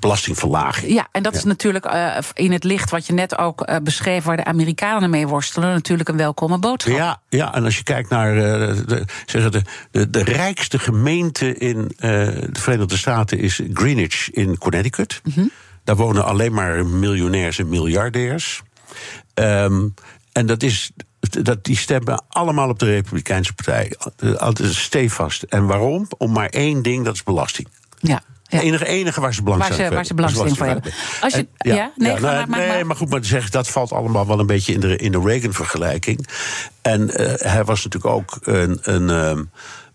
belastingverlaging. 0.01 0.93
Ja, 0.93 1.09
en 1.13 1.23
dat 1.23 1.33
ja. 1.33 1.39
is 1.39 1.45
natuurlijk 1.45 1.87
uh, 1.87 2.17
in 2.35 2.53
het 2.53 2.65
licht 2.65 2.91
wat 2.91 3.07
je 3.07 3.13
net 3.13 3.39
ook 3.39 3.69
uh, 3.69 3.77
beschreef... 3.83 4.25
waar 4.25 4.37
de 4.37 4.45
Amerikanen 4.45 5.11
mee 5.11 5.27
worstelen, 5.27 5.69
natuurlijk 5.69 6.09
een 6.09 6.17
welkome 6.17 6.59
boodschap. 6.59 6.97
Ja, 6.97 7.21
ja 7.29 7.55
en 7.55 7.65
als 7.65 7.77
je 7.77 7.83
kijkt 7.83 8.09
naar 8.09 8.35
de, 8.35 9.05
zeggen 9.27 9.53
de, 9.53 9.63
de, 9.91 10.11
de 10.11 10.23
rijkste 10.25 10.79
gemeente 10.79 11.57
in 11.57 11.93
de 11.97 12.49
Verenigde 12.53 12.97
Staten... 12.97 13.39
is 13.39 13.61
Greenwich 13.73 14.31
in 14.31 14.59
Connecticut. 14.59 15.21
Mm 15.25 15.33
-hmm. 15.35 15.51
Daar 15.85 15.97
wonen 15.97 16.25
alleen 16.25 16.53
maar 16.53 16.87
miljonairs 16.87 17.59
en 17.59 17.68
miljardairs. 17.68 18.62
Um, 19.35 19.95
en 20.33 20.47
dat 20.47 20.62
is. 20.62 20.90
Dat, 21.21 21.64
die 21.64 21.77
stemmen 21.77 22.25
allemaal 22.29 22.68
op 22.68 22.79
de 22.79 22.87
Republikeinse 22.87 23.53
Partij. 23.53 23.92
Altijd 24.37 24.75
stevast. 24.75 25.42
En 25.42 25.66
waarom? 25.66 26.07
Om 26.18 26.33
maar 26.33 26.49
één 26.49 26.83
ding, 26.83 27.05
dat 27.05 27.14
is 27.14 27.23
belasting. 27.23 27.68
Ja. 27.99 28.23
Ja. 28.42 28.59
Het 28.59 28.66
enige, 28.66 28.87
enige 28.87 29.21
waar 29.21 29.35
ze 29.35 29.42
belang 29.42 29.62
waar 29.62 29.73
ze, 29.73 29.88
waar 29.90 30.07
ze 30.07 30.14
belasting 30.14 30.57
voor 30.57 30.66
hebben. 30.66 30.92
Als 31.21 31.33
je, 31.33 31.38
en, 31.38 31.71
ja, 31.71 31.75
ja, 31.75 31.92
nee, 31.97 32.12
ja, 32.12 32.18
nou, 32.18 32.47
maar, 32.47 32.59
nee 32.59 32.68
maar, 32.68 32.87
maar 32.87 32.97
goed, 32.97 33.11
maar 33.11 33.25
zeg, 33.25 33.51
dat 33.51 33.68
valt 33.68 33.92
allemaal 33.92 34.27
wel 34.27 34.38
een 34.38 34.47
beetje 34.47 34.73
in 34.73 34.81
de, 34.81 34.97
in 34.97 35.12
de 35.12 35.21
Reagan-vergelijking. 35.21 36.29
En 36.83 37.01
uh, 37.01 37.33
hij 37.37 37.64
was 37.64 37.85
natuurlijk 37.85 38.14
ook 38.14 38.38
een. 38.42 38.79
een 38.83 39.09
um, 39.09 39.51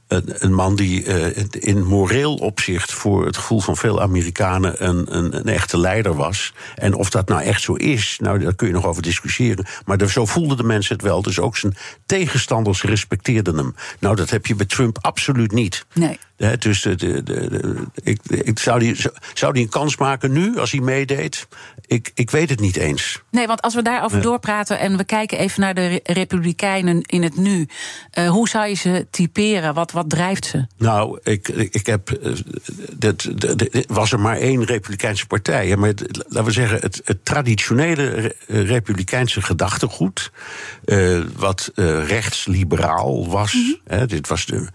een, 0.07 0.53
man 0.53 0.75
die 0.75 1.05
uh, 1.05 1.43
in 1.51 1.85
moreel 1.85 2.35
opzicht 2.35 2.93
voor 2.93 3.25
het 3.25 3.37
gevoel 3.37 3.59
van 3.59 3.77
veel 3.77 4.01
Amerikanen 4.01 4.87
een, 4.87 5.17
een, 5.17 5.37
een, 5.37 5.45
echte 5.45 5.77
leider 5.77 6.15
was. 6.15 6.53
En 6.75 6.93
of 6.93 7.09
dat 7.09 7.27
nou 7.27 7.41
echt 7.41 7.61
zo 7.61 7.73
is, 7.73 8.17
nou, 8.21 8.39
daar 8.39 8.55
kun 8.55 8.67
je 8.67 8.73
nog 8.73 8.85
over 8.85 9.01
discussiëren. 9.01 9.65
Maar 9.85 10.09
zo 10.09 10.25
voelden 10.25 10.57
de 10.57 10.63
mensen 10.63 10.95
het 10.95 11.05
wel. 11.05 11.21
Dus 11.21 11.39
ook 11.39 11.57
zijn 11.57 11.75
tegenstanders 12.05 12.83
respecteerden 12.83 13.57
hem. 13.57 13.75
Nou, 13.99 14.15
dat 14.15 14.29
heb 14.29 14.45
je 14.45 14.55
bij 14.55 14.65
Trump 14.65 14.97
absoluut 15.01 15.51
niet. 15.51 15.85
Nee. 15.93 16.19
He, 16.37 16.57
dus 16.57 16.81
de, 16.81 16.95
de, 16.95 17.23
de, 17.23 17.75
ik, 18.03 18.19
ik 18.25 18.59
zou, 18.59 18.79
die, 18.79 18.95
zou 19.33 19.53
die 19.53 19.63
een 19.63 19.69
kans 19.69 19.97
maken 19.97 20.31
nu, 20.31 20.57
als 20.57 20.71
hij 20.71 20.81
meedeed? 20.81 21.47
Ik, 21.85 22.11
ik 22.13 22.31
weet 22.31 22.49
het 22.49 22.59
niet 22.59 22.75
eens. 22.75 23.21
Nee, 23.31 23.47
want 23.47 23.61
als 23.61 23.75
we 23.75 23.81
daarover 23.81 24.17
ja. 24.17 24.23
doorpraten 24.23 24.79
en 24.79 24.97
we 24.97 25.03
kijken 25.03 25.37
even 25.37 25.61
naar 25.61 25.73
de 25.73 25.99
Republikeinen 26.03 27.01
in 27.01 27.23
het 27.23 27.37
nu. 27.37 27.67
Uh, 28.13 28.29
hoe 28.29 28.49
zou 28.49 28.67
je 28.67 28.73
ze 28.73 29.07
typeren? 29.11 29.73
Wat, 29.73 29.91
wat 29.91 30.09
drijft 30.09 30.45
ze? 30.45 30.65
Nou, 30.77 31.19
ik, 31.23 31.47
ik 31.47 31.85
heb. 31.85 32.19
Dat, 32.97 33.29
was 33.87 34.11
er 34.11 34.19
maar 34.19 34.37
één 34.37 34.65
Republikeinse 34.65 35.27
partij. 35.27 35.75
Maar 35.75 35.89
het, 35.89 36.25
laten 36.27 36.45
we 36.45 36.51
zeggen, 36.51 36.79
het, 36.79 37.01
het 37.03 37.25
traditionele 37.25 38.35
Republikeinse 38.47 39.41
gedachtegoed. 39.41 40.31
Uh, 40.85 41.23
wat 41.35 41.71
rechtsliberaal 42.05 43.27
was. 43.27 43.53
Mm 43.53 43.61
-hmm. 43.61 43.97
hè, 43.97 44.05
dit 44.05 44.27
was 44.27 44.45
de. 44.45 44.67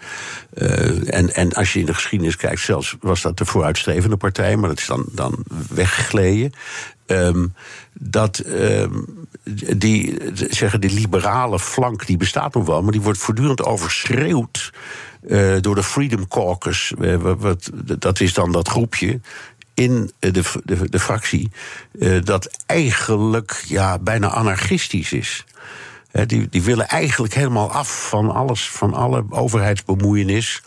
en, 1.07 1.35
en 1.35 1.52
als 1.55 1.73
je 1.73 1.79
in 1.81 1.87
de 1.87 1.95
geschiedenis 1.95 2.37
kijkt, 2.37 2.61
zelfs 2.61 2.97
was 3.01 3.23
dat 3.23 3.38
de 3.38 3.45
vooruitstrevende 3.45 4.17
partij, 4.17 4.57
maar 4.57 4.69
dat 4.69 4.79
is 4.79 4.87
dan, 4.87 5.05
dan 5.12 5.45
weggegleden. 5.69 6.53
Um, 7.07 7.55
dat 7.93 8.43
um, 8.47 9.27
die, 9.77 10.19
zeggen, 10.35 10.81
die 10.81 10.95
liberale 10.95 11.59
flank 11.59 12.07
die 12.07 12.17
bestaat 12.17 12.55
nog 12.55 12.67
wel, 12.67 12.83
maar 12.83 12.93
die 12.93 13.01
wordt 13.01 13.19
voortdurend 13.19 13.62
overschreeuwd 13.62 14.73
uh, 15.27 15.57
door 15.61 15.75
de 15.75 15.83
Freedom 15.83 16.29
Caucus. 16.29 16.93
Uh, 16.99 17.17
wat, 17.38 17.71
dat 17.99 18.21
is 18.21 18.35
dan 18.35 18.53
dat 18.53 18.69
groepje 18.69 19.21
in 19.75 20.11
de, 20.19 20.31
de, 20.65 20.88
de 20.88 21.01
fractie 21.01 21.51
dat 22.25 22.51
eigenlijk 22.67 23.65
ja, 23.67 23.99
bijna 23.99 24.29
anarchistisch 24.29 25.12
is. 25.12 25.45
die, 26.27 26.49
die 26.49 26.62
willen 26.62 26.88
eigenlijk 26.88 27.35
helemaal 27.35 27.71
af 27.71 28.09
van 28.09 28.31
alles, 28.31 28.69
van 28.69 28.95
alle 28.95 29.25
overheidsbemoeienis. 29.29 30.62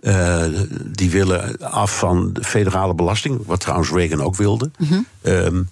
Uh, 0.00 0.44
die 0.84 1.10
willen 1.10 1.58
af 1.58 1.98
van 1.98 2.32
de 2.32 2.44
federale 2.44 2.94
belasting, 2.94 3.40
wat 3.46 3.60
trouwens 3.60 3.90
Reagan 3.90 4.22
ook 4.22 4.36
wilde. 4.36 4.70
Mm 4.78 4.86
-hmm. 5.22 5.68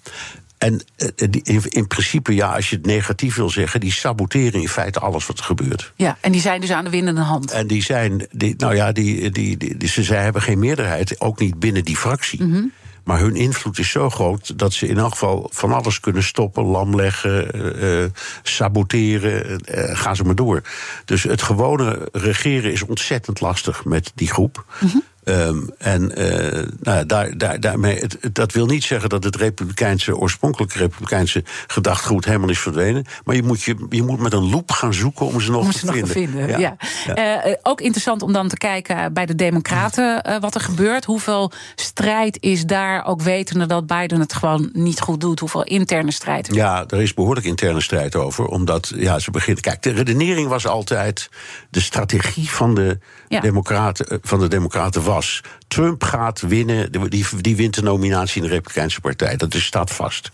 En 0.59 0.83
eh, 0.97 1.09
in, 1.43 1.63
in, 1.69 1.87
principe, 1.87 2.35
ja, 2.35 2.55
als 2.55 2.71
je 2.71 2.77
het 2.77 2.87
negatief 2.87 3.37
wil 3.37 3.51
zeggen, 3.51 3.81
die 3.81 3.93
saboteren 3.93 4.61
in 4.61 4.69
feite 4.69 5.01
alles 5.01 5.27
wat 5.27 5.39
er 5.39 5.45
gebeurt. 5.45 5.93
Ja, 5.97 6.17
en 6.21 6.33
die 6.33 6.41
zijn 6.41 6.61
dus 6.61 6.71
aan 6.73 6.85
de 6.85 6.91
winnende 6.91 7.21
hand. 7.21 7.51
En 7.51 7.67
die 7.67 7.83
zijn, 7.83 8.27
die, 8.31 8.55
nou 8.59 8.75
ja, 8.75 8.93
die, 8.93 9.31
die, 9.31 9.77
die, 9.77 9.89
ze, 9.89 10.03
zij 10.03 10.23
hebben 10.23 10.43
geen 10.43 10.59
meerderheid, 10.59 11.21
ook 11.21 11.39
niet 11.39 11.59
binnen 11.59 11.85
die 11.85 11.97
fractie. 11.97 12.43
Mm 12.43 12.73
Maar 13.07 13.19
hun 13.19 13.37
invloed 13.37 13.79
is 13.79 13.91
zo 13.91 14.11
groot 14.11 14.59
dat 14.59 14.73
ze 14.73 14.87
in 14.87 14.99
elk 14.99 15.11
geval 15.11 15.51
van 15.53 15.73
alles 15.73 16.01
kunnen 16.01 16.23
stoppen, 16.23 16.65
lamleggen, 16.65 17.57
uh, 17.85 18.05
saboteren. 18.43 19.61
Uh, 19.75 19.97
gaan 19.99 20.17
ze 20.17 20.25
maar 20.25 20.35
door. 20.35 20.63
Dus 21.05 21.23
het 21.23 21.43
gewone 21.43 22.09
regeren 22.13 22.73
is 22.73 22.83
ontzettend 22.83 23.41
lastig 23.41 23.85
met 23.85 24.13
die 24.15 24.29
groep. 24.29 24.65
Mm 24.81 25.03
Um, 25.29 25.71
en 25.79 26.21
uh, 26.21 26.65
nou, 26.81 27.07
daar, 27.07 27.39
daar, 27.39 27.61
daarmee, 27.61 27.99
het, 27.99 28.19
dat 28.33 28.53
wil 28.53 28.67
niet 28.67 28.85
zeggen 28.85 29.09
dat 29.09 29.25
het 29.25 29.37
republikeinse, 29.37 30.17
oorspronkelijke 30.17 30.79
republikeinse 30.79 31.45
gedachtegoed 31.67 32.25
helemaal 32.25 32.49
is 32.49 32.59
verdwenen. 32.59 33.05
Maar 33.25 33.35
je 33.37 33.43
moet, 33.43 33.63
je, 33.63 33.87
je 33.89 34.03
moet 34.03 34.21
met 34.21 34.33
een 34.33 34.51
loep 34.51 34.71
gaan 34.71 34.95
zoeken 34.95 35.27
om 35.27 35.41
ze 35.41 35.51
nog, 35.51 35.65
om 35.65 35.71
te, 35.71 35.79
ze 35.79 35.85
nog 35.85 35.95
vinden. 35.95 36.13
te 36.13 36.19
vinden. 36.19 36.49
Ja. 36.49 36.77
ja. 37.07 37.47
Uh, 37.47 37.55
ook 37.63 37.81
interessant 37.81 38.23
om 38.23 38.33
dan 38.33 38.49
te 38.49 38.57
kijken 38.57 39.13
bij 39.13 39.27
de 39.27 39.35
Democraten 39.35 40.23
uh, 40.29 40.37
wat 40.41 40.55
er 40.55 40.61
gebeurt. 40.61 41.05
Hoeveel 41.05 41.53
strijd 41.75 42.37
is 42.41 42.67
daar, 42.67 43.05
ook 43.07 43.23
wetende 43.23 43.67
dat 43.67 43.87
Biden 43.87 44.21
het 44.21 44.35
gewoon 44.35 44.71
niet 44.73 45.01
goed 45.01 45.21
doet? 45.21 45.41
Hoeveel 45.41 45.65
interne 45.65 46.13
strijd? 46.13 46.55
Ja, 46.55 46.85
er 46.89 47.03
is 47.03 47.15
behoorlijk 47.15 47.47
interne 47.47 47.81
strijd 47.81 48.15
over. 48.15 48.47
Omdat 48.47 48.93
ja, 48.95 49.19
ze 49.19 49.31
beginnen. 49.31 49.63
Kijk, 49.63 49.83
de 49.83 49.93
redenering 49.93 50.49
was 50.49 50.67
altijd 50.67 51.29
de 51.71 51.81
strategie 51.81 52.51
van 52.51 52.75
de, 52.75 52.99
ja. 53.29 53.41
democraten, 53.41 54.19
van 54.23 54.41
de 54.41 54.49
Democraten 54.49 55.03
was 55.03 55.15
Trump 55.69 56.03
gaat 56.03 56.41
winnen, 56.41 57.11
die, 57.11 57.27
die 57.41 57.57
wint 57.57 57.75
de 57.75 57.83
nominatie 57.83 58.37
in 58.37 58.43
de 58.43 58.55
Republikeinse 58.55 59.01
Partij. 59.01 59.37
Dat 59.37 59.55
is, 59.55 59.65
staat 59.65 59.91
vast. 59.91 60.31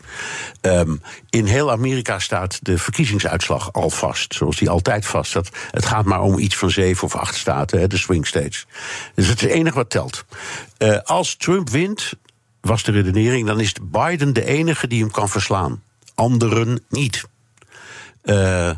Um, 0.61 1.03
in 1.31 1.47
heel 1.47 1.71
Amerika 1.71 2.19
staat 2.19 2.59
de 2.63 2.79
verkiezingsuitslag 2.79 3.73
al 3.73 3.91
vast, 3.91 4.35
zoals 4.35 4.57
die 4.57 4.71
altijd 4.71 5.07
vast. 5.07 5.35
Het 5.71 5.87
gaat 5.87 6.05
maar 6.05 6.21
om 6.21 6.39
iets 6.39 6.57
van 6.57 6.71
zeven 6.71 7.05
of 7.05 7.17
acht 7.17 7.35
staten, 7.35 7.91
de 7.91 7.99
swing 7.99 8.27
states. 8.27 8.67
Dus 9.15 9.29
het 9.29 9.37
is 9.37 9.43
het 9.43 9.51
enige 9.51 9.77
wat 9.77 9.91
telt. 9.91 10.25
Uh, 10.79 10.99
als 11.05 11.37
Trump 11.37 11.71
wint, 11.71 12.13
was 12.61 12.83
de 12.83 12.93
redenering, 12.93 13.47
dan 13.47 13.61
is 13.61 13.75
Biden 13.83 14.33
de 14.33 14.45
enige 14.45 14.87
die 14.87 15.01
hem 15.01 15.11
kan 15.11 15.29
verslaan. 15.29 15.83
Anderen 16.15 16.85
niet. 16.89 17.25
Uh, 18.25 18.71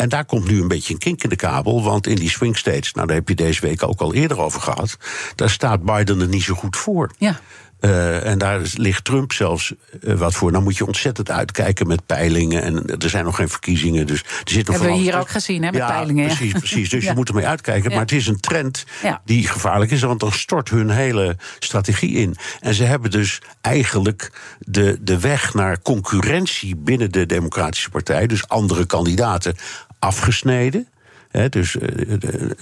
en 0.00 0.08
daar 0.08 0.24
komt 0.24 0.48
nu 0.48 0.60
een 0.60 0.68
beetje 0.68 0.92
een 0.92 0.98
kink 0.98 1.22
in 1.22 1.28
de 1.28 1.36
kabel. 1.36 1.82
Want 1.82 2.06
in 2.06 2.16
die 2.16 2.30
swing 2.30 2.56
states, 2.56 2.92
nou 2.92 3.06
daar 3.06 3.16
heb 3.16 3.28
je 3.28 3.34
deze 3.34 3.60
week 3.60 3.82
ook 3.82 4.00
al 4.00 4.14
eerder 4.14 4.40
over 4.40 4.60
gehad. 4.60 4.96
Daar 5.34 5.50
staat 5.50 5.82
Biden 5.82 6.20
er 6.20 6.28
niet 6.28 6.42
zo 6.42 6.54
goed 6.54 6.76
voor. 6.76 7.10
Ja. 7.18 7.40
Uh, 7.80 8.26
en 8.26 8.38
daar 8.38 8.60
ligt 8.74 9.04
Trump 9.04 9.32
zelfs 9.32 9.72
uh, 10.00 10.14
wat 10.14 10.34
voor. 10.34 10.52
Dan 10.52 10.62
moet 10.62 10.76
je 10.76 10.86
ontzettend 10.86 11.30
uitkijken 11.30 11.86
met 11.86 12.06
peilingen. 12.06 12.62
En 12.62 12.86
er 12.86 13.10
zijn 13.10 13.24
nog 13.24 13.36
geen 13.36 13.48
verkiezingen. 13.48 14.06
Dus 14.06 14.20
er 14.20 14.26
zit 14.44 14.66
nog 14.66 14.76
Hebben 14.76 14.96
we 14.96 15.02
hier 15.02 15.18
ook 15.18 15.28
gezien, 15.28 15.62
hè, 15.62 15.70
met 15.70 15.80
ja, 15.80 15.86
peilingen. 15.86 16.26
Precies, 16.26 16.52
precies. 16.52 16.88
Dus 16.94 17.04
ja. 17.04 17.10
je 17.10 17.16
moet 17.16 17.28
ermee 17.28 17.46
uitkijken. 17.46 17.90
Maar 17.90 18.00
het 18.00 18.12
is 18.12 18.26
een 18.26 18.40
trend 18.40 18.84
die 19.24 19.48
gevaarlijk 19.48 19.90
is. 19.90 20.00
Want 20.00 20.20
dan 20.20 20.32
stort 20.32 20.70
hun 20.70 20.90
hele 20.90 21.36
strategie 21.58 22.12
in. 22.12 22.36
En 22.60 22.74
ze 22.74 22.84
hebben 22.84 23.10
dus 23.10 23.38
eigenlijk 23.60 24.32
de, 24.58 24.98
de 25.00 25.20
weg 25.20 25.54
naar 25.54 25.82
concurrentie 25.82 26.76
binnen 26.76 27.12
de 27.12 27.26
Democratische 27.26 27.90
Partij. 27.90 28.26
Dus 28.26 28.48
andere 28.48 28.86
kandidaten 28.86 29.56
afgesneden. 30.00 30.88
He, 31.30 31.48
dus 31.48 31.74
uh, 31.74 31.82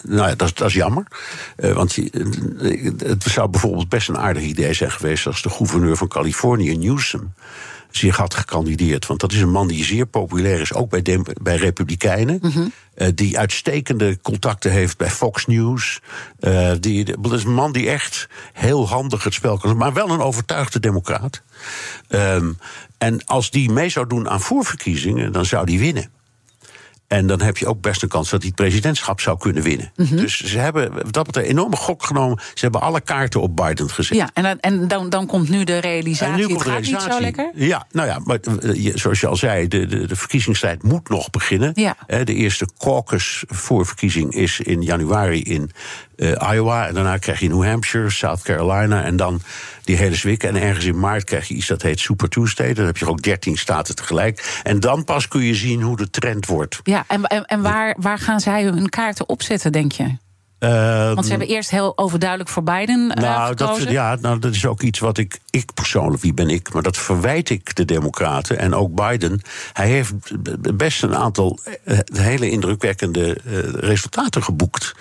nou 0.02 0.28
ja, 0.28 0.34
dat, 0.34 0.56
dat, 0.56 0.68
is 0.68 0.74
jammer. 0.74 1.06
Uh, 1.56 1.72
want 1.72 1.96
het 2.98 3.22
zou 3.22 3.48
bijvoorbeeld 3.48 3.88
best 3.88 4.08
een 4.08 4.18
aardig 4.18 4.42
idee 4.42 4.72
zijn 4.72 4.90
geweest 4.90 5.26
als 5.26 5.42
de 5.42 5.50
gouverneur 5.50 5.96
van 5.96 6.08
Californië, 6.08 6.76
Newsom, 6.76 7.32
zich 7.90 8.16
had 8.16 8.34
gekandideerd. 8.34 9.06
Want 9.06 9.20
dat 9.20 9.32
is 9.32 9.40
een 9.40 9.50
man 9.50 9.68
die 9.68 9.84
zeer 9.84 10.06
populair 10.06 10.60
is, 10.60 10.74
ook 10.74 10.90
bij, 10.90 11.02
de, 11.02 11.34
bij 11.42 11.56
Republikeinen. 11.56 12.38
Mm 12.42 12.50
-hmm. 12.50 12.72
die 13.14 13.38
uitstekende 13.38 14.18
contacten 14.22 14.70
heeft 14.70 14.96
bij 14.96 15.10
Fox 15.10 15.46
News. 15.46 16.00
die, 16.80 17.20
dat 17.20 17.32
is 17.32 17.44
een 17.44 17.54
man 17.54 17.72
die 17.72 17.88
echt 17.88 18.28
heel 18.52 18.88
handig 18.88 19.24
het 19.24 19.34
spel 19.34 19.58
kan 19.58 19.76
maar 19.76 19.92
wel 19.92 20.08
een 20.08 20.20
overtuigde 20.20 20.80
democraat. 20.80 21.42
Um, 22.08 22.58
en 22.98 23.24
als 23.24 23.50
die 23.50 23.70
mee 23.70 23.88
zou 23.88 24.06
doen 24.06 24.28
aan 24.28 24.40
voorverkiezingen, 24.40 25.32
dan 25.32 25.44
zou 25.44 25.66
die 25.66 25.78
winnen. 25.78 26.10
En 27.08 27.26
dan 27.26 27.40
heb 27.40 27.56
je 27.56 27.66
ook 27.66 27.80
best 27.80 28.02
een 28.02 28.08
kans 28.08 28.30
dat 28.30 28.40
hij 28.40 28.48
het 28.48 28.60
presidentschap 28.60 29.20
zou 29.20 29.38
kunnen 29.38 29.62
winnen. 29.62 29.92
Mm 29.96 30.06
-hmm. 30.06 30.16
Dus 30.16 30.40
ze 30.40 30.58
hebben 30.58 30.92
dat 31.10 31.26
betreft 31.26 31.36
een 31.46 31.52
enorme 31.52 31.76
gok 31.76 32.02
genomen. 32.02 32.38
Ze 32.54 32.60
hebben 32.60 32.80
alle 32.80 33.00
kaarten 33.00 33.40
op 33.40 33.56
Biden 33.56 33.90
gezet. 33.90 34.16
Ja, 34.16 34.30
en, 34.32 34.60
en 34.60 34.88
dan, 34.88 35.08
dan 35.08 35.26
komt 35.26 35.48
nu 35.48 35.64
de 35.64 35.78
realisatie. 35.78 36.32
En 36.32 36.38
nu 36.38 36.46
komt 36.46 36.64
de 36.64 36.70
realisatie. 36.70 37.06
niet 37.06 37.14
zo 37.14 37.20
lekker. 37.20 37.50
Ja, 37.54 37.86
nou 37.92 38.08
ja, 38.08 38.18
maar 38.24 38.38
zoals 38.94 39.20
je 39.20 39.26
al 39.26 39.36
zei, 39.36 39.68
de, 39.68 39.86
de, 39.86 40.06
de 40.06 40.16
verkiezingstijd 40.16 40.82
moet 40.82 41.08
nog 41.08 41.30
beginnen. 41.30 41.70
Ja. 41.74 41.96
De 42.06 42.34
eerste 42.34 42.68
caucus 42.78 43.44
voor 43.46 43.86
verkiezing 43.86 44.32
is 44.32 44.60
in 44.60 44.82
januari 44.82 45.42
in 45.42 45.70
uh, 46.18 46.52
Iowa. 46.52 46.86
En 46.86 46.94
daarna 46.94 47.16
krijg 47.16 47.40
je 47.40 47.48
New 47.48 47.64
Hampshire, 47.64 48.10
South 48.10 48.42
Carolina. 48.42 49.02
En 49.02 49.16
dan 49.16 49.40
die 49.84 49.96
hele 49.96 50.14
zwik. 50.14 50.42
En 50.42 50.56
ergens 50.56 50.84
in 50.84 50.98
maart 50.98 51.24
krijg 51.24 51.48
je 51.48 51.54
iets 51.54 51.66
dat 51.66 51.82
heet 51.82 52.00
Super 52.00 52.28
Tuesday. 52.28 52.74
Dan 52.74 52.86
heb 52.86 52.96
je 52.96 53.08
ook 53.08 53.22
13 53.22 53.56
staten 53.56 53.94
tegelijk. 53.94 54.60
En 54.62 54.80
dan 54.80 55.04
pas 55.04 55.28
kun 55.28 55.42
je 55.42 55.54
zien 55.54 55.82
hoe 55.82 55.96
de 55.96 56.10
trend 56.10 56.46
wordt. 56.46 56.80
Ja, 56.82 57.04
en, 57.08 57.24
en, 57.24 57.44
en 57.44 57.62
waar, 57.62 57.96
waar 57.98 58.18
gaan 58.18 58.40
zij 58.40 58.62
hun 58.62 58.88
kaarten 58.88 59.28
opzetten, 59.28 59.72
denk 59.72 59.92
je? 59.92 60.16
Uh, 60.58 61.12
Want 61.12 61.24
ze 61.24 61.30
hebben 61.30 61.48
eerst 61.48 61.70
heel 61.70 61.98
overduidelijk 61.98 62.50
voor 62.50 62.62
Biden 62.62 63.00
uh, 63.00 63.14
nou, 63.14 63.54
dat, 63.54 63.82
ja, 63.88 64.16
nou, 64.20 64.38
dat 64.38 64.54
is 64.54 64.66
ook 64.66 64.82
iets 64.82 64.98
wat 64.98 65.18
ik, 65.18 65.38
ik 65.50 65.74
persoonlijk, 65.74 66.22
wie 66.22 66.34
ben 66.34 66.48
ik, 66.48 66.72
maar 66.72 66.82
dat 66.82 66.96
verwijt 66.96 67.50
ik 67.50 67.74
de 67.74 67.84
Democraten 67.84 68.58
en 68.58 68.74
ook 68.74 68.94
Biden. 68.94 69.40
Hij 69.72 69.88
heeft 69.88 70.12
best 70.76 71.02
een 71.02 71.14
aantal 71.14 71.58
uh, 71.84 71.98
hele 72.12 72.50
indrukwekkende 72.50 73.38
resultaten 73.80 74.42
geboekt. 74.42 74.94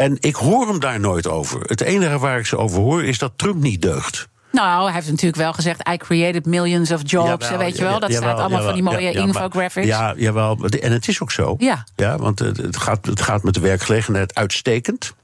En 0.00 0.16
ik 0.20 0.34
hoor 0.34 0.66
hem 0.66 0.80
daar 0.80 1.00
nooit 1.00 1.28
over. 1.28 1.60
Het 1.60 1.80
enige 1.80 2.18
waar 2.18 2.38
ik 2.38 2.46
ze 2.46 2.56
over 2.56 2.80
hoor 2.80 3.04
is 3.04 3.18
dat 3.18 3.32
Trump 3.36 3.62
niet 3.62 3.82
deugt. 3.82 4.28
Nou, 4.52 4.84
hij 4.84 4.94
heeft 4.94 5.08
natuurlijk 5.08 5.36
wel 5.36 5.52
gezegd: 5.52 5.88
I 5.88 5.96
created 5.96 6.46
millions 6.46 6.90
of 6.90 7.00
jobs. 7.04 7.44
Jawel, 7.44 7.58
weet 7.58 7.76
je 7.76 7.82
wel, 7.82 8.00
dat 8.00 8.10
jawel, 8.10 8.28
staat 8.28 8.40
allemaal 8.40 8.58
jawel, 8.58 8.74
van 8.74 8.74
die 8.74 8.82
mooie 8.82 9.12
ja, 9.12 9.20
infographics. 9.20 9.86
Ja, 9.86 10.14
jawel. 10.16 10.56
En 10.80 10.92
het 10.92 11.08
is 11.08 11.22
ook 11.22 11.30
zo. 11.30 11.54
Ja. 11.58 11.84
ja 11.96 12.18
want 12.18 12.38
het 12.38 12.76
gaat, 12.76 13.06
het 13.06 13.20
gaat 13.20 13.42
met 13.42 13.54
de 13.54 13.60
werkgelegenheid 13.60 14.34
uitstekend. 14.34 15.14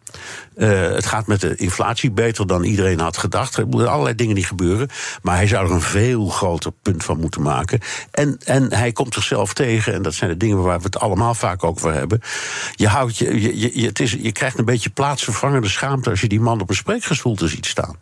Uh, 0.56 0.80
het 0.80 1.06
gaat 1.06 1.26
met 1.26 1.40
de 1.40 1.54
inflatie 1.56 2.10
beter 2.10 2.46
dan 2.46 2.62
iedereen 2.62 3.00
had 3.00 3.16
gedacht. 3.16 3.56
Er 3.56 3.66
zijn 3.70 3.86
allerlei 3.86 4.14
dingen 4.14 4.34
die 4.34 4.44
gebeuren. 4.44 4.88
Maar 5.22 5.36
hij 5.36 5.46
zou 5.46 5.66
er 5.66 5.74
een 5.74 5.80
veel 5.80 6.26
groter 6.26 6.72
punt 6.82 7.04
van 7.04 7.20
moeten 7.20 7.42
maken. 7.42 7.80
En, 8.10 8.38
en 8.44 8.72
hij 8.72 8.92
komt 8.92 9.14
zichzelf 9.14 9.54
tegen. 9.54 9.94
En 9.94 10.02
dat 10.02 10.14
zijn 10.14 10.30
de 10.30 10.36
dingen 10.36 10.62
waar 10.62 10.78
we 10.78 10.84
het 10.84 10.98
allemaal 10.98 11.34
vaak 11.34 11.64
over 11.64 11.92
hebben. 11.92 12.20
Je, 12.74 12.88
houdt 12.88 13.18
je, 13.18 13.58
je, 13.80 13.86
het 13.86 14.00
is, 14.00 14.12
je 14.12 14.32
krijgt 14.32 14.58
een 14.58 14.64
beetje 14.64 14.90
plaatsvervangende 14.90 15.68
schaamte 15.68 16.10
als 16.10 16.20
je 16.20 16.28
die 16.28 16.40
man 16.40 16.60
op 16.60 16.68
een 16.68 16.74
spreekgestoelte 16.74 17.48
ziet 17.48 17.66
staan. 17.66 17.96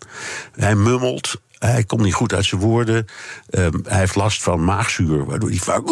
Hij 0.57 0.74
mummelt. 0.74 1.42
Hij 1.59 1.85
komt 1.85 2.03
niet 2.03 2.14
goed 2.14 2.33
uit 2.33 2.44
zijn 2.44 2.61
woorden. 2.61 3.07
Um, 3.50 3.81
hij 3.87 3.98
heeft 3.98 4.14
last 4.14 4.42
van 4.42 4.64
maagzuur, 4.64 5.24
waardoor 5.24 5.48
hij 5.48 5.59
vaak 5.59 5.88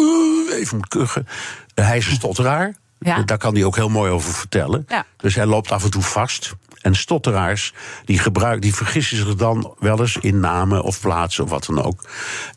even 0.51 0.77
moet 0.77 0.87
kuchen. 0.87 1.27
Hij 1.75 1.97
is 1.97 2.07
een 2.07 2.13
stotteraar. 2.13 2.75
Ja. 3.03 3.21
Daar 3.21 3.37
kan 3.37 3.53
hij 3.53 3.63
ook 3.63 3.75
heel 3.75 3.89
mooi 3.89 4.11
over 4.11 4.33
vertellen. 4.33 4.85
Ja. 4.87 5.05
Dus 5.17 5.35
hij 5.35 5.45
loopt 5.45 5.71
af 5.71 5.83
en 5.83 5.91
toe 5.91 6.01
vast. 6.01 6.55
En 6.81 6.95
stotteraars, 6.95 7.73
die, 8.05 8.19
gebruik, 8.19 8.61
die 8.61 8.75
vergissen 8.75 9.17
zich 9.17 9.35
dan 9.35 9.73
wel 9.79 9.99
eens 9.99 10.17
in 10.17 10.39
namen 10.39 10.83
of 10.83 11.01
plaatsen 11.01 11.43
of 11.43 11.49
wat 11.49 11.65
dan 11.65 11.83
ook. 11.83 12.03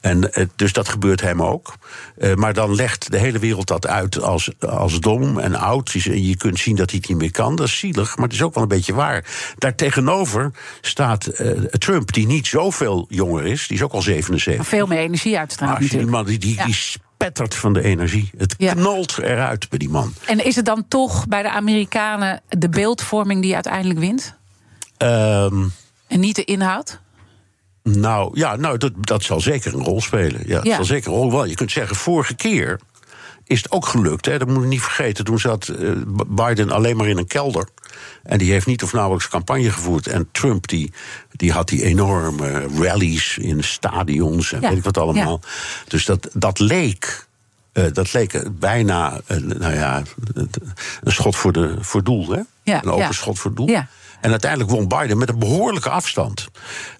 En, 0.01 0.31
dus 0.57 0.73
dat 0.73 0.89
gebeurt 0.89 1.21
hem 1.21 1.43
ook. 1.43 1.75
Uh, 2.19 2.35
maar 2.35 2.55
dan 2.55 2.75
legt 2.75 3.11
de 3.11 3.19
hele 3.19 3.39
wereld 3.39 3.67
dat 3.67 3.87
uit 3.87 4.23
als, 4.23 4.51
als 4.61 5.01
dom 5.01 5.39
en 5.39 5.55
oud. 5.55 5.93
Je 5.93 6.37
kunt 6.37 6.59
zien 6.59 6.77
dat 6.77 6.91
hij 6.91 6.99
het 6.99 7.09
niet 7.09 7.19
meer 7.19 7.31
kan. 7.31 7.57
Dat 7.57 7.67
is 7.67 7.79
zielig, 7.79 8.17
maar 8.17 8.25
het 8.25 8.35
is 8.35 8.43
ook 8.43 8.55
wel 8.55 8.63
een 8.63 8.69
beetje 8.69 8.95
waar. 8.95 9.25
Daartegenover 9.59 10.51
staat 10.81 11.41
uh, 11.41 11.51
Trump, 11.65 12.13
die 12.13 12.27
niet 12.27 12.47
zoveel 12.47 13.07
jonger 13.09 13.47
is. 13.47 13.67
Die 13.67 13.77
is 13.77 13.83
ook 13.83 13.93
al 13.93 14.03
77. 14.03 14.57
Maar 14.57 14.79
veel 14.79 14.87
meer 14.87 15.05
energie 15.05 15.39
uitstraalt. 15.39 15.71
Maar 16.07 16.25
die 16.25 16.39
die, 16.39 16.39
die, 16.39 16.55
ja. 16.55 16.65
die 16.65 16.75
spettert 17.19 17.55
van 17.55 17.73
de 17.73 17.83
energie. 17.83 18.31
Het 18.37 18.55
Ja. 18.59 18.73
knalt 18.73 19.19
eruit 19.19 19.69
bij 19.69 19.79
die 19.79 19.89
man. 19.89 20.13
En 20.27 20.45
is 20.45 20.57
het 20.57 20.65
dan 20.65 20.89
toch 20.89 21.27
bij 21.29 21.43
de 21.43 21.51
Amerikanen 21.51 22.41
de 22.49 22.69
beeldvorming 22.69 23.43
die 23.43 23.55
uiteindelijk 23.55 23.99
wint? 23.99 24.35
Ehm, 24.97 25.65
En 26.07 26.21
niet 26.21 26.37
de 26.37 26.45
inhoud? 26.45 27.01
nou, 27.83 28.31
ja, 28.39 28.57
nou 28.57 28.79
dat, 28.79 28.93
dat 29.01 29.23
zal 29.23 29.41
zeker 29.41 29.75
een 29.75 29.85
rol 29.85 30.01
spelen. 30.01 30.43
Ja. 30.47 30.75
zal 30.75 30.85
zeker 30.85 31.11
een 31.13 31.17
rol 31.19 31.31
wel. 31.31 31.45
Je 31.45 31.55
kunt 31.55 31.71
zeggen, 31.73 31.97
vorige 31.97 32.35
keer 32.35 32.81
is 33.47 33.63
het 33.63 33.71
ook 33.71 33.87
gelukt. 33.87 34.27
Hè? 34.27 34.39
Dat 34.39 34.49
moet 34.49 34.63
je 34.63 34.69
niet 34.69 34.83
vergeten. 34.83 35.25
Toen 35.25 35.39
zat 35.39 35.69
uh, 35.69 35.93
Biden 36.27 36.71
alleen 36.71 36.97
maar 36.97 37.09
in 37.09 37.19
een 37.19 37.27
kelder. 37.27 37.69
En 38.23 38.39
die 38.39 38.53
heeft 38.53 38.67
niet 38.67 38.83
of 38.83 38.93
nauwelijks 38.93 39.29
campagne 39.29 39.71
gevoerd. 39.71 40.07
En 40.07 40.29
Trump 40.33 40.69
die, 40.69 40.93
die 41.33 41.53
had 41.53 41.69
die 41.69 41.83
enorme 41.83 42.67
rallies 42.79 43.39
in 43.39 43.65
stadions 43.65 44.53
en 44.53 44.61
weet 44.61 44.77
ik 44.77 44.85
wat 44.85 44.99
allemaal. 44.99 45.41
Dus 45.89 46.05
dat, 46.05 46.29
dat 46.33 46.59
leek. 46.59 47.27
Uh, 47.73 47.85
dat 47.93 48.13
leek 48.13 48.43
bijna 48.59 49.21
uh, 49.29 49.37
nou 49.39 49.75
ja, 49.75 50.03
een 51.03 51.13
schot 51.13 51.37
voor, 51.37 51.53
de, 51.53 51.77
voor 51.81 52.05
doel. 52.05 52.31
Hè? 52.31 52.41
een 52.65 52.91
open 52.91 53.15
schot 53.15 53.39
voor 53.39 53.55
doel. 53.55 53.79
En 54.27 54.33
uiteindelijk 54.33 54.71
won 54.71 54.89
Biden 54.89 55.19
met 55.19 55.29
een 55.29 55.39
behoorlijke 55.39 55.91
afstand. 55.91 56.49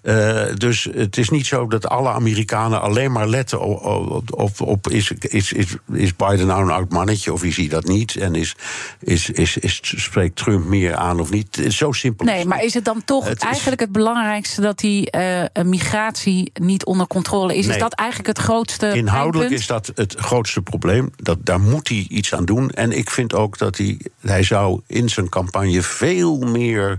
Uh, 0.03 0.43
dus 0.53 0.87
het 0.93 1.17
is 1.17 1.29
niet 1.29 1.45
zo 1.45 1.67
dat 1.67 1.87
alle 1.87 2.09
Amerikanen 2.09 2.81
alleen 2.81 3.11
maar 3.11 3.27
letten 3.27 3.61
op, 3.61 4.31
op, 4.33 4.61
op, 4.61 4.89
is, 4.89 5.11
is, 5.11 5.51
is, 5.53 5.75
is 5.93 6.15
Biden 6.15 6.47
nou 6.47 6.63
een 6.63 6.69
oud 6.69 6.91
mannetje 6.91 7.33
of 7.33 7.43
is 7.43 7.57
hij 7.57 7.67
dat 7.67 7.85
niet? 7.85 8.15
En 8.15 8.35
is, 8.35 8.55
is, 8.99 9.29
is, 9.29 9.57
is, 9.57 9.81
spreekt 9.95 10.35
Trump 10.35 10.65
meer 10.65 10.95
aan 10.95 11.19
of 11.19 11.31
niet? 11.31 11.65
Zo 11.69 11.91
simpel. 11.91 12.25
Nee, 12.25 12.45
maar 12.45 12.63
is 12.63 12.73
het 12.73 12.85
dan 12.85 13.01
toch 13.05 13.33
eigenlijk 13.33 13.81
het 13.81 13.91
belangrijkste 13.91 14.61
dat 14.61 14.79
die 14.79 15.15
uh, 15.17 15.63
migratie 15.63 16.51
niet 16.53 16.85
onder 16.85 17.07
controle 17.07 17.55
is? 17.55 17.65
Nee. 17.65 17.75
Is 17.75 17.81
dat 17.81 17.93
eigenlijk 17.93 18.29
het 18.37 18.39
grootste 18.39 18.91
Inhoudelijk 18.93 19.51
is 19.51 19.67
dat 19.67 19.91
het 19.95 20.15
grootste 20.17 20.61
probleem. 20.61 21.11
Dat, 21.15 21.37
daar 21.41 21.59
moet 21.59 21.87
hij 21.87 22.05
iets 22.09 22.33
aan 22.33 22.45
doen. 22.45 22.69
En 22.69 22.91
ik 22.91 23.09
vind 23.09 23.33
ook 23.33 23.57
dat 23.57 23.77
hij, 23.77 23.99
hij 24.21 24.43
zou 24.43 24.81
in 24.87 25.09
zijn 25.09 25.29
campagne 25.29 25.81
veel 25.81 26.39
meer 26.39 26.97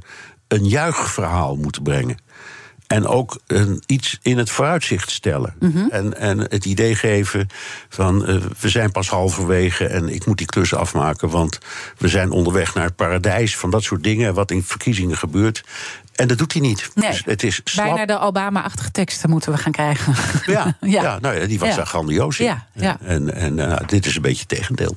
een 0.49 0.69
juichverhaal 0.69 1.57
moeten 1.57 1.83
brengen. 1.83 2.17
En 2.89 3.07
ook 3.07 3.41
een, 3.47 3.83
iets 3.87 4.19
in 4.23 4.39
het 4.39 4.51
vooruitzicht 4.51 5.11
stellen. 5.11 5.55
Mhm. 5.59 5.89
en, 5.91 6.19
en 6.19 6.39
het 6.39 6.65
idee 6.65 6.95
geven 6.95 7.49
van 7.89 8.31
uh, 8.31 8.43
we 8.61 8.69
zijn 8.69 8.93
pas 8.93 9.09
halverwege 9.09 9.87
en 9.87 10.09
ik 10.09 10.27
moet 10.27 10.39
die 10.39 10.47
klus 10.47 10.75
afmaken, 10.75 11.29
want 11.29 11.59
we 11.99 12.09
zijn 12.09 12.31
onderweg 12.31 12.75
naar 12.75 12.85
het 12.85 12.97
paradijs. 12.97 13.57
Van 13.57 13.71
dat 13.71 13.83
soort 13.83 14.03
dingen, 14.03 14.35
wat 14.35 14.51
in 14.51 14.63
verkiezingen 14.63 15.17
gebeurt. 15.17 15.65
En 16.15 16.29
dat 16.29 16.39
doet 16.39 16.53
hij 16.53 16.63
niet. 16.63 16.91
Nee, 16.95 17.11
dus 17.11 17.23
het 17.25 17.43
is 17.43 17.61
slap. 17.65 17.85
Bijna 17.85 18.07
de 18.07 18.19
Obama-achtige 18.19 18.91
teksten 18.91 19.31
moeten 19.31 19.53
we 19.53 19.59
gaan 19.59 19.73
krijgen. 19.73 20.15
Ja, 20.47 20.65
ja. 20.81 21.03
ja 21.03 21.19
nou 21.21 21.41
ja, 21.41 21.47
die 21.47 21.59
was 21.59 21.69
ja. 21.69 21.77
daar 21.77 21.87
grandioos 21.87 22.39
in. 22.39 22.45
Ja, 22.47 22.67
ja. 22.73 22.97
En, 23.01 23.35
en 23.35 23.59
uh, 23.59 23.77
dit 23.87 24.07
is 24.07 24.17
een 24.17 24.23
beetje 24.23 24.45
het 24.49 24.49
tegendeel. 24.49 24.97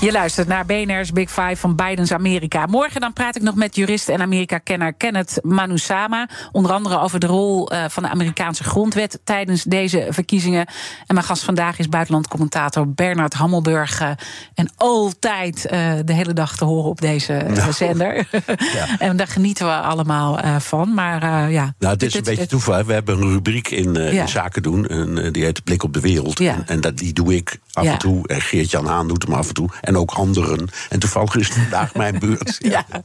Je 0.00 0.12
luistert 0.12 0.48
naar 0.48 0.66
BNR's 0.66 1.12
Big 1.12 1.30
Five 1.30 1.56
van 1.56 1.74
Bidens 1.74 2.12
Amerika. 2.12 2.66
Morgen 2.66 3.00
dan 3.00 3.12
praat 3.12 3.36
ik 3.36 3.42
nog 3.42 3.54
met 3.54 3.76
jurist 3.76 4.08
en 4.08 4.20
Amerika-kenner 4.20 4.92
Kenneth 4.92 5.38
Manusama. 5.42 6.28
Onder 6.52 6.72
andere 6.72 7.00
over 7.00 7.18
de 7.18 7.26
rol 7.26 7.72
uh, 7.72 7.84
van 7.88 8.02
de 8.02 8.08
Amerikaanse 8.08 8.64
grondwet 8.64 9.20
tijdens 9.24 9.62
deze 9.62 10.06
verkiezingen. 10.10 10.66
En 11.06 11.14
mijn 11.14 11.26
gast 11.26 11.42
vandaag 11.42 11.78
is 11.78 11.88
buitenlandcommentator 11.88 12.88
Bernard 12.88 13.34
Hammelburg. 13.34 14.00
Uh, 14.00 14.10
en 14.54 14.70
altijd 14.76 15.68
uh, 15.72 15.92
de 16.04 16.12
hele 16.12 16.32
dag 16.32 16.56
te 16.56 16.64
horen 16.64 16.90
op 16.90 17.00
deze 17.00 17.44
nou, 17.48 17.72
zender. 17.72 18.26
Ja. 18.74 18.98
en 18.98 19.16
daar 19.16 19.26
genieten 19.26 19.66
we 19.66 19.72
allemaal 19.72 20.60
van. 20.60 20.94
Maar 20.94 21.50
ja. 21.50 21.74
Nou, 21.78 21.92
het 21.92 22.02
is 22.02 22.14
een 22.14 22.22
beetje 22.22 22.46
toeval. 22.46 22.84
We 22.84 22.92
hebben 22.92 23.22
een 23.22 23.30
rubriek 23.30 23.68
in, 23.68 23.94
ja. 23.94 24.22
in 24.22 24.28
zaken 24.28 24.62
doen. 24.62 24.86
En, 24.86 25.32
die 25.32 25.44
heet 25.44 25.64
Blik 25.64 25.82
op 25.82 25.92
de 25.92 26.00
Wereld. 26.00 26.38
Ja. 26.38 26.54
En, 26.54 26.62
en 26.66 26.80
dat, 26.80 26.98
die 26.98 27.12
doe 27.12 27.34
ik 27.34 27.60
af 27.72 27.84
en 27.84 27.98
toe. 27.98 28.28
En 28.28 28.40
Geert-Jan 28.40 28.86
Haan 28.86 29.08
doet 29.08 29.22
hem 29.22 29.32
af 29.32 29.48
en 29.48 29.54
toe 29.54 29.70
en 29.88 29.96
ook 29.96 30.10
anderen. 30.10 30.68
En 30.88 30.98
toevallig 30.98 31.36
is 31.36 31.48
het 31.48 31.56
vandaag 31.62 31.94
mijn 31.94 32.18
beurt. 32.18 32.56
Ja. 32.58 32.84
ja. 32.88 33.00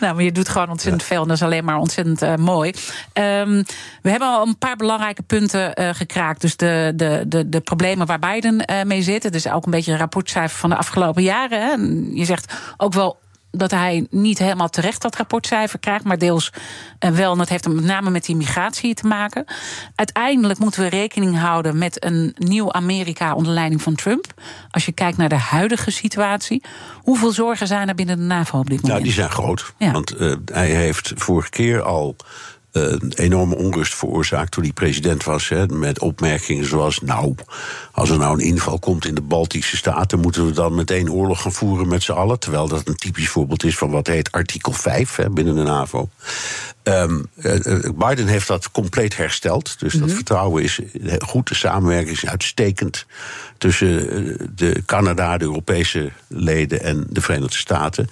nou, 0.00 0.14
maar 0.14 0.24
je 0.24 0.32
doet 0.32 0.48
gewoon 0.48 0.68
ontzettend 0.68 1.02
ja. 1.02 1.08
veel 1.08 1.22
en 1.22 1.28
dat 1.28 1.36
is 1.36 1.42
alleen 1.42 1.64
maar 1.64 1.78
ontzettend 1.78 2.22
uh, 2.22 2.34
mooi. 2.34 2.72
Um, 3.12 3.64
we 4.02 4.10
hebben 4.10 4.28
al 4.28 4.46
een 4.46 4.58
paar 4.58 4.76
belangrijke 4.76 5.22
punten 5.22 5.80
uh, 5.80 5.88
gekraakt. 5.92 6.40
Dus 6.40 6.56
de, 6.56 6.92
de, 6.96 7.24
de, 7.26 7.48
de 7.48 7.60
problemen 7.60 8.06
waar 8.06 8.18
Biden 8.18 8.70
uh, 8.70 8.82
mee 8.82 9.02
zit. 9.02 9.22
Het 9.22 9.34
is 9.34 9.48
ook 9.48 9.64
een 9.64 9.70
beetje 9.70 9.92
een 9.92 9.98
rapportcijfer 9.98 10.58
van 10.58 10.70
de 10.70 10.76
afgelopen 10.76 11.22
jaren. 11.22 11.60
Hè. 11.60 11.72
Je 12.18 12.24
zegt 12.24 12.54
ook 12.76 12.92
wel 12.92 13.18
dat 13.50 13.70
hij 13.70 14.06
niet 14.10 14.38
helemaal 14.38 14.68
terecht 14.68 15.02
dat 15.02 15.16
rapportcijfer 15.16 15.78
krijgt, 15.78 16.04
maar 16.04 16.18
deels 16.18 16.52
uh, 17.00 17.10
wel. 17.10 17.32
En 17.32 17.38
dat 17.38 17.48
heeft 17.48 17.68
met 17.68 17.84
name 17.84 18.10
met 18.10 18.24
die 18.24 18.36
migratie 18.36 18.94
te 18.94 19.06
maken. 19.06 19.44
Uiteindelijk 19.94 20.58
moeten 20.58 20.82
we 20.82 20.88
rekening 20.88 21.38
houden 21.38 21.78
met 21.78 22.04
een 22.04 22.34
nieuw 22.38 22.72
Amerika 22.72 23.34
onder 23.34 23.52
leiding 23.52 23.82
van 23.82 23.94
Trump. 23.94 24.26
Als 24.70 24.86
je 24.86 24.92
kijkt 24.92 25.16
naar 25.16 25.28
de 25.28 25.34
huidige 25.34 25.90
situatie. 25.90 26.62
Hoeveel 26.94 27.32
zorgen 27.32 27.66
zijn 27.66 27.88
er 27.88 27.94
binnen 27.94 28.16
de 28.16 28.24
NAVO 28.24 28.58
op 28.58 28.70
dit 28.70 28.82
moment? 28.82 28.92
Nou, 28.92 29.02
die 29.02 29.12
zijn 29.12 29.30
groot. 29.30 29.74
Ja. 29.78 29.90
Want 29.90 30.20
uh, 30.20 30.34
hij 30.44 30.70
heeft 30.70 31.12
vorige 31.14 31.50
keer 31.50 31.82
al 31.82 32.16
een 32.76 33.12
enorme 33.14 33.56
onrust 33.56 33.94
veroorzaakt 33.94 34.52
toen 34.52 34.62
hij 34.62 34.72
president 34.72 35.24
was. 35.24 35.48
Hè, 35.48 35.66
met 35.66 35.98
opmerkingen 35.98 36.66
zoals: 36.66 37.00
Nou, 37.00 37.34
als 37.92 38.10
er 38.10 38.18
nou 38.18 38.32
een 38.32 38.46
inval 38.46 38.78
komt 38.78 39.06
in 39.06 39.14
de 39.14 39.20
Baltische 39.20 39.76
Staten, 39.76 40.20
moeten 40.20 40.46
we 40.46 40.52
dan 40.52 40.74
meteen 40.74 41.12
oorlog 41.12 41.42
gaan 41.42 41.52
voeren 41.52 41.88
met 41.88 42.02
z'n 42.02 42.12
allen. 42.12 42.38
Terwijl 42.38 42.68
dat 42.68 42.88
een 42.88 42.96
typisch 42.96 43.28
voorbeeld 43.28 43.64
is 43.64 43.78
van 43.78 43.90
wat 43.90 44.06
heet 44.06 44.32
artikel 44.32 44.72
5 44.72 45.16
hè, 45.16 45.30
binnen 45.30 45.54
de 45.54 45.62
NAVO. 45.62 46.08
Um, 46.88 47.26
Biden 47.94 48.26
heeft 48.26 48.46
dat 48.46 48.70
compleet 48.70 49.16
hersteld. 49.16 49.78
Dus 49.78 49.92
dat 49.92 50.00
mm-hmm. 50.00 50.16
vertrouwen 50.16 50.62
is 50.62 50.80
goed. 51.18 51.48
De 51.48 51.54
samenwerking 51.54 52.16
is 52.16 52.26
uitstekend 52.26 53.06
tussen 53.58 53.98
de 54.56 54.82
Canada, 54.86 55.36
de 55.36 55.44
Europese 55.44 56.10
leden 56.26 56.82
en 56.82 57.06
de 57.10 57.20
Verenigde 57.20 57.56
Staten. 57.56 58.08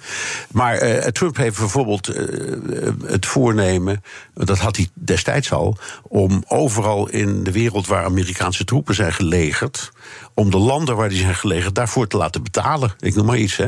Maar 0.51 0.83
uh, 0.83 0.97
Trump 0.97 1.37
heeft 1.37 1.57
bijvoorbeeld 1.57 2.15
uh, 2.15 2.89
het 3.05 3.25
voornemen, 3.25 4.03
dat 4.33 4.59
had 4.59 4.75
hij 4.75 4.87
destijds 4.93 5.51
al, 5.51 5.77
om 6.03 6.43
overal 6.47 7.09
in 7.09 7.43
de 7.43 7.51
wereld 7.51 7.87
waar 7.87 8.03
Amerikaanse 8.03 8.65
troepen 8.65 8.95
zijn 8.95 9.13
gelegerd, 9.13 9.91
om 10.33 10.51
de 10.51 10.57
landen 10.57 10.95
waar 10.95 11.09
die 11.09 11.19
zijn 11.19 11.35
gelegerd 11.35 11.75
daarvoor 11.75 12.07
te 12.07 12.17
laten 12.17 12.43
betalen. 12.43 12.95
Ik 12.99 13.15
noem 13.15 13.25
maar 13.25 13.37
iets. 13.37 13.57
Hè. 13.57 13.67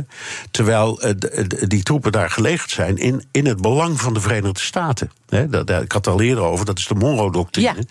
Terwijl 0.51 1.05
uh, 1.05 1.11
die 1.67 1.83
troepen 1.83 2.11
daar 2.11 2.29
gelegerd 2.29 2.69
zijn 2.69 2.97
in, 2.97 3.23
in 3.31 3.45
het 3.45 3.61
belang 3.61 4.01
van 4.01 4.13
de 4.13 4.19
Verenigde 4.19 4.59
Staten. 4.59 5.11
He, 5.27 5.43
ik 5.81 5.91
had 5.91 6.05
het 6.05 6.07
al 6.07 6.21
eerder 6.21 6.43
over, 6.43 6.65
dat 6.65 6.77
is 6.77 6.87
de 6.87 6.95
Monroe-doctrine. 6.95 7.75
Ja. 7.77 7.83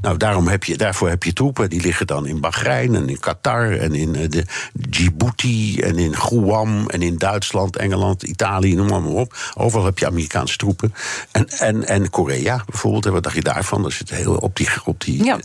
Nou, 0.00 0.16
daarom 0.16 0.48
heb 0.48 0.64
je, 0.64 0.76
daarvoor 0.76 1.08
heb 1.08 1.22
je 1.22 1.32
troepen, 1.32 1.70
die 1.70 1.80
liggen 1.80 2.06
dan 2.06 2.26
in 2.26 2.40
Bahrein 2.40 2.94
en 2.94 3.08
in 3.08 3.18
Qatar 3.18 3.72
en 3.72 3.94
in 3.94 4.14
uh, 4.14 4.28
de 4.28 4.44
Djibouti 4.72 5.80
en 5.80 5.98
in 5.98 6.16
Guam 6.16 6.88
en 6.88 7.02
in 7.02 7.16
Duitsland, 7.16 7.76
Engeland, 7.76 8.22
Italië, 8.22 8.74
noem 8.74 8.88
maar, 8.88 9.02
maar 9.02 9.12
op. 9.12 9.52
Overal 9.56 9.84
heb 9.84 9.98
je 9.98 10.06
Amerikaanse 10.06 10.56
troepen. 10.56 10.94
En, 11.30 11.48
en, 11.48 11.86
en 11.86 12.10
Korea 12.10 12.64
bijvoorbeeld, 12.66 13.04
wat 13.04 13.22
dacht 13.22 13.34
je 13.34 13.42
daarvan? 13.42 13.82
Dat 13.82 13.92
zit 13.92 14.10
heel 14.10 14.34
op, 14.34 14.56
die, 14.56 14.68
op, 14.84 15.04
die, 15.04 15.24
ja. 15.24 15.38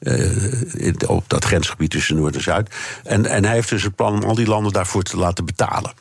uh, 0.00 0.92
op 1.06 1.24
dat 1.26 1.44
grensgebied 1.44 1.90
tussen 1.90 2.16
Noord 2.16 2.34
en 2.34 2.42
Zuid. 2.42 2.74
En, 3.04 3.26
en 3.26 3.44
hij 3.44 3.54
heeft 3.54 3.68
dus 3.68 3.82
het 3.82 3.94
plan 3.94 4.14
om 4.14 4.28
al 4.28 4.34
die 4.34 4.46
landen 4.46 4.72
daarvoor 4.72 5.02
te 5.02 5.16
laten 5.16 5.44
betalen. 5.44 5.92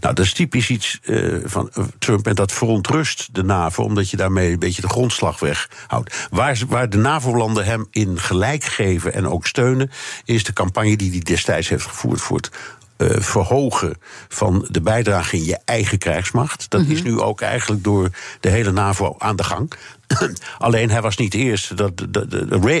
Nou, 0.00 0.14
dat 0.14 0.24
is 0.24 0.32
typisch 0.32 0.70
iets 0.70 0.98
uh, 1.02 1.34
van 1.44 1.70
Trump 1.98 2.26
en 2.26 2.34
dat 2.34 2.52
verontrust 2.52 3.28
de 3.32 3.42
NAVO, 3.42 3.82
omdat 3.82 4.10
je 4.10 4.16
daarmee 4.16 4.45
een 4.52 4.58
beetje 4.58 4.82
de 4.82 4.88
grondslag 4.88 5.40
weghoudt. 5.40 6.28
Waar, 6.30 6.60
waar 6.68 6.90
de 6.90 6.96
NAVO-landen 6.96 7.64
hem 7.64 7.86
in 7.90 8.20
gelijk 8.20 8.64
geven 8.64 9.12
en 9.12 9.28
ook 9.28 9.46
steunen, 9.46 9.90
is 10.24 10.44
de 10.44 10.52
campagne 10.52 10.96
die 10.96 11.10
hij 11.10 11.20
destijds 11.20 11.68
heeft 11.68 11.86
gevoerd 11.86 12.20
voor 12.20 12.36
het 12.36 12.50
uh, 12.98 13.10
verhogen 13.20 13.94
van 14.28 14.66
de 14.70 14.80
bijdrage 14.80 15.36
in 15.36 15.44
je 15.44 15.58
eigen 15.64 15.98
krijgsmacht. 15.98 16.70
Dat 16.70 16.80
mm 16.80 16.86
-hmm. 16.86 16.94
is 16.94 17.02
nu 17.02 17.20
ook 17.20 17.40
eigenlijk 17.40 17.84
door 17.84 18.10
de 18.40 18.48
hele 18.48 18.72
NAVO 18.72 19.14
aan 19.18 19.36
de 19.36 19.44
gang. 19.44 19.72
Alleen 20.58 20.90
hij 20.90 21.02
was 21.02 21.16
niet 21.16 21.32
de 21.32 21.38
eerste. 21.38 21.74
Dat, 21.74 21.92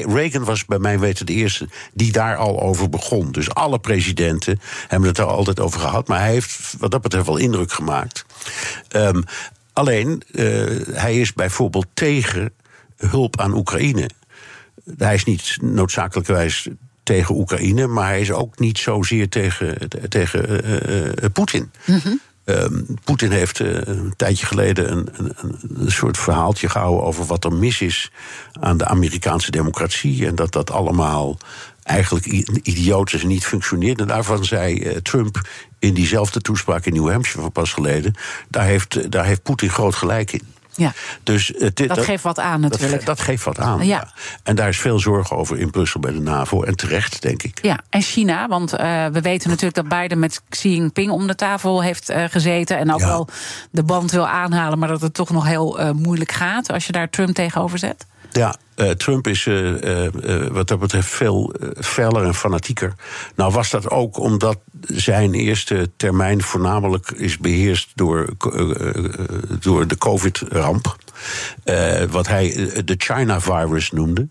Reagan 0.08 0.44
was 0.44 0.64
bij 0.64 0.78
mijn 0.78 0.98
weten 0.98 1.26
de 1.26 1.32
eerste 1.32 1.68
die 1.92 2.12
daar 2.12 2.36
al 2.36 2.60
over 2.60 2.88
begon. 2.88 3.32
Dus 3.32 3.54
alle 3.54 3.78
presidenten 3.78 4.60
hebben 4.88 5.08
het 5.08 5.18
er 5.18 5.24
altijd 5.24 5.60
over 5.60 5.80
gehad. 5.80 6.08
Maar 6.08 6.20
hij 6.20 6.30
heeft 6.30 6.74
wat 6.78 6.90
dat 6.90 7.02
betreft 7.02 7.26
wel 7.26 7.36
indruk 7.36 7.72
gemaakt. 7.72 8.24
Um, 8.90 9.24
alleen, 9.76 10.22
uh, 10.32 10.64
hij 10.92 11.20
is 11.20 11.32
bijvoorbeeld 11.32 11.86
tegen 11.94 12.52
hulp 12.96 13.40
aan 13.40 13.54
Oekraïne. 13.54 14.10
Hij 14.96 15.14
is 15.14 15.24
niet 15.24 15.58
noodzakelijkerwijs 15.60 16.68
tegen 17.02 17.34
Oekraïne, 17.34 17.86
maar 17.86 18.06
hij 18.06 18.20
is 18.20 18.32
ook 18.32 18.58
niet 18.58 18.78
zozeer 18.78 19.28
tegen, 19.28 19.88
tegen 20.08 20.50
uh, 20.50 21.04
uh, 21.04 21.12
Poetin. 21.32 21.70
Mm 21.86 22.00
-hmm. 22.02 22.20
Ehm, 22.46 22.82
Poetin 23.04 23.30
heeft 23.30 23.60
eh, 23.60 23.68
een 23.84 24.12
tijdje 24.16 24.46
geleden 24.46 24.92
een, 24.92 25.08
een, 25.16 25.34
een, 25.76 25.90
soort 25.90 26.18
verhaaltje 26.18 26.68
gehouden 26.68 27.04
over 27.04 27.24
wat 27.24 27.44
er 27.44 27.52
mis 27.52 27.80
is 27.80 28.10
aan 28.60 28.76
de 28.76 28.84
Amerikaanse 28.84 29.50
democratie. 29.50 30.26
En 30.26 30.34
dat 30.34 30.52
dat 30.52 30.70
allemaal 30.70 31.38
eigenlijk 31.86 32.26
idioot 32.62 33.12
is 33.12 33.22
en 33.22 33.28
niet 33.28 33.46
functioneert. 33.46 34.00
En 34.00 34.06
daarvan 34.06 34.44
zei 34.44 34.82
eh, 34.82 34.96
Trump 34.96 35.48
in 35.78 35.94
diezelfde 35.94 36.40
toespraak 36.40 36.84
in 36.84 36.92
New 36.92 37.10
Hampshire 37.10 37.40
van 37.40 37.52
pas 37.52 37.72
geleden: 37.72 38.14
daar 38.48 38.64
heeft, 38.64 39.10
daar 39.10 39.24
heeft 39.24 39.42
Poetin 39.42 39.70
groot 39.70 39.94
gelijk 39.94 40.32
in. 40.32 40.54
Ja. 40.76 40.92
Dus, 41.22 41.52
dat, 41.74 41.98
geeft 42.00 42.22
wat 42.22 42.38
aan 42.38 42.60
natuurlijk. 42.60 42.92
Dat, 42.92 43.16
dat 43.16 43.20
geeft 43.20 43.44
wat 43.44 43.58
aan. 43.58 43.86
Ja. 43.86 44.12
En 44.42 44.56
daar 44.56 44.68
is 44.68 44.78
veel 44.78 44.98
zorg 44.98 45.32
over 45.32 45.58
in 45.58 45.70
Brussel 45.70 46.00
bij 46.00 46.12
de 46.12 46.20
NAVO. 46.20 46.62
En 46.62 46.76
terecht, 46.76 47.22
denk 47.22 47.42
ik. 47.42 47.58
Ja, 47.62 47.80
en 47.90 48.02
China. 48.02 48.48
Want 48.48 48.72
uh, 48.72 49.06
we 49.06 49.20
weten 49.20 49.48
natuurlijk 49.48 49.74
dat 49.74 50.00
Biden 50.00 50.18
met 50.18 50.42
Xi 50.48 50.74
Jinping 50.74 51.10
om 51.10 51.26
de 51.26 51.34
tafel 51.34 51.82
heeft 51.82 52.10
uh, 52.10 52.24
gezeten. 52.28 52.78
En 52.78 52.92
ook 52.92 53.00
wel 53.00 53.28
de 53.70 53.82
band 53.82 54.10
wil 54.10 54.28
aanhalen. 54.28 54.78
Maar 54.78 54.88
dat 54.88 55.00
het 55.00 55.14
toch 55.14 55.30
nog 55.30 55.46
heel 55.46 55.80
uh, 55.80 55.90
moeilijk 55.90 56.32
gaat 56.32 56.72
als 56.72 56.86
je 56.86 56.92
daar 56.92 57.10
Trump 57.10 57.34
tegenover 57.34 57.78
zet. 57.78 58.06
Ja, 58.36 58.56
uh, 58.76 58.90
Trump 58.90 59.26
is 59.26 59.46
uh, 59.46 59.82
uh, 59.82 60.46
wat 60.46 60.68
dat 60.68 60.78
betreft 60.78 61.08
veel 61.08 61.54
feller 61.80 62.24
en 62.24 62.34
fanatieker. 62.34 62.94
Nou 63.34 63.52
was 63.52 63.70
dat 63.70 63.90
ook 63.90 64.18
omdat 64.18 64.58
zijn 64.80 65.34
eerste 65.34 65.90
termijn 65.96 66.42
voornamelijk 66.42 67.10
is 67.10 67.38
beheerst 67.38 67.90
door, 67.94 68.28
door 69.60 69.86
de 69.86 69.98
COVID-ramp. 69.98 70.96
Uh, 71.64 72.02
wat 72.02 72.26
hij 72.26 72.70
de 72.84 72.94
China 72.98 73.40
virus 73.40 73.90
noemde. 73.90 74.28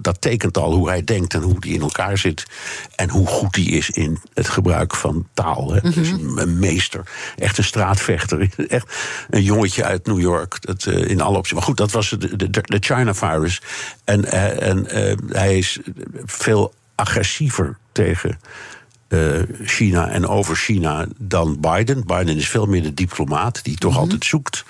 dat 0.00 0.20
tekent 0.20 0.58
al 0.58 0.74
hoe 0.74 0.88
hij 0.88 1.04
denkt 1.04 1.34
en 1.34 1.42
hoe 1.42 1.56
hij 1.60 1.70
in 1.70 1.80
elkaar 1.80 2.18
zit. 2.18 2.46
En 2.94 3.10
hoe 3.10 3.26
goed 3.26 3.56
hij 3.56 3.64
is 3.64 3.90
in 3.90 4.18
het 4.34 4.48
gebruik 4.48 4.94
van 4.94 5.26
taal. 5.34 5.72
Hè. 5.72 5.90
dus 5.90 6.08
een 6.10 6.58
meester. 6.58 7.02
Echt 7.36 7.58
een 7.58 7.64
straatvechter. 7.64 8.48
Echt 8.68 8.96
een 9.30 9.42
jongetje 9.42 9.84
uit 9.84 10.06
New 10.06 10.20
York. 10.20 10.56
Dat, 10.60 10.84
uh, 10.84 11.10
in 11.10 11.20
alle 11.20 11.36
opties. 11.36 11.54
Maar 11.54 11.62
goed, 11.62 11.76
dat 11.76 11.90
was 11.90 12.08
de, 12.08 12.36
de, 12.36 12.50
de 12.50 12.78
China 12.80 13.14
virus. 13.14 13.62
En, 14.04 14.24
uh, 14.24 14.62
en 14.68 14.86
hij 15.28 15.58
is 15.58 15.78
veel 16.24 16.74
agressiever 16.94 17.76
tegen. 17.92 18.38
China 19.64 20.08
en 20.08 20.26
over 20.26 20.56
China 20.56 21.06
dan 21.16 21.60
Biden. 21.60 22.06
Biden 22.06 22.36
is 22.36 22.48
veel 22.48 22.66
meer 22.66 22.82
de 22.82 22.94
diplomaat 22.94 23.64
die 23.64 23.76
toch 23.76 23.90
mm 23.90 23.96
-hmm. 23.96 24.04
altijd 24.04 24.24
zoekt 24.24 24.64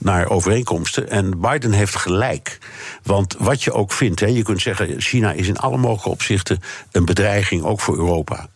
naar 0.00 0.28
overeenkomsten. 0.28 1.10
En 1.10 1.40
Biden 1.40 1.72
heeft 1.72 1.96
gelijk. 1.96 2.58
Want 3.02 3.36
wat 3.38 3.62
je 3.62 3.72
ook 3.72 3.92
vindt, 3.92 4.20
hè, 4.20 4.26
je 4.26 4.42
kunt 4.42 4.60
zeggen: 4.60 5.00
China 5.00 5.32
is 5.32 5.48
in 5.48 5.58
alle 5.58 5.76
mogelijke 5.76 6.08
opzichten 6.08 6.60
een 6.92 7.04
bedreiging, 7.04 7.62
ook 7.62 7.80
voor 7.80 7.96
Europa. 7.96 8.48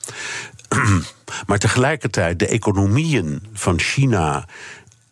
maar 1.46 1.58
tegelijkertijd, 1.58 2.38
de 2.38 2.46
economieën 2.46 3.42
van 3.52 3.78
China 3.80 4.44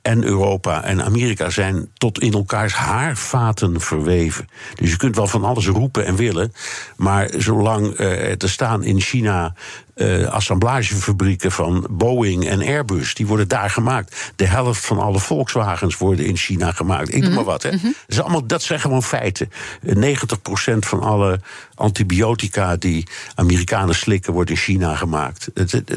en 0.02 0.24
Europa 0.24 0.84
en 0.84 1.04
Amerika 1.04 1.50
zijn 1.50 1.90
tot 1.94 2.20
in 2.20 2.32
elkaars 2.32 2.72
haarvaten 2.72 3.80
verweven. 3.80 4.48
Dus 4.74 4.90
je 4.90 4.96
kunt 4.96 5.16
wel 5.16 5.26
van 5.26 5.44
alles 5.44 5.66
roepen 5.66 6.06
en 6.06 6.16
willen, 6.16 6.52
maar 6.96 7.30
zolang 7.36 7.98
er 7.98 8.38
te 8.38 8.48
staan 8.48 8.82
in 8.84 9.00
China 9.00 9.54
uh, 9.94 10.28
assemblagefabrieken 10.28 11.52
van 11.52 11.86
Boeing 11.90 12.48
en 12.48 12.60
Airbus. 12.60 13.14
Die 13.14 13.26
worden 13.26 13.48
daar 13.48 13.70
gemaakt. 13.70 14.32
De 14.36 14.46
helft 14.46 14.86
van 14.86 14.98
alle 14.98 15.18
Volkswagens 15.18 15.96
worden 15.96 16.26
in 16.26 16.36
China 16.36 16.72
gemaakt. 16.72 17.08
Ik 17.08 17.14
mm 17.14 17.20
noem 17.22 17.34
maar 17.34 17.44
wat. 17.44 17.62
Hè. 17.62 17.70
Mm 17.70 17.78
-hmm. 17.78 17.94
dat, 18.06 18.16
is 18.16 18.20
allemaal, 18.20 18.46
dat 18.46 18.62
zijn 18.62 18.80
gewoon 18.80 19.02
feiten. 19.02 19.50
90% 19.50 19.50
eh, 19.94 20.76
van 20.80 21.00
alle 21.00 21.40
antibiotica 21.74 22.76
die 22.76 23.06
Amerikanen 23.34 23.94
slikken, 23.94 24.32
wordt 24.32 24.50
in 24.50 24.56
China 24.56 24.94
gemaakt. 24.94 25.48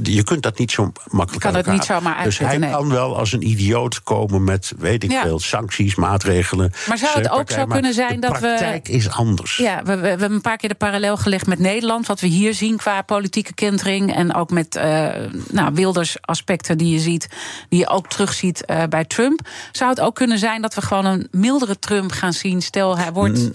Je 0.04 0.24
kunt 0.24 0.44
dat 0.44 0.58
niet 0.58 0.72
zo 0.72 0.92
makkelijk 1.10 1.44
kan 1.44 1.56
het 1.56 1.66
niet 1.66 1.84
zomaar 1.84 2.24
Dus 2.24 2.38
hij 2.38 2.58
nee. 2.58 2.72
kan 2.72 2.90
wel 2.90 3.18
als 3.18 3.32
een 3.32 3.48
idioot 3.48 4.04
komen 4.04 4.44
met, 4.44 4.74
weet 4.78 5.04
ik 5.04 5.12
ja. 5.12 5.22
veel, 5.22 5.40
sancties, 5.40 5.96
maatregelen. 5.96 6.74
Maar 6.88 6.98
zou 6.98 7.18
het 7.18 7.30
ook 7.30 7.52
zo 7.52 7.66
kunnen 7.66 7.94
zijn 7.94 8.20
dat 8.20 8.32
we... 8.32 8.40
De 8.40 8.48
praktijk 8.48 8.88
is 8.88 9.10
anders. 9.10 9.58
Ja, 9.58 9.84
we, 9.84 9.96
we, 9.96 10.02
we, 10.02 10.08
hebben 10.08 10.32
een 10.32 10.42
paar 10.42 10.58
keer 10.58 10.70
de 10.70 10.76
parallel 10.76 11.18
gelegd 11.18 11.48
met 11.48 11.60
Nederland. 11.60 12.08
Wat 12.08 12.20
we 12.20 12.28
hier 12.28 12.54
zien 12.54 12.78
qua 12.78 13.02
politieke 13.02 13.54
En 13.86 14.34
ook 14.34 14.50
met 14.50 14.76
uh, 14.76 15.10
nou, 15.52 15.74
Wilders 15.74 16.18
aspecten 16.22 16.78
die 16.78 16.94
je 16.94 17.00
ziet, 17.00 17.28
die 17.70 17.80
je 17.80 17.88
ook 17.88 18.08
terugziet 18.08 18.64
uh, 18.68 18.84
bij 18.90 19.06
Trump. 19.06 19.40
Zou 19.72 19.90
het 19.90 20.00
ook 20.00 20.16
kunnen 20.16 20.38
zijn 20.38 20.62
dat 20.62 20.76
we 20.76 20.82
gewoon 20.82 21.06
een 21.06 21.28
mildere 21.32 21.80
Trump 21.80 22.12
gaan 22.12 22.34
zien? 22.34 22.62
Stel, 22.62 22.98
hij 22.98 23.12
wordt. 23.12 23.50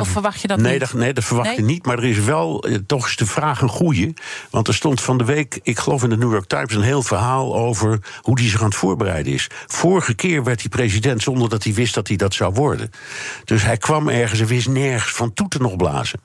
of 0.00 0.08
verwacht 0.08 0.40
je 0.40 0.48
dat 0.48 0.58
nee, 0.58 0.72
niet? 0.72 0.80
Dat, 0.80 0.92
nee, 0.92 1.12
dat 1.12 1.24
verwacht 1.24 1.48
nee? 1.48 1.56
je 1.56 1.62
niet. 1.62 1.86
Maar 1.86 1.98
er 1.98 2.04
is 2.04 2.18
wel, 2.18 2.62
eh, 2.62 2.78
toch 2.86 3.06
is 3.06 3.16
de 3.16 3.26
vraag 3.26 3.60
een 3.60 3.68
goeie. 3.68 4.14
Want 4.50 4.68
er 4.68 4.74
stond 4.74 5.00
van 5.00 5.18
de 5.18 5.24
week, 5.24 5.60
ik 5.62 5.78
geloof 5.78 6.02
in 6.02 6.08
de 6.08 6.16
New 6.16 6.32
York 6.32 6.46
Times, 6.46 6.74
een 6.74 6.82
heel 6.82 7.02
verhaal 7.02 7.56
over 7.56 7.98
hoe 8.20 8.38
hij 8.40 8.48
zich 8.48 8.60
aan 8.60 8.68
het 8.68 8.76
voorbereiden 8.76 9.32
is. 9.32 9.48
Vorige 9.66 10.14
keer 10.14 10.44
werd 10.44 10.60
hij 10.60 10.68
president 10.68 11.22
zonder 11.22 11.48
dat 11.48 11.64
hij 11.64 11.74
wist 11.74 11.94
dat 11.94 12.08
hij 12.08 12.16
dat 12.16 12.34
zou 12.34 12.52
worden. 12.54 12.90
Dus 13.44 13.62
hij 13.62 13.76
kwam 13.76 14.08
ergens 14.08 14.40
en 14.40 14.46
wist 14.46 14.68
nergens 14.68 15.12
van 15.12 15.32
toeten 15.34 15.62
nog 15.62 15.76
blazen. 15.76 16.20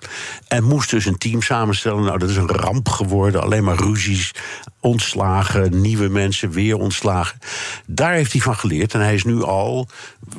En 0.47 0.64
moest 0.64 0.89
dus 0.89 1.05
een 1.05 1.18
team 1.18 1.41
samenstellen. 1.41 2.03
Nou, 2.03 2.18
dat 2.18 2.30
is 2.30 2.36
een 2.36 2.49
ramp 2.49 2.89
geworden. 2.89 3.41
Alleen 3.50 3.64
maar 3.64 3.78
ruzies, 3.78 4.32
ontslagen, 4.80 5.82
nieuwe 5.82 6.08
mensen 6.08 6.52
weer 6.52 6.76
ontslagen. 6.76 7.39
Daar 7.88 8.14
heeft 8.14 8.32
hij 8.32 8.41
van 8.41 8.56
geleerd. 8.56 8.93
En 8.93 9.00
hij 9.00 9.14
is 9.14 9.24
nu 9.24 9.43
al, 9.43 9.88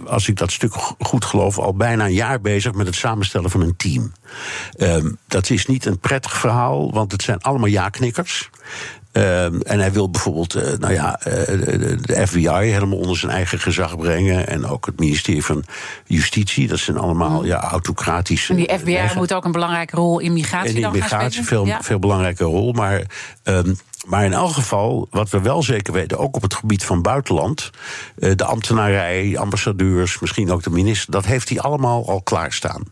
als 0.06 0.28
ik 0.28 0.36
dat 0.36 0.52
stuk 0.52 0.72
goed 0.98 1.24
geloof, 1.24 1.58
al 1.58 1.74
bijna 1.74 2.04
een 2.04 2.12
jaar 2.12 2.40
bezig 2.40 2.72
met 2.72 2.86
het 2.86 2.94
samenstellen 2.94 3.50
van 3.50 3.61
een 3.61 3.76
team. 3.76 4.12
Um, 4.76 5.18
dat 5.26 5.50
is 5.50 5.66
niet 5.66 5.84
een 5.84 5.98
prettig 5.98 6.38
verhaal, 6.38 6.92
want 6.92 7.12
het 7.12 7.22
zijn 7.22 7.40
allemaal 7.40 7.68
ja-knikkers. 7.68 8.50
Um, 9.12 9.61
en 9.62 9.78
hij 9.78 9.92
wil 9.92 10.11
bijvoorbeeld, 10.11 10.56
uh, 10.56 10.62
nou 10.78 10.92
ja, 10.92 11.20
uh, 11.26 11.34
de, 11.34 12.22
FBI 12.26 12.48
helemaal 12.48 12.98
onder 12.98 13.16
zijn 13.16 13.32
eigen 13.32 13.58
gezag 13.58 13.96
brengen. 13.96 14.46
En 14.46 14.66
ook 14.66 14.86
het 14.86 14.98
ministerie 14.98 15.44
van 15.44 15.64
Justitie. 16.04 16.68
Dat 16.68 16.78
zijn 16.78 16.96
allemaal 16.96 17.44
ja, 17.44 17.61
autocratische. 17.61 18.52
En 18.52 18.58
die 18.58 18.78
FBI 18.78 18.96
eigen... 18.96 19.16
moet 19.16 19.34
ook 19.34 19.44
een 19.44 19.52
belangrijke 19.52 19.96
rol 19.96 20.18
in 20.18 20.32
migratie. 20.32 20.76
En 20.76 20.82
in 20.82 20.92
migratie 20.92 21.44
veel, 21.44 21.66
ja. 21.66 21.82
veel 21.82 21.98
belangrijke 21.98 22.44
rol. 22.44 22.72
Maar. 22.72 23.02
Um, 23.44 23.76
maar 24.06 24.24
in 24.24 24.32
elk 24.32 24.52
geval, 24.52 25.08
wat 25.11 25.30
we 25.30 25.40
wel 25.40 25.62
zeker 25.62 25.92
weten, 25.92 26.18
ook 26.18 26.36
op 26.36 26.42
het 26.42 26.54
gebied 26.54 26.84
van 26.84 27.02
buitenland, 27.02 27.70
de 28.14 28.44
ambtenarij, 28.44 29.38
ambassadeurs, 29.38 30.18
misschien 30.18 30.50
ook 30.50 30.62
de 30.62 30.70
minister, 30.70 31.12
dat 31.12 31.24
heeft 31.24 31.48
hij 31.48 31.61
allemaal 31.61 32.08
al 32.08 32.22
klaarstaan. 32.22 32.82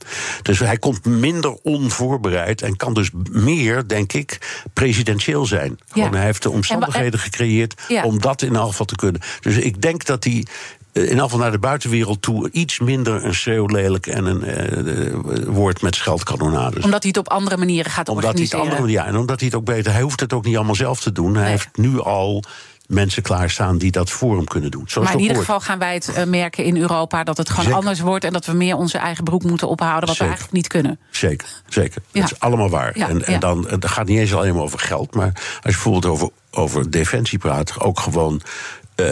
Dus 0.42 0.58
hij 0.58 0.78
komt 0.78 1.04
minder 1.04 1.58
onvoorbereid 1.62 2.62
en 2.62 2.76
kan 2.76 2.94
dus 2.94 3.10
meer, 3.30 3.88
denk 3.88 4.12
ik, 4.12 4.62
presidentieel 4.72 5.46
zijn. 5.46 5.78
Ja. 5.92 6.07
Hij 6.14 6.24
heeft 6.24 6.42
de 6.42 6.50
omstandigheden 6.50 7.12
en, 7.12 7.18
gecreëerd 7.18 7.74
om 8.02 8.20
dat 8.20 8.42
in 8.42 8.56
elk 8.56 8.68
geval 8.68 8.86
te 8.86 8.96
kunnen. 8.96 9.20
Dus 9.40 9.56
ik 9.56 9.82
denk 9.82 10.04
dat 10.04 10.24
hij 10.24 10.46
in 10.92 11.18
elk 11.18 11.22
geval 11.22 11.38
naar 11.38 11.50
de 11.50 11.58
buitenwereld 11.58 12.22
toe 12.22 12.50
iets 12.50 12.78
minder 12.78 13.24
een 13.24 13.34
schreeuwlelijk 13.34 14.06
en 14.06 14.24
een 14.24 14.44
uh, 14.44 15.54
woord 15.54 15.82
met 15.82 15.94
scheldkanonades. 15.94 16.84
Omdat 16.84 17.02
hij 17.02 17.12
het 17.14 17.26
op 17.26 17.28
andere 17.28 17.56
manieren 17.56 17.90
gaat 17.90 18.08
omdat 18.08 18.24
organiseren. 18.24 18.58
Hij 18.58 18.68
het 18.68 18.78
andere, 18.78 18.98
ja, 18.98 19.06
en 19.06 19.16
omdat 19.16 19.38
hij 19.40 19.48
het 19.48 19.56
ook 19.56 19.64
beter... 19.64 19.92
Hij 19.92 20.02
hoeft 20.02 20.20
het 20.20 20.32
ook 20.32 20.44
niet 20.44 20.56
allemaal 20.56 20.74
zelf 20.74 21.00
te 21.00 21.12
doen. 21.12 21.34
Hij 21.34 21.42
nee. 21.42 21.50
heeft 21.50 21.68
nu 21.76 22.00
al 22.00 22.42
mensen 22.88 23.22
klaarstaan 23.22 23.78
die 23.78 23.90
dat 23.90 24.10
voor 24.10 24.36
hem 24.36 24.44
kunnen 24.44 24.70
doen. 24.70 24.84
Zoals 24.86 25.08
maar 25.08 25.16
in 25.16 25.22
ieder 25.22 25.36
hoort. 25.36 25.46
geval 25.46 25.60
gaan 25.60 25.78
wij 25.78 25.94
het 25.94 26.12
uh, 26.16 26.24
merken 26.24 26.64
in 26.64 26.76
Europa... 26.76 27.24
dat 27.24 27.36
het 27.36 27.48
gewoon 27.48 27.64
zeker. 27.64 27.78
anders 27.78 28.00
wordt 28.00 28.24
en 28.24 28.32
dat 28.32 28.46
we 28.46 28.52
meer 28.52 28.76
onze 28.76 28.98
eigen 28.98 29.24
broek 29.24 29.42
moeten 29.42 29.68
ophouden... 29.68 30.08
wat 30.08 30.16
zeker. 30.16 30.24
we 30.24 30.30
eigenlijk 30.30 30.52
niet 30.52 30.66
kunnen. 30.66 30.98
Zeker, 31.10 31.48
zeker. 31.68 32.02
Ja. 32.10 32.20
Dat 32.20 32.30
is 32.32 32.40
allemaal 32.40 32.68
waar. 32.68 32.98
Ja, 32.98 33.08
en, 33.08 33.24
en 33.24 33.32
ja. 33.32 33.38
dan, 33.38 33.68
het 33.68 33.86
gaat 33.86 34.06
niet 34.06 34.18
eens 34.18 34.34
alleen 34.34 34.54
maar 34.54 34.62
over 34.62 34.78
geld... 34.78 35.14
maar 35.14 35.32
als 35.34 35.44
je 35.54 35.60
bijvoorbeeld 35.62 36.06
over, 36.06 36.30
over 36.50 36.90
defensie 36.90 37.38
praat... 37.38 37.80
ook 37.80 38.00
gewoon 38.00 38.34
uh, 38.34 39.06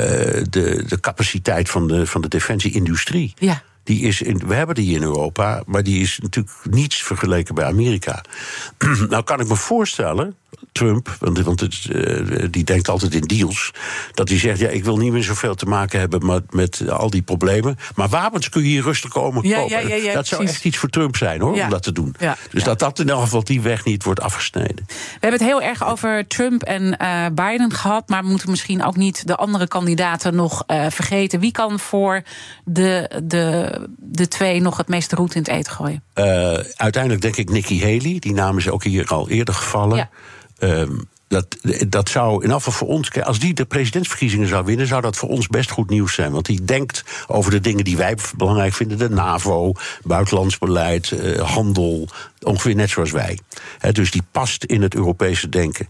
de, 0.51 0.85
de 0.89 1.01
capaciteit 1.01 1.71
van 1.71 1.89
de, 1.89 2.07
van 2.07 2.21
de 2.21 2.29
defensieindustrie. 2.29 3.35
Ja. 3.39 3.63
Die 3.85 4.01
is 4.01 4.23
in, 4.23 4.43
we 4.47 4.55
hebben 4.55 4.75
die 4.75 4.95
in 4.95 5.03
Europa, 5.03 5.63
maar 5.67 5.83
die 5.83 6.03
is 6.03 6.19
natuurlijk 6.23 6.57
niets 6.71 7.03
vergeleken 7.03 7.55
bij 7.55 7.65
Amerika. 7.65 8.25
nou 9.09 9.23
kan 9.23 9.41
ik 9.41 9.49
me 9.49 9.57
voorstellen, 9.57 10.37
Trump, 10.73 11.17
want, 11.19 11.39
want 11.39 11.61
het, 11.61 11.87
uh, 11.91 12.47
die 12.51 12.65
denkt 12.65 12.89
altijd 12.89 13.15
in 13.15 13.21
deals, 13.21 13.73
dat 14.13 14.29
hij 14.29 14.39
zegt: 14.39 14.59
ja, 14.59 14.69
ik 14.69 14.85
wil 14.85 14.97
niet 14.97 15.13
meer 15.13 15.23
zoveel 15.23 15.55
te 15.55 15.67
maken 15.67 16.01
hebben 16.01 16.27
met, 16.27 16.55
met 16.55 16.89
al 16.89 17.11
die 17.11 17.23
problemen. 17.23 17.77
Maar 17.95 18.09
wapens 18.09 18.49
kun 18.49 18.63
je 18.63 18.69
hier 18.69 18.83
rustig 18.83 19.11
komen 19.11 19.49
ja, 19.49 19.59
kopen. 19.59 19.89
Ja, 19.89 19.95
ja, 19.95 20.15
dat 20.15 20.27
zou 20.27 20.45
echt 20.45 20.65
iets 20.65 20.77
voor 20.77 20.89
Trump 20.89 21.17
zijn 21.17 21.41
hoor, 21.41 21.63
om 21.63 21.71
dat 21.71 21.83
te 21.83 21.93
doen. 21.93 22.17
Dus 22.51 22.65
dat 22.65 22.79
dat 22.79 22.99
in 22.99 23.09
elk 23.09 23.23
geval 23.23 23.45
die 23.45 23.61
weg 23.61 23.85
niet 23.85 24.05
wordt 24.05 24.21
afgesneden. 24.21 24.85
We 24.87 24.95
hebben 25.21 25.41
het 25.41 25.49
heel 25.49 25.63
erg 25.63 25.87
over 25.87 26.27
Trump 26.27 26.63
en 26.63 26.97
uh, 27.03 27.27
Biden 27.33 27.73
gehad, 27.73 28.09
maar 28.09 28.23
we 28.23 28.29
moeten 28.29 28.51
misschien 28.51 28.85
ook 28.85 28.97
niet 28.97 29.27
de 29.27 29.37
andere 29.37 29.69
kandidaten 29.69 30.35
nog 30.35 30.65
uh, 30.67 30.87
vergeten. 30.89 31.41
Wie 31.41 31.53
kan 31.53 31.79
voor 31.79 32.23
de, 32.65 33.21
de, 33.25 33.81
de 33.99 34.29
twee 34.29 34.61
nog 34.61 34.77
het 34.77 34.89
meeste 34.89 35.17
roet 35.17 35.35
in 35.35 35.41
het 35.41 35.51
eten 35.51 35.73
gooien? 35.73 36.03
uiteindelijk 36.77 37.23
denk 37.23 37.37
ik 37.37 37.51
Nikki 37.51 37.81
Haley, 37.81 38.17
die 38.19 38.33
naam 38.33 38.59
is 38.59 38.69
ook 38.69 38.85
hier 38.85 39.07
al 39.07 39.29
eerder 39.29 39.55
gevallen. 39.55 40.09
Um, 40.59 41.09
dat, 41.29 41.57
dat 41.89 42.09
zou 42.09 42.45
in 42.45 42.53
afval 42.53 42.73
voor 42.73 42.89
ons, 42.89 43.23
als 43.23 43.39
die 43.39 43.55
de 43.55 43.65
presidentsverkiezingen 43.65 44.49
zou 44.49 44.65
winnen, 44.65 44.87
zou 44.87 45.03
dat 45.03 45.17
voor 45.17 45.29
ons 45.29 45.47
best 45.47 45.71
goed 45.71 45.91
nieuws 45.91 46.15
zijn. 46.15 46.33
Want 46.33 46.47
die 46.47 46.65
denkt 46.65 47.05
over 47.27 47.51
de 47.51 47.61
dingen 47.61 47.85
die 47.85 47.97
wij 47.97 48.17
belangrijk 48.37 48.73
vinden: 48.73 48.99
de 48.99 49.11
NAVO, 49.11 49.73
buitenlands 50.03 50.59
beleid, 50.59 51.11
eh, 51.11 51.43
handel, 51.55 52.09
ongeveer 52.41 52.75
net 52.75 52.91
zoals 52.91 53.11
wij. 53.11 53.39
dus 53.93 54.11
die 54.11 54.23
past 54.31 54.65
in 54.65 54.83
het 54.83 54.95
Europese 54.95 55.49
denken. 55.49 55.89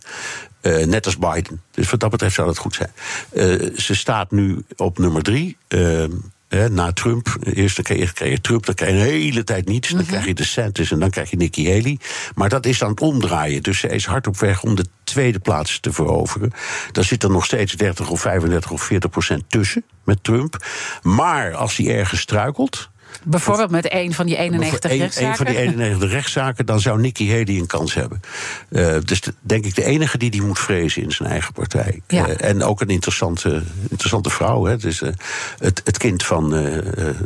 Uh, 0.62 0.86
net 0.86 1.06
als 1.06 1.18
Biden. 1.18 1.62
Dus 1.70 1.90
wat 1.90 2.00
dat 2.00 2.10
betreft 2.10 2.34
zou 2.34 2.46
dat 2.46 2.58
goed 2.58 2.74
zijn. 2.74 2.90
Uh, 3.32 3.76
ze 3.76 3.94
staat 3.94 4.30
nu 4.30 4.64
op 4.76 4.98
nummer 4.98 5.22
drie. 5.22 5.56
Uh, 5.68 6.04
na 6.48 6.92
Trump, 6.92 7.36
eerst 7.40 7.82
krijg 7.82 8.18
je, 8.18 8.40
Trump, 8.40 8.66
dan 8.66 8.74
krijg 8.74 8.92
je 8.92 8.98
een 8.98 9.04
hele 9.04 9.44
tijd 9.44 9.68
niets. 9.68 9.88
Dan 9.88 9.98
mhm. 9.98 10.08
krijg 10.08 10.24
je 10.26 10.34
de 10.34 10.42
DeSantis 10.42 10.90
en 10.90 10.98
dan 10.98 11.10
krijg 11.10 11.30
je 11.30 11.36
Nikki 11.36 11.72
Haley. 11.72 11.98
Maar 12.34 12.48
dat 12.48 12.66
is 12.66 12.82
aan 12.82 12.90
het 12.90 13.00
omdraaien. 13.00 13.62
Dus 13.62 13.78
ze 13.78 13.88
is 13.88 14.04
hard 14.04 14.26
op 14.26 14.38
weg 14.38 14.62
om 14.62 14.74
de 14.74 14.86
tweede 15.04 15.38
plaats 15.38 15.80
te 15.80 15.92
veroveren. 15.92 16.52
Daar 16.92 17.04
zit 17.04 17.22
er 17.22 17.30
nog 17.30 17.44
steeds 17.44 17.72
30 17.72 18.10
of 18.10 18.20
35 18.20 18.70
of 18.70 18.82
40 18.82 19.10
procent 19.10 19.44
tussen 19.48 19.84
met 20.04 20.24
Trump. 20.24 20.64
Maar 21.02 21.54
als 21.54 21.76
hij 21.76 21.98
ergens 21.98 22.20
struikelt, 22.20 22.90
Bijvoorbeeld 23.24 23.70
met 23.70 23.92
een 23.92 24.14
van 24.14 24.26
die 24.26 24.36
91 24.36 24.90
een, 24.90 24.98
rechtszaken? 24.98 25.30
Een 25.30 25.36
van 25.36 25.46
die 25.46 25.56
91 25.56 26.10
rechtszaken, 26.10 26.66
dan 26.66 26.80
zou 26.80 27.00
Nikki 27.00 27.30
Haley 27.30 27.56
een 27.58 27.66
kans 27.66 27.94
hebben. 27.94 28.20
Uh, 28.68 28.96
dus 29.04 29.20
denk 29.40 29.64
ik 29.64 29.74
de 29.74 29.84
enige 29.84 30.18
die 30.18 30.30
die 30.30 30.42
moet 30.42 30.58
vrezen 30.58 31.02
in 31.02 31.10
zijn 31.12 31.28
eigen 31.28 31.52
partij. 31.52 32.02
Ja. 32.06 32.28
Uh, 32.28 32.34
en 32.48 32.62
ook 32.62 32.80
een 32.80 32.88
interessante, 32.88 33.62
interessante 33.88 34.30
vrouw. 34.30 34.64
Hè. 34.64 34.76
Dus, 34.76 35.00
uh, 35.00 35.10
het, 35.58 35.80
het 35.84 35.98
kind 35.98 36.24
van 36.24 36.54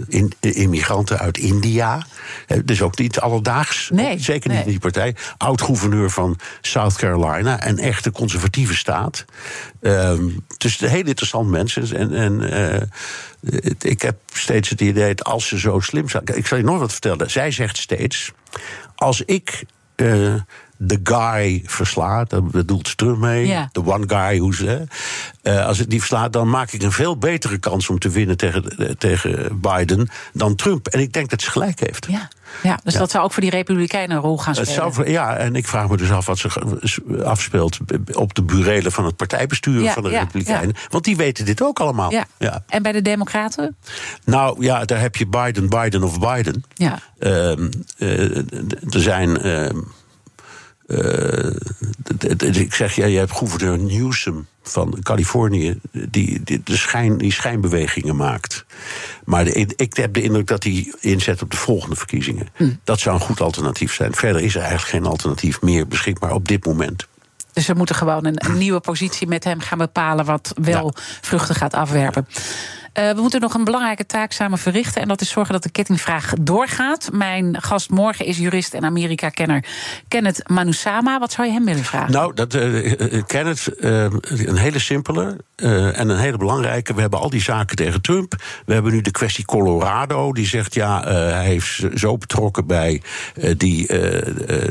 in, 0.08 0.32
immigranten 0.40 1.18
uit 1.18 1.38
India. 1.38 2.06
dus 2.64 2.82
ook 2.82 2.98
niet 2.98 3.20
alledaags. 3.20 3.90
Nee, 3.92 4.18
zeker 4.18 4.50
niet 4.50 4.64
in 4.64 4.70
die 4.70 4.78
partij. 4.78 5.16
Oud-gouverneur 5.36 6.10
van 6.10 6.38
South 6.60 6.96
Carolina. 6.96 7.66
Een 7.66 7.78
echte 7.78 8.10
conservatieve 8.10 8.76
staat. 8.76 9.24
Ehm, 9.80 10.28
dus 10.56 10.78
heel 10.78 11.06
interessant 11.06 11.48
mensen. 11.48 11.96
En, 11.96 12.14
en 12.14 12.90
ik 13.80 14.02
heb 14.02 14.16
steeds 14.32 14.68
het 14.68 14.80
idee 14.80 15.14
dat 15.14 15.26
als 15.26 15.48
ze 15.48 15.58
zo 15.58 15.80
slim 15.80 16.08
zijn. 16.08 16.24
Ik 16.34 16.46
zal 16.46 16.58
je 16.58 16.64
nog 16.64 16.78
wat 16.78 16.92
vertellen. 16.92 17.30
Zij 17.30 17.50
zegt 17.50 17.76
steeds: 17.76 18.32
als 18.94 19.22
ik. 19.24 19.64
Uh, 19.96 20.34
de 20.82 21.00
guy 21.02 21.62
verslaat, 21.64 22.30
daar 22.30 22.44
bedoelt 22.44 22.96
terug 22.96 23.16
mee. 23.16 23.68
De 23.72 23.86
one 23.86 24.04
guy, 24.06 24.38
hoe 24.38 24.54
ze. 24.54 24.86
Uh, 25.42 25.66
als 25.66 25.78
ik 25.78 25.90
die 25.90 25.98
verslaat, 25.98 26.32
dan 26.32 26.50
maak 26.50 26.70
ik 26.70 26.82
een 26.82 26.92
veel 26.92 27.16
betere 27.16 27.58
kans 27.58 27.88
om 27.88 27.98
te 27.98 28.08
winnen 28.08 28.36
tegen, 28.36 28.68
eh, 28.68 28.90
tegen 28.98 29.60
Biden 29.60 30.08
dan 30.32 30.54
Trump. 30.54 30.86
En 30.86 31.00
ik 31.00 31.12
denk 31.12 31.30
dat 31.30 31.42
ze 31.42 31.50
gelijk 31.50 31.80
heeft. 31.80 32.06
Ja. 32.10 32.28
Ja, 32.62 32.78
dus 32.84 32.94
dat 32.94 33.10
zou 33.10 33.24
ook 33.24 33.32
voor 33.32 33.42
die 33.42 33.50
Republikeinen 33.50 34.16
een 34.16 34.22
rol 34.22 34.38
gaan 34.38 34.54
spelen. 34.54 34.92
Zou, 34.92 35.10
ja, 35.10 35.36
en 35.36 35.54
ik 35.54 35.66
vraag 35.66 35.88
me 35.88 35.96
dus 35.96 36.10
af 36.10 36.26
wat 36.26 36.38
zich 36.38 36.58
afspeelt 37.24 37.78
op 38.12 38.34
de 38.34 38.42
burelen 38.42 38.92
van 38.92 39.04
het 39.04 39.16
partijbestuur 39.16 39.90
van 39.90 40.02
de 40.02 40.08
Republikeinen. 40.08 40.74
Want 40.88 41.04
die 41.04 41.16
weten 41.16 41.44
dit 41.44 41.62
ook 41.62 41.80
allemaal. 41.80 42.12
Ja. 42.38 42.64
En 42.68 42.82
bij 42.82 42.92
de 42.92 43.02
Democraten? 43.02 43.76
Nou 44.24 44.64
ja, 44.64 44.84
daar 44.84 45.00
heb 45.00 45.16
je 45.16 45.26
Biden, 45.26 45.68
Biden 45.68 46.02
of 46.02 46.18
Biden. 46.18 46.64
Ja. 46.74 46.98
Uh, 47.18 47.52
uh, 47.98 48.36
er 48.90 49.00
zijn. 49.00 49.38
Ehm, 49.38 49.78
ik 52.38 52.74
zeg, 52.74 52.94
ja, 52.94 53.06
je 53.06 53.18
hebt 53.18 53.32
gouverneur 53.32 53.78
Newsom 53.78 54.46
van 54.62 54.98
Californië, 55.02 55.80
die, 55.92 56.42
die, 56.42 56.60
de 56.64 56.76
schijn, 56.76 57.18
die 57.18 57.32
schijnbewegingen 57.32 58.16
maakt. 58.16 58.64
Maar 59.24 59.46
ik 59.46 59.96
heb 59.96 60.14
de 60.14 60.22
indruk 60.22 60.46
dat 60.46 60.62
hij 60.62 60.94
inzet 61.00 61.42
op 61.42 61.50
de 61.50 61.56
volgende 61.56 61.96
verkiezingen. 61.96 62.48
Hm. 62.54 62.70
Dat 62.84 63.00
zou 63.00 63.14
een 63.14 63.22
goed 63.22 63.40
alternatief 63.40 63.94
zijn. 63.94 64.14
Verder 64.14 64.42
is 64.42 64.54
er 64.54 64.60
eigenlijk 64.60 64.90
geen 64.90 65.06
alternatief 65.06 65.62
meer 65.62 65.86
beschikbaar 65.86 66.32
op 66.32 66.48
dit 66.48 66.64
moment. 66.64 67.08
Dus 67.52 67.66
we 67.66 67.74
moeten 67.74 67.94
gewoon 67.94 68.24
een, 68.26 68.58
nieuwe 68.58 68.80
positie 68.80 69.26
met 69.26 69.44
hem 69.44 69.60
gaan 69.60 69.78
bepalen, 69.78 70.24
wat 70.24 70.52
wel 70.60 70.94
vruchten 71.20 71.54
gaat 71.54 71.74
afwerpen. 71.74 72.26
Uh, 72.94 73.10
we 73.10 73.20
moeten 73.20 73.40
nog 73.40 73.54
een 73.54 73.64
belangrijke 73.64 74.06
taak 74.06 74.32
samen 74.32 74.58
verrichten. 74.58 75.02
En 75.02 75.08
dat 75.08 75.20
is 75.20 75.30
zorgen 75.30 75.52
dat 75.52 75.62
de 75.62 75.70
kettingvraag 75.70 76.32
doorgaat. 76.40 77.08
Mijn 77.12 77.62
gast 77.62 77.90
morgen 77.90 78.26
is 78.26 78.38
jurist 78.38 78.74
en 78.74 78.84
Amerika-kenner 78.84 79.64
Kenneth 80.08 80.48
Manusama. 80.48 81.18
Wat 81.18 81.32
zou 81.32 81.46
je 81.46 81.52
hem 81.52 81.64
willen 81.64 81.84
vragen? 81.84 82.12
Nou, 82.12 82.34
dat, 82.34 82.54
uh, 82.54 83.22
Kenneth, 83.26 83.70
uh, 83.78 84.02
een 84.22 84.56
hele 84.56 84.78
simpele 84.78 85.36
en 85.56 86.08
een 86.08 86.18
hele 86.18 86.36
belangrijke. 86.36 86.94
We 86.94 87.00
hebben 87.00 87.20
al 87.20 87.30
die 87.30 87.42
zaken 87.42 87.76
tegen 87.76 88.00
Trump. 88.00 88.34
We 88.66 88.72
hebben 88.72 88.92
nu 88.92 89.00
de 89.00 89.10
kwestie 89.10 89.44
Colorado. 89.44 90.32
Die 90.32 90.46
zegt, 90.46 90.74
ja, 90.74 91.02
hij 91.32 91.54
is 91.54 91.78
zo 91.78 92.18
betrokken 92.18 92.66
bij 92.66 93.02
die, 93.56 93.90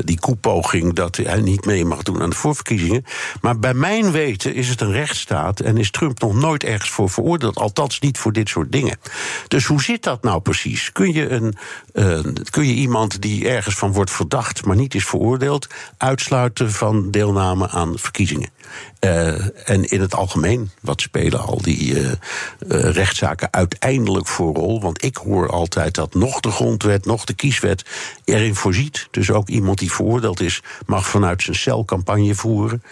die 0.04 0.20
koepoging... 0.20 0.94
dat 0.94 1.16
hij 1.16 1.40
niet 1.40 1.64
mee 1.64 1.84
mag 1.84 2.02
doen 2.02 2.22
aan 2.22 2.30
de 2.30 2.36
voorverkiezingen. 2.36 3.04
Maar 3.40 3.58
bij 3.58 3.74
mijn 3.74 4.10
weten 4.10 4.54
is 4.54 4.68
het 4.68 4.80
een 4.80 4.92
rechtsstaat... 4.92 5.60
en 5.60 5.76
is 5.76 5.90
Trump 5.90 6.20
nog 6.20 6.34
nooit 6.34 6.64
ergens 6.64 6.90
voor 6.90 7.10
veroordeeld. 7.10 7.58
Althans 7.58 8.00
niet 8.00 8.09
voor 8.18 8.32
dit 8.32 8.48
soort 8.48 8.72
dingen. 8.72 8.98
Dus 9.48 9.66
hoe 9.66 9.82
zit 9.82 10.02
dat 10.02 10.22
nou 10.22 10.40
precies? 10.40 10.92
Kun 10.92 11.12
je, 11.12 11.28
een, 11.28 11.54
uh, 11.92 12.20
kun 12.50 12.66
je 12.66 12.74
iemand 12.74 13.22
die 13.22 13.48
ergens 13.48 13.74
van 13.74 13.92
wordt 13.92 14.10
verdacht, 14.10 14.64
maar 14.64 14.76
niet 14.76 14.94
is 14.94 15.06
veroordeeld, 15.06 15.66
uitsluiten 15.96 16.72
van 16.72 17.10
deelname 17.10 17.68
aan 17.68 17.98
verkiezingen? 17.98 18.50
Uh, 19.00 19.68
en 19.68 19.84
in 19.84 20.00
het 20.00 20.14
algemeen, 20.14 20.70
wat 20.80 21.00
spelen 21.00 21.40
al 21.40 21.62
die 21.62 22.00
uh, 22.00 22.12
rechtszaken 22.68 23.52
uiteindelijk 23.52 24.26
voor 24.26 24.54
rol? 24.54 24.80
Want 24.80 25.04
ik 25.04 25.16
hoor 25.16 25.50
altijd 25.50 25.94
dat 25.94 26.14
nog 26.14 26.40
de 26.40 26.50
grondwet, 26.50 27.06
nog 27.06 27.24
de 27.24 27.34
kieswet 27.34 27.84
erin 28.24 28.54
voorziet. 28.54 29.08
Dus 29.10 29.30
ook 29.30 29.48
iemand 29.48 29.78
die 29.78 29.92
veroordeeld 29.92 30.40
is, 30.40 30.62
mag 30.86 31.06
vanuit 31.06 31.42
zijn 31.42 31.56
cel 31.56 31.84
campagne 31.84 32.34
voeren. 32.34 32.82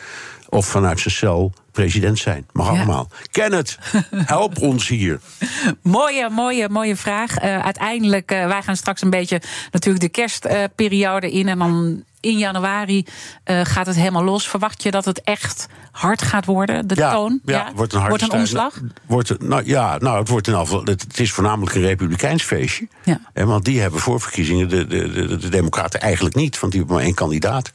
Of 0.49 0.67
vanuit 0.67 1.01
zijn 1.01 1.15
cel 1.15 1.53
president 1.73 2.19
zijn. 2.19 2.47
Mag 2.53 2.69
allemaal. 2.69 3.09
Kenneth, 3.31 3.79
help 4.11 4.61
ons 4.61 4.89
hier. 4.89 5.21
mooie, 5.83 6.31
mooie, 6.31 6.69
mooie 6.69 6.97
vraag. 6.97 7.43
Uh, 7.43 7.59
uiteindelijk, 7.59 8.33
uh, 8.33 8.47
wij 8.47 8.63
gaan 8.63 8.77
straks 8.77 9.03
een 9.03 9.11
beetje 9.11 9.43
natuurlijk 9.71 10.05
de 10.05 10.11
kerstperiode 10.11 11.31
in. 11.31 11.49
En 11.49 11.59
dan 11.59 12.05
in 12.29 12.39
januari 12.39 13.07
uh, 13.45 13.61
gaat 13.65 13.87
het 13.87 13.97
helemaal 13.97 14.25
los. 14.25 14.49
Verwacht 14.49 14.83
je 14.83 14.91
dat 14.91 15.05
het 15.05 15.23
echt 15.23 15.67
hard 15.91 16.23
gaat 16.23 16.45
worden, 16.45 16.87
de 16.87 16.95
ja, 16.95 17.13
toon? 17.13 17.41
Ja, 17.45 17.57
ja, 17.57 17.73
wordt 17.75 17.93
een, 17.93 18.09
wordt 18.09 18.23
een 18.23 18.33
omslag? 18.33 18.81
Wordt, 19.07 19.43
nou, 19.43 19.63
ja, 19.67 19.99
nou, 19.99 20.19
het, 20.19 20.29
wordt 20.29 20.47
in 20.47 20.55
afval, 20.55 20.85
het, 20.85 21.03
het 21.03 21.21
is 21.21 21.33
voornamelijk 21.33 21.75
een 21.75 21.83
republikeins 21.83 22.43
feestje. 22.43 22.89
Ja. 23.05 23.21
En 23.33 23.47
want 23.47 23.65
die 23.65 23.81
hebben 23.81 24.01
voor 24.01 24.21
verkiezingen 24.21 24.69
de, 24.69 24.87
de, 24.87 25.13
de, 25.13 25.37
de 25.37 25.49
Democraten 25.49 26.01
eigenlijk 26.01 26.35
niet. 26.35 26.61
Want 26.61 26.73
die 26.73 26.81
hebben 26.81 26.99
maar 26.99 27.07
één 27.07 27.15
kandidaat. 27.15 27.71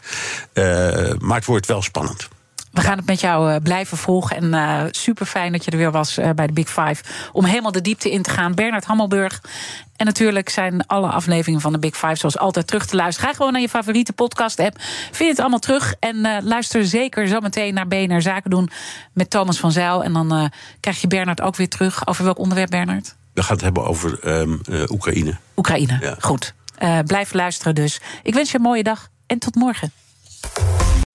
Uh, 0.54 0.64
maar 1.20 1.38
het 1.38 1.46
wordt 1.46 1.66
wel 1.66 1.82
spannend. 1.82 2.28
We 2.74 2.82
gaan 2.82 2.98
het 2.98 3.06
met 3.06 3.20
jou 3.20 3.52
uh, 3.52 3.56
blijven 3.64 3.98
volgen. 3.98 4.36
En 4.36 4.54
uh, 4.54 4.84
super 4.92 5.26
fijn 5.26 5.52
dat 5.52 5.66
je 5.66 5.72
er 5.72 5.78
weer 5.78 5.92
was 5.92 6.18
uh, 6.18 6.30
bij 6.30 6.48
de 6.48 6.54
Big 6.54 6.70
Five. 6.70 7.04
Om 7.32 7.46
helemaal 7.46 7.72
de 7.72 7.82
diepte 7.82 8.12
in 8.12 8.22
te 8.22 8.30
gaan. 8.30 8.56
Bernard 8.56 8.86
Hammelburg. 8.86 9.42
En 9.96 10.06
natuurlijk 10.06 10.50
zijn 10.50 10.88
alle 10.88 11.08
afleveringen 11.08 11.62
van 11.62 11.72
de 11.72 11.80
Big 11.80 11.96
Five 11.96 12.16
zoals 12.16 12.38
altijd 12.38 12.68
terug 12.68 12.86
te 12.86 12.96
luisteren. 12.96 13.30
Ga 13.30 13.36
gewoon 13.36 13.52
naar 13.52 13.62
je 13.62 13.70
favoriete 13.70 14.14
podcast-app. 14.14 14.76
Vind 15.12 15.30
het 15.30 15.40
allemaal 15.40 15.60
terug. 15.60 15.96
En 16.00 16.44
luister 16.44 16.86
zeker 16.86 17.28
zometeen 17.28 17.74
naar 17.74 17.88
BNR 17.88 18.22
Zaken 18.22 18.50
doen 18.50 18.70
met 19.14 19.30
Thomas 19.30 19.60
van 19.60 19.72
Zijl. 19.72 20.04
En 20.04 20.14
dan 20.14 20.52
krijg 20.80 21.02
je 21.02 21.08
Bernard 21.08 21.42
ook 21.42 21.56
weer 21.56 21.70
terug. 21.70 22.08
Over 22.08 22.24
welk 22.24 22.38
onderwerp, 22.38 22.70
Bernard? 22.70 23.16
We 23.34 23.44
gaan 23.44 23.56
het 23.56 23.64
hebben 23.64 23.86
over 23.86 24.40
um, 24.40 24.62
Oekraïne. 24.90 25.38
Oekraïne, 25.56 25.98
ja. 26.02 26.16
goed. 26.20 26.54
blijf 27.06 27.34
luisteren 27.34 27.76
dus. 27.76 28.00
Ik 28.24 28.34
wens 28.34 28.52
je 28.52 28.58
een 28.58 28.64
mooie 28.64 28.84
dag 28.84 29.10
en 29.28 29.40
tot 29.40 29.56
morgen. 29.56 29.92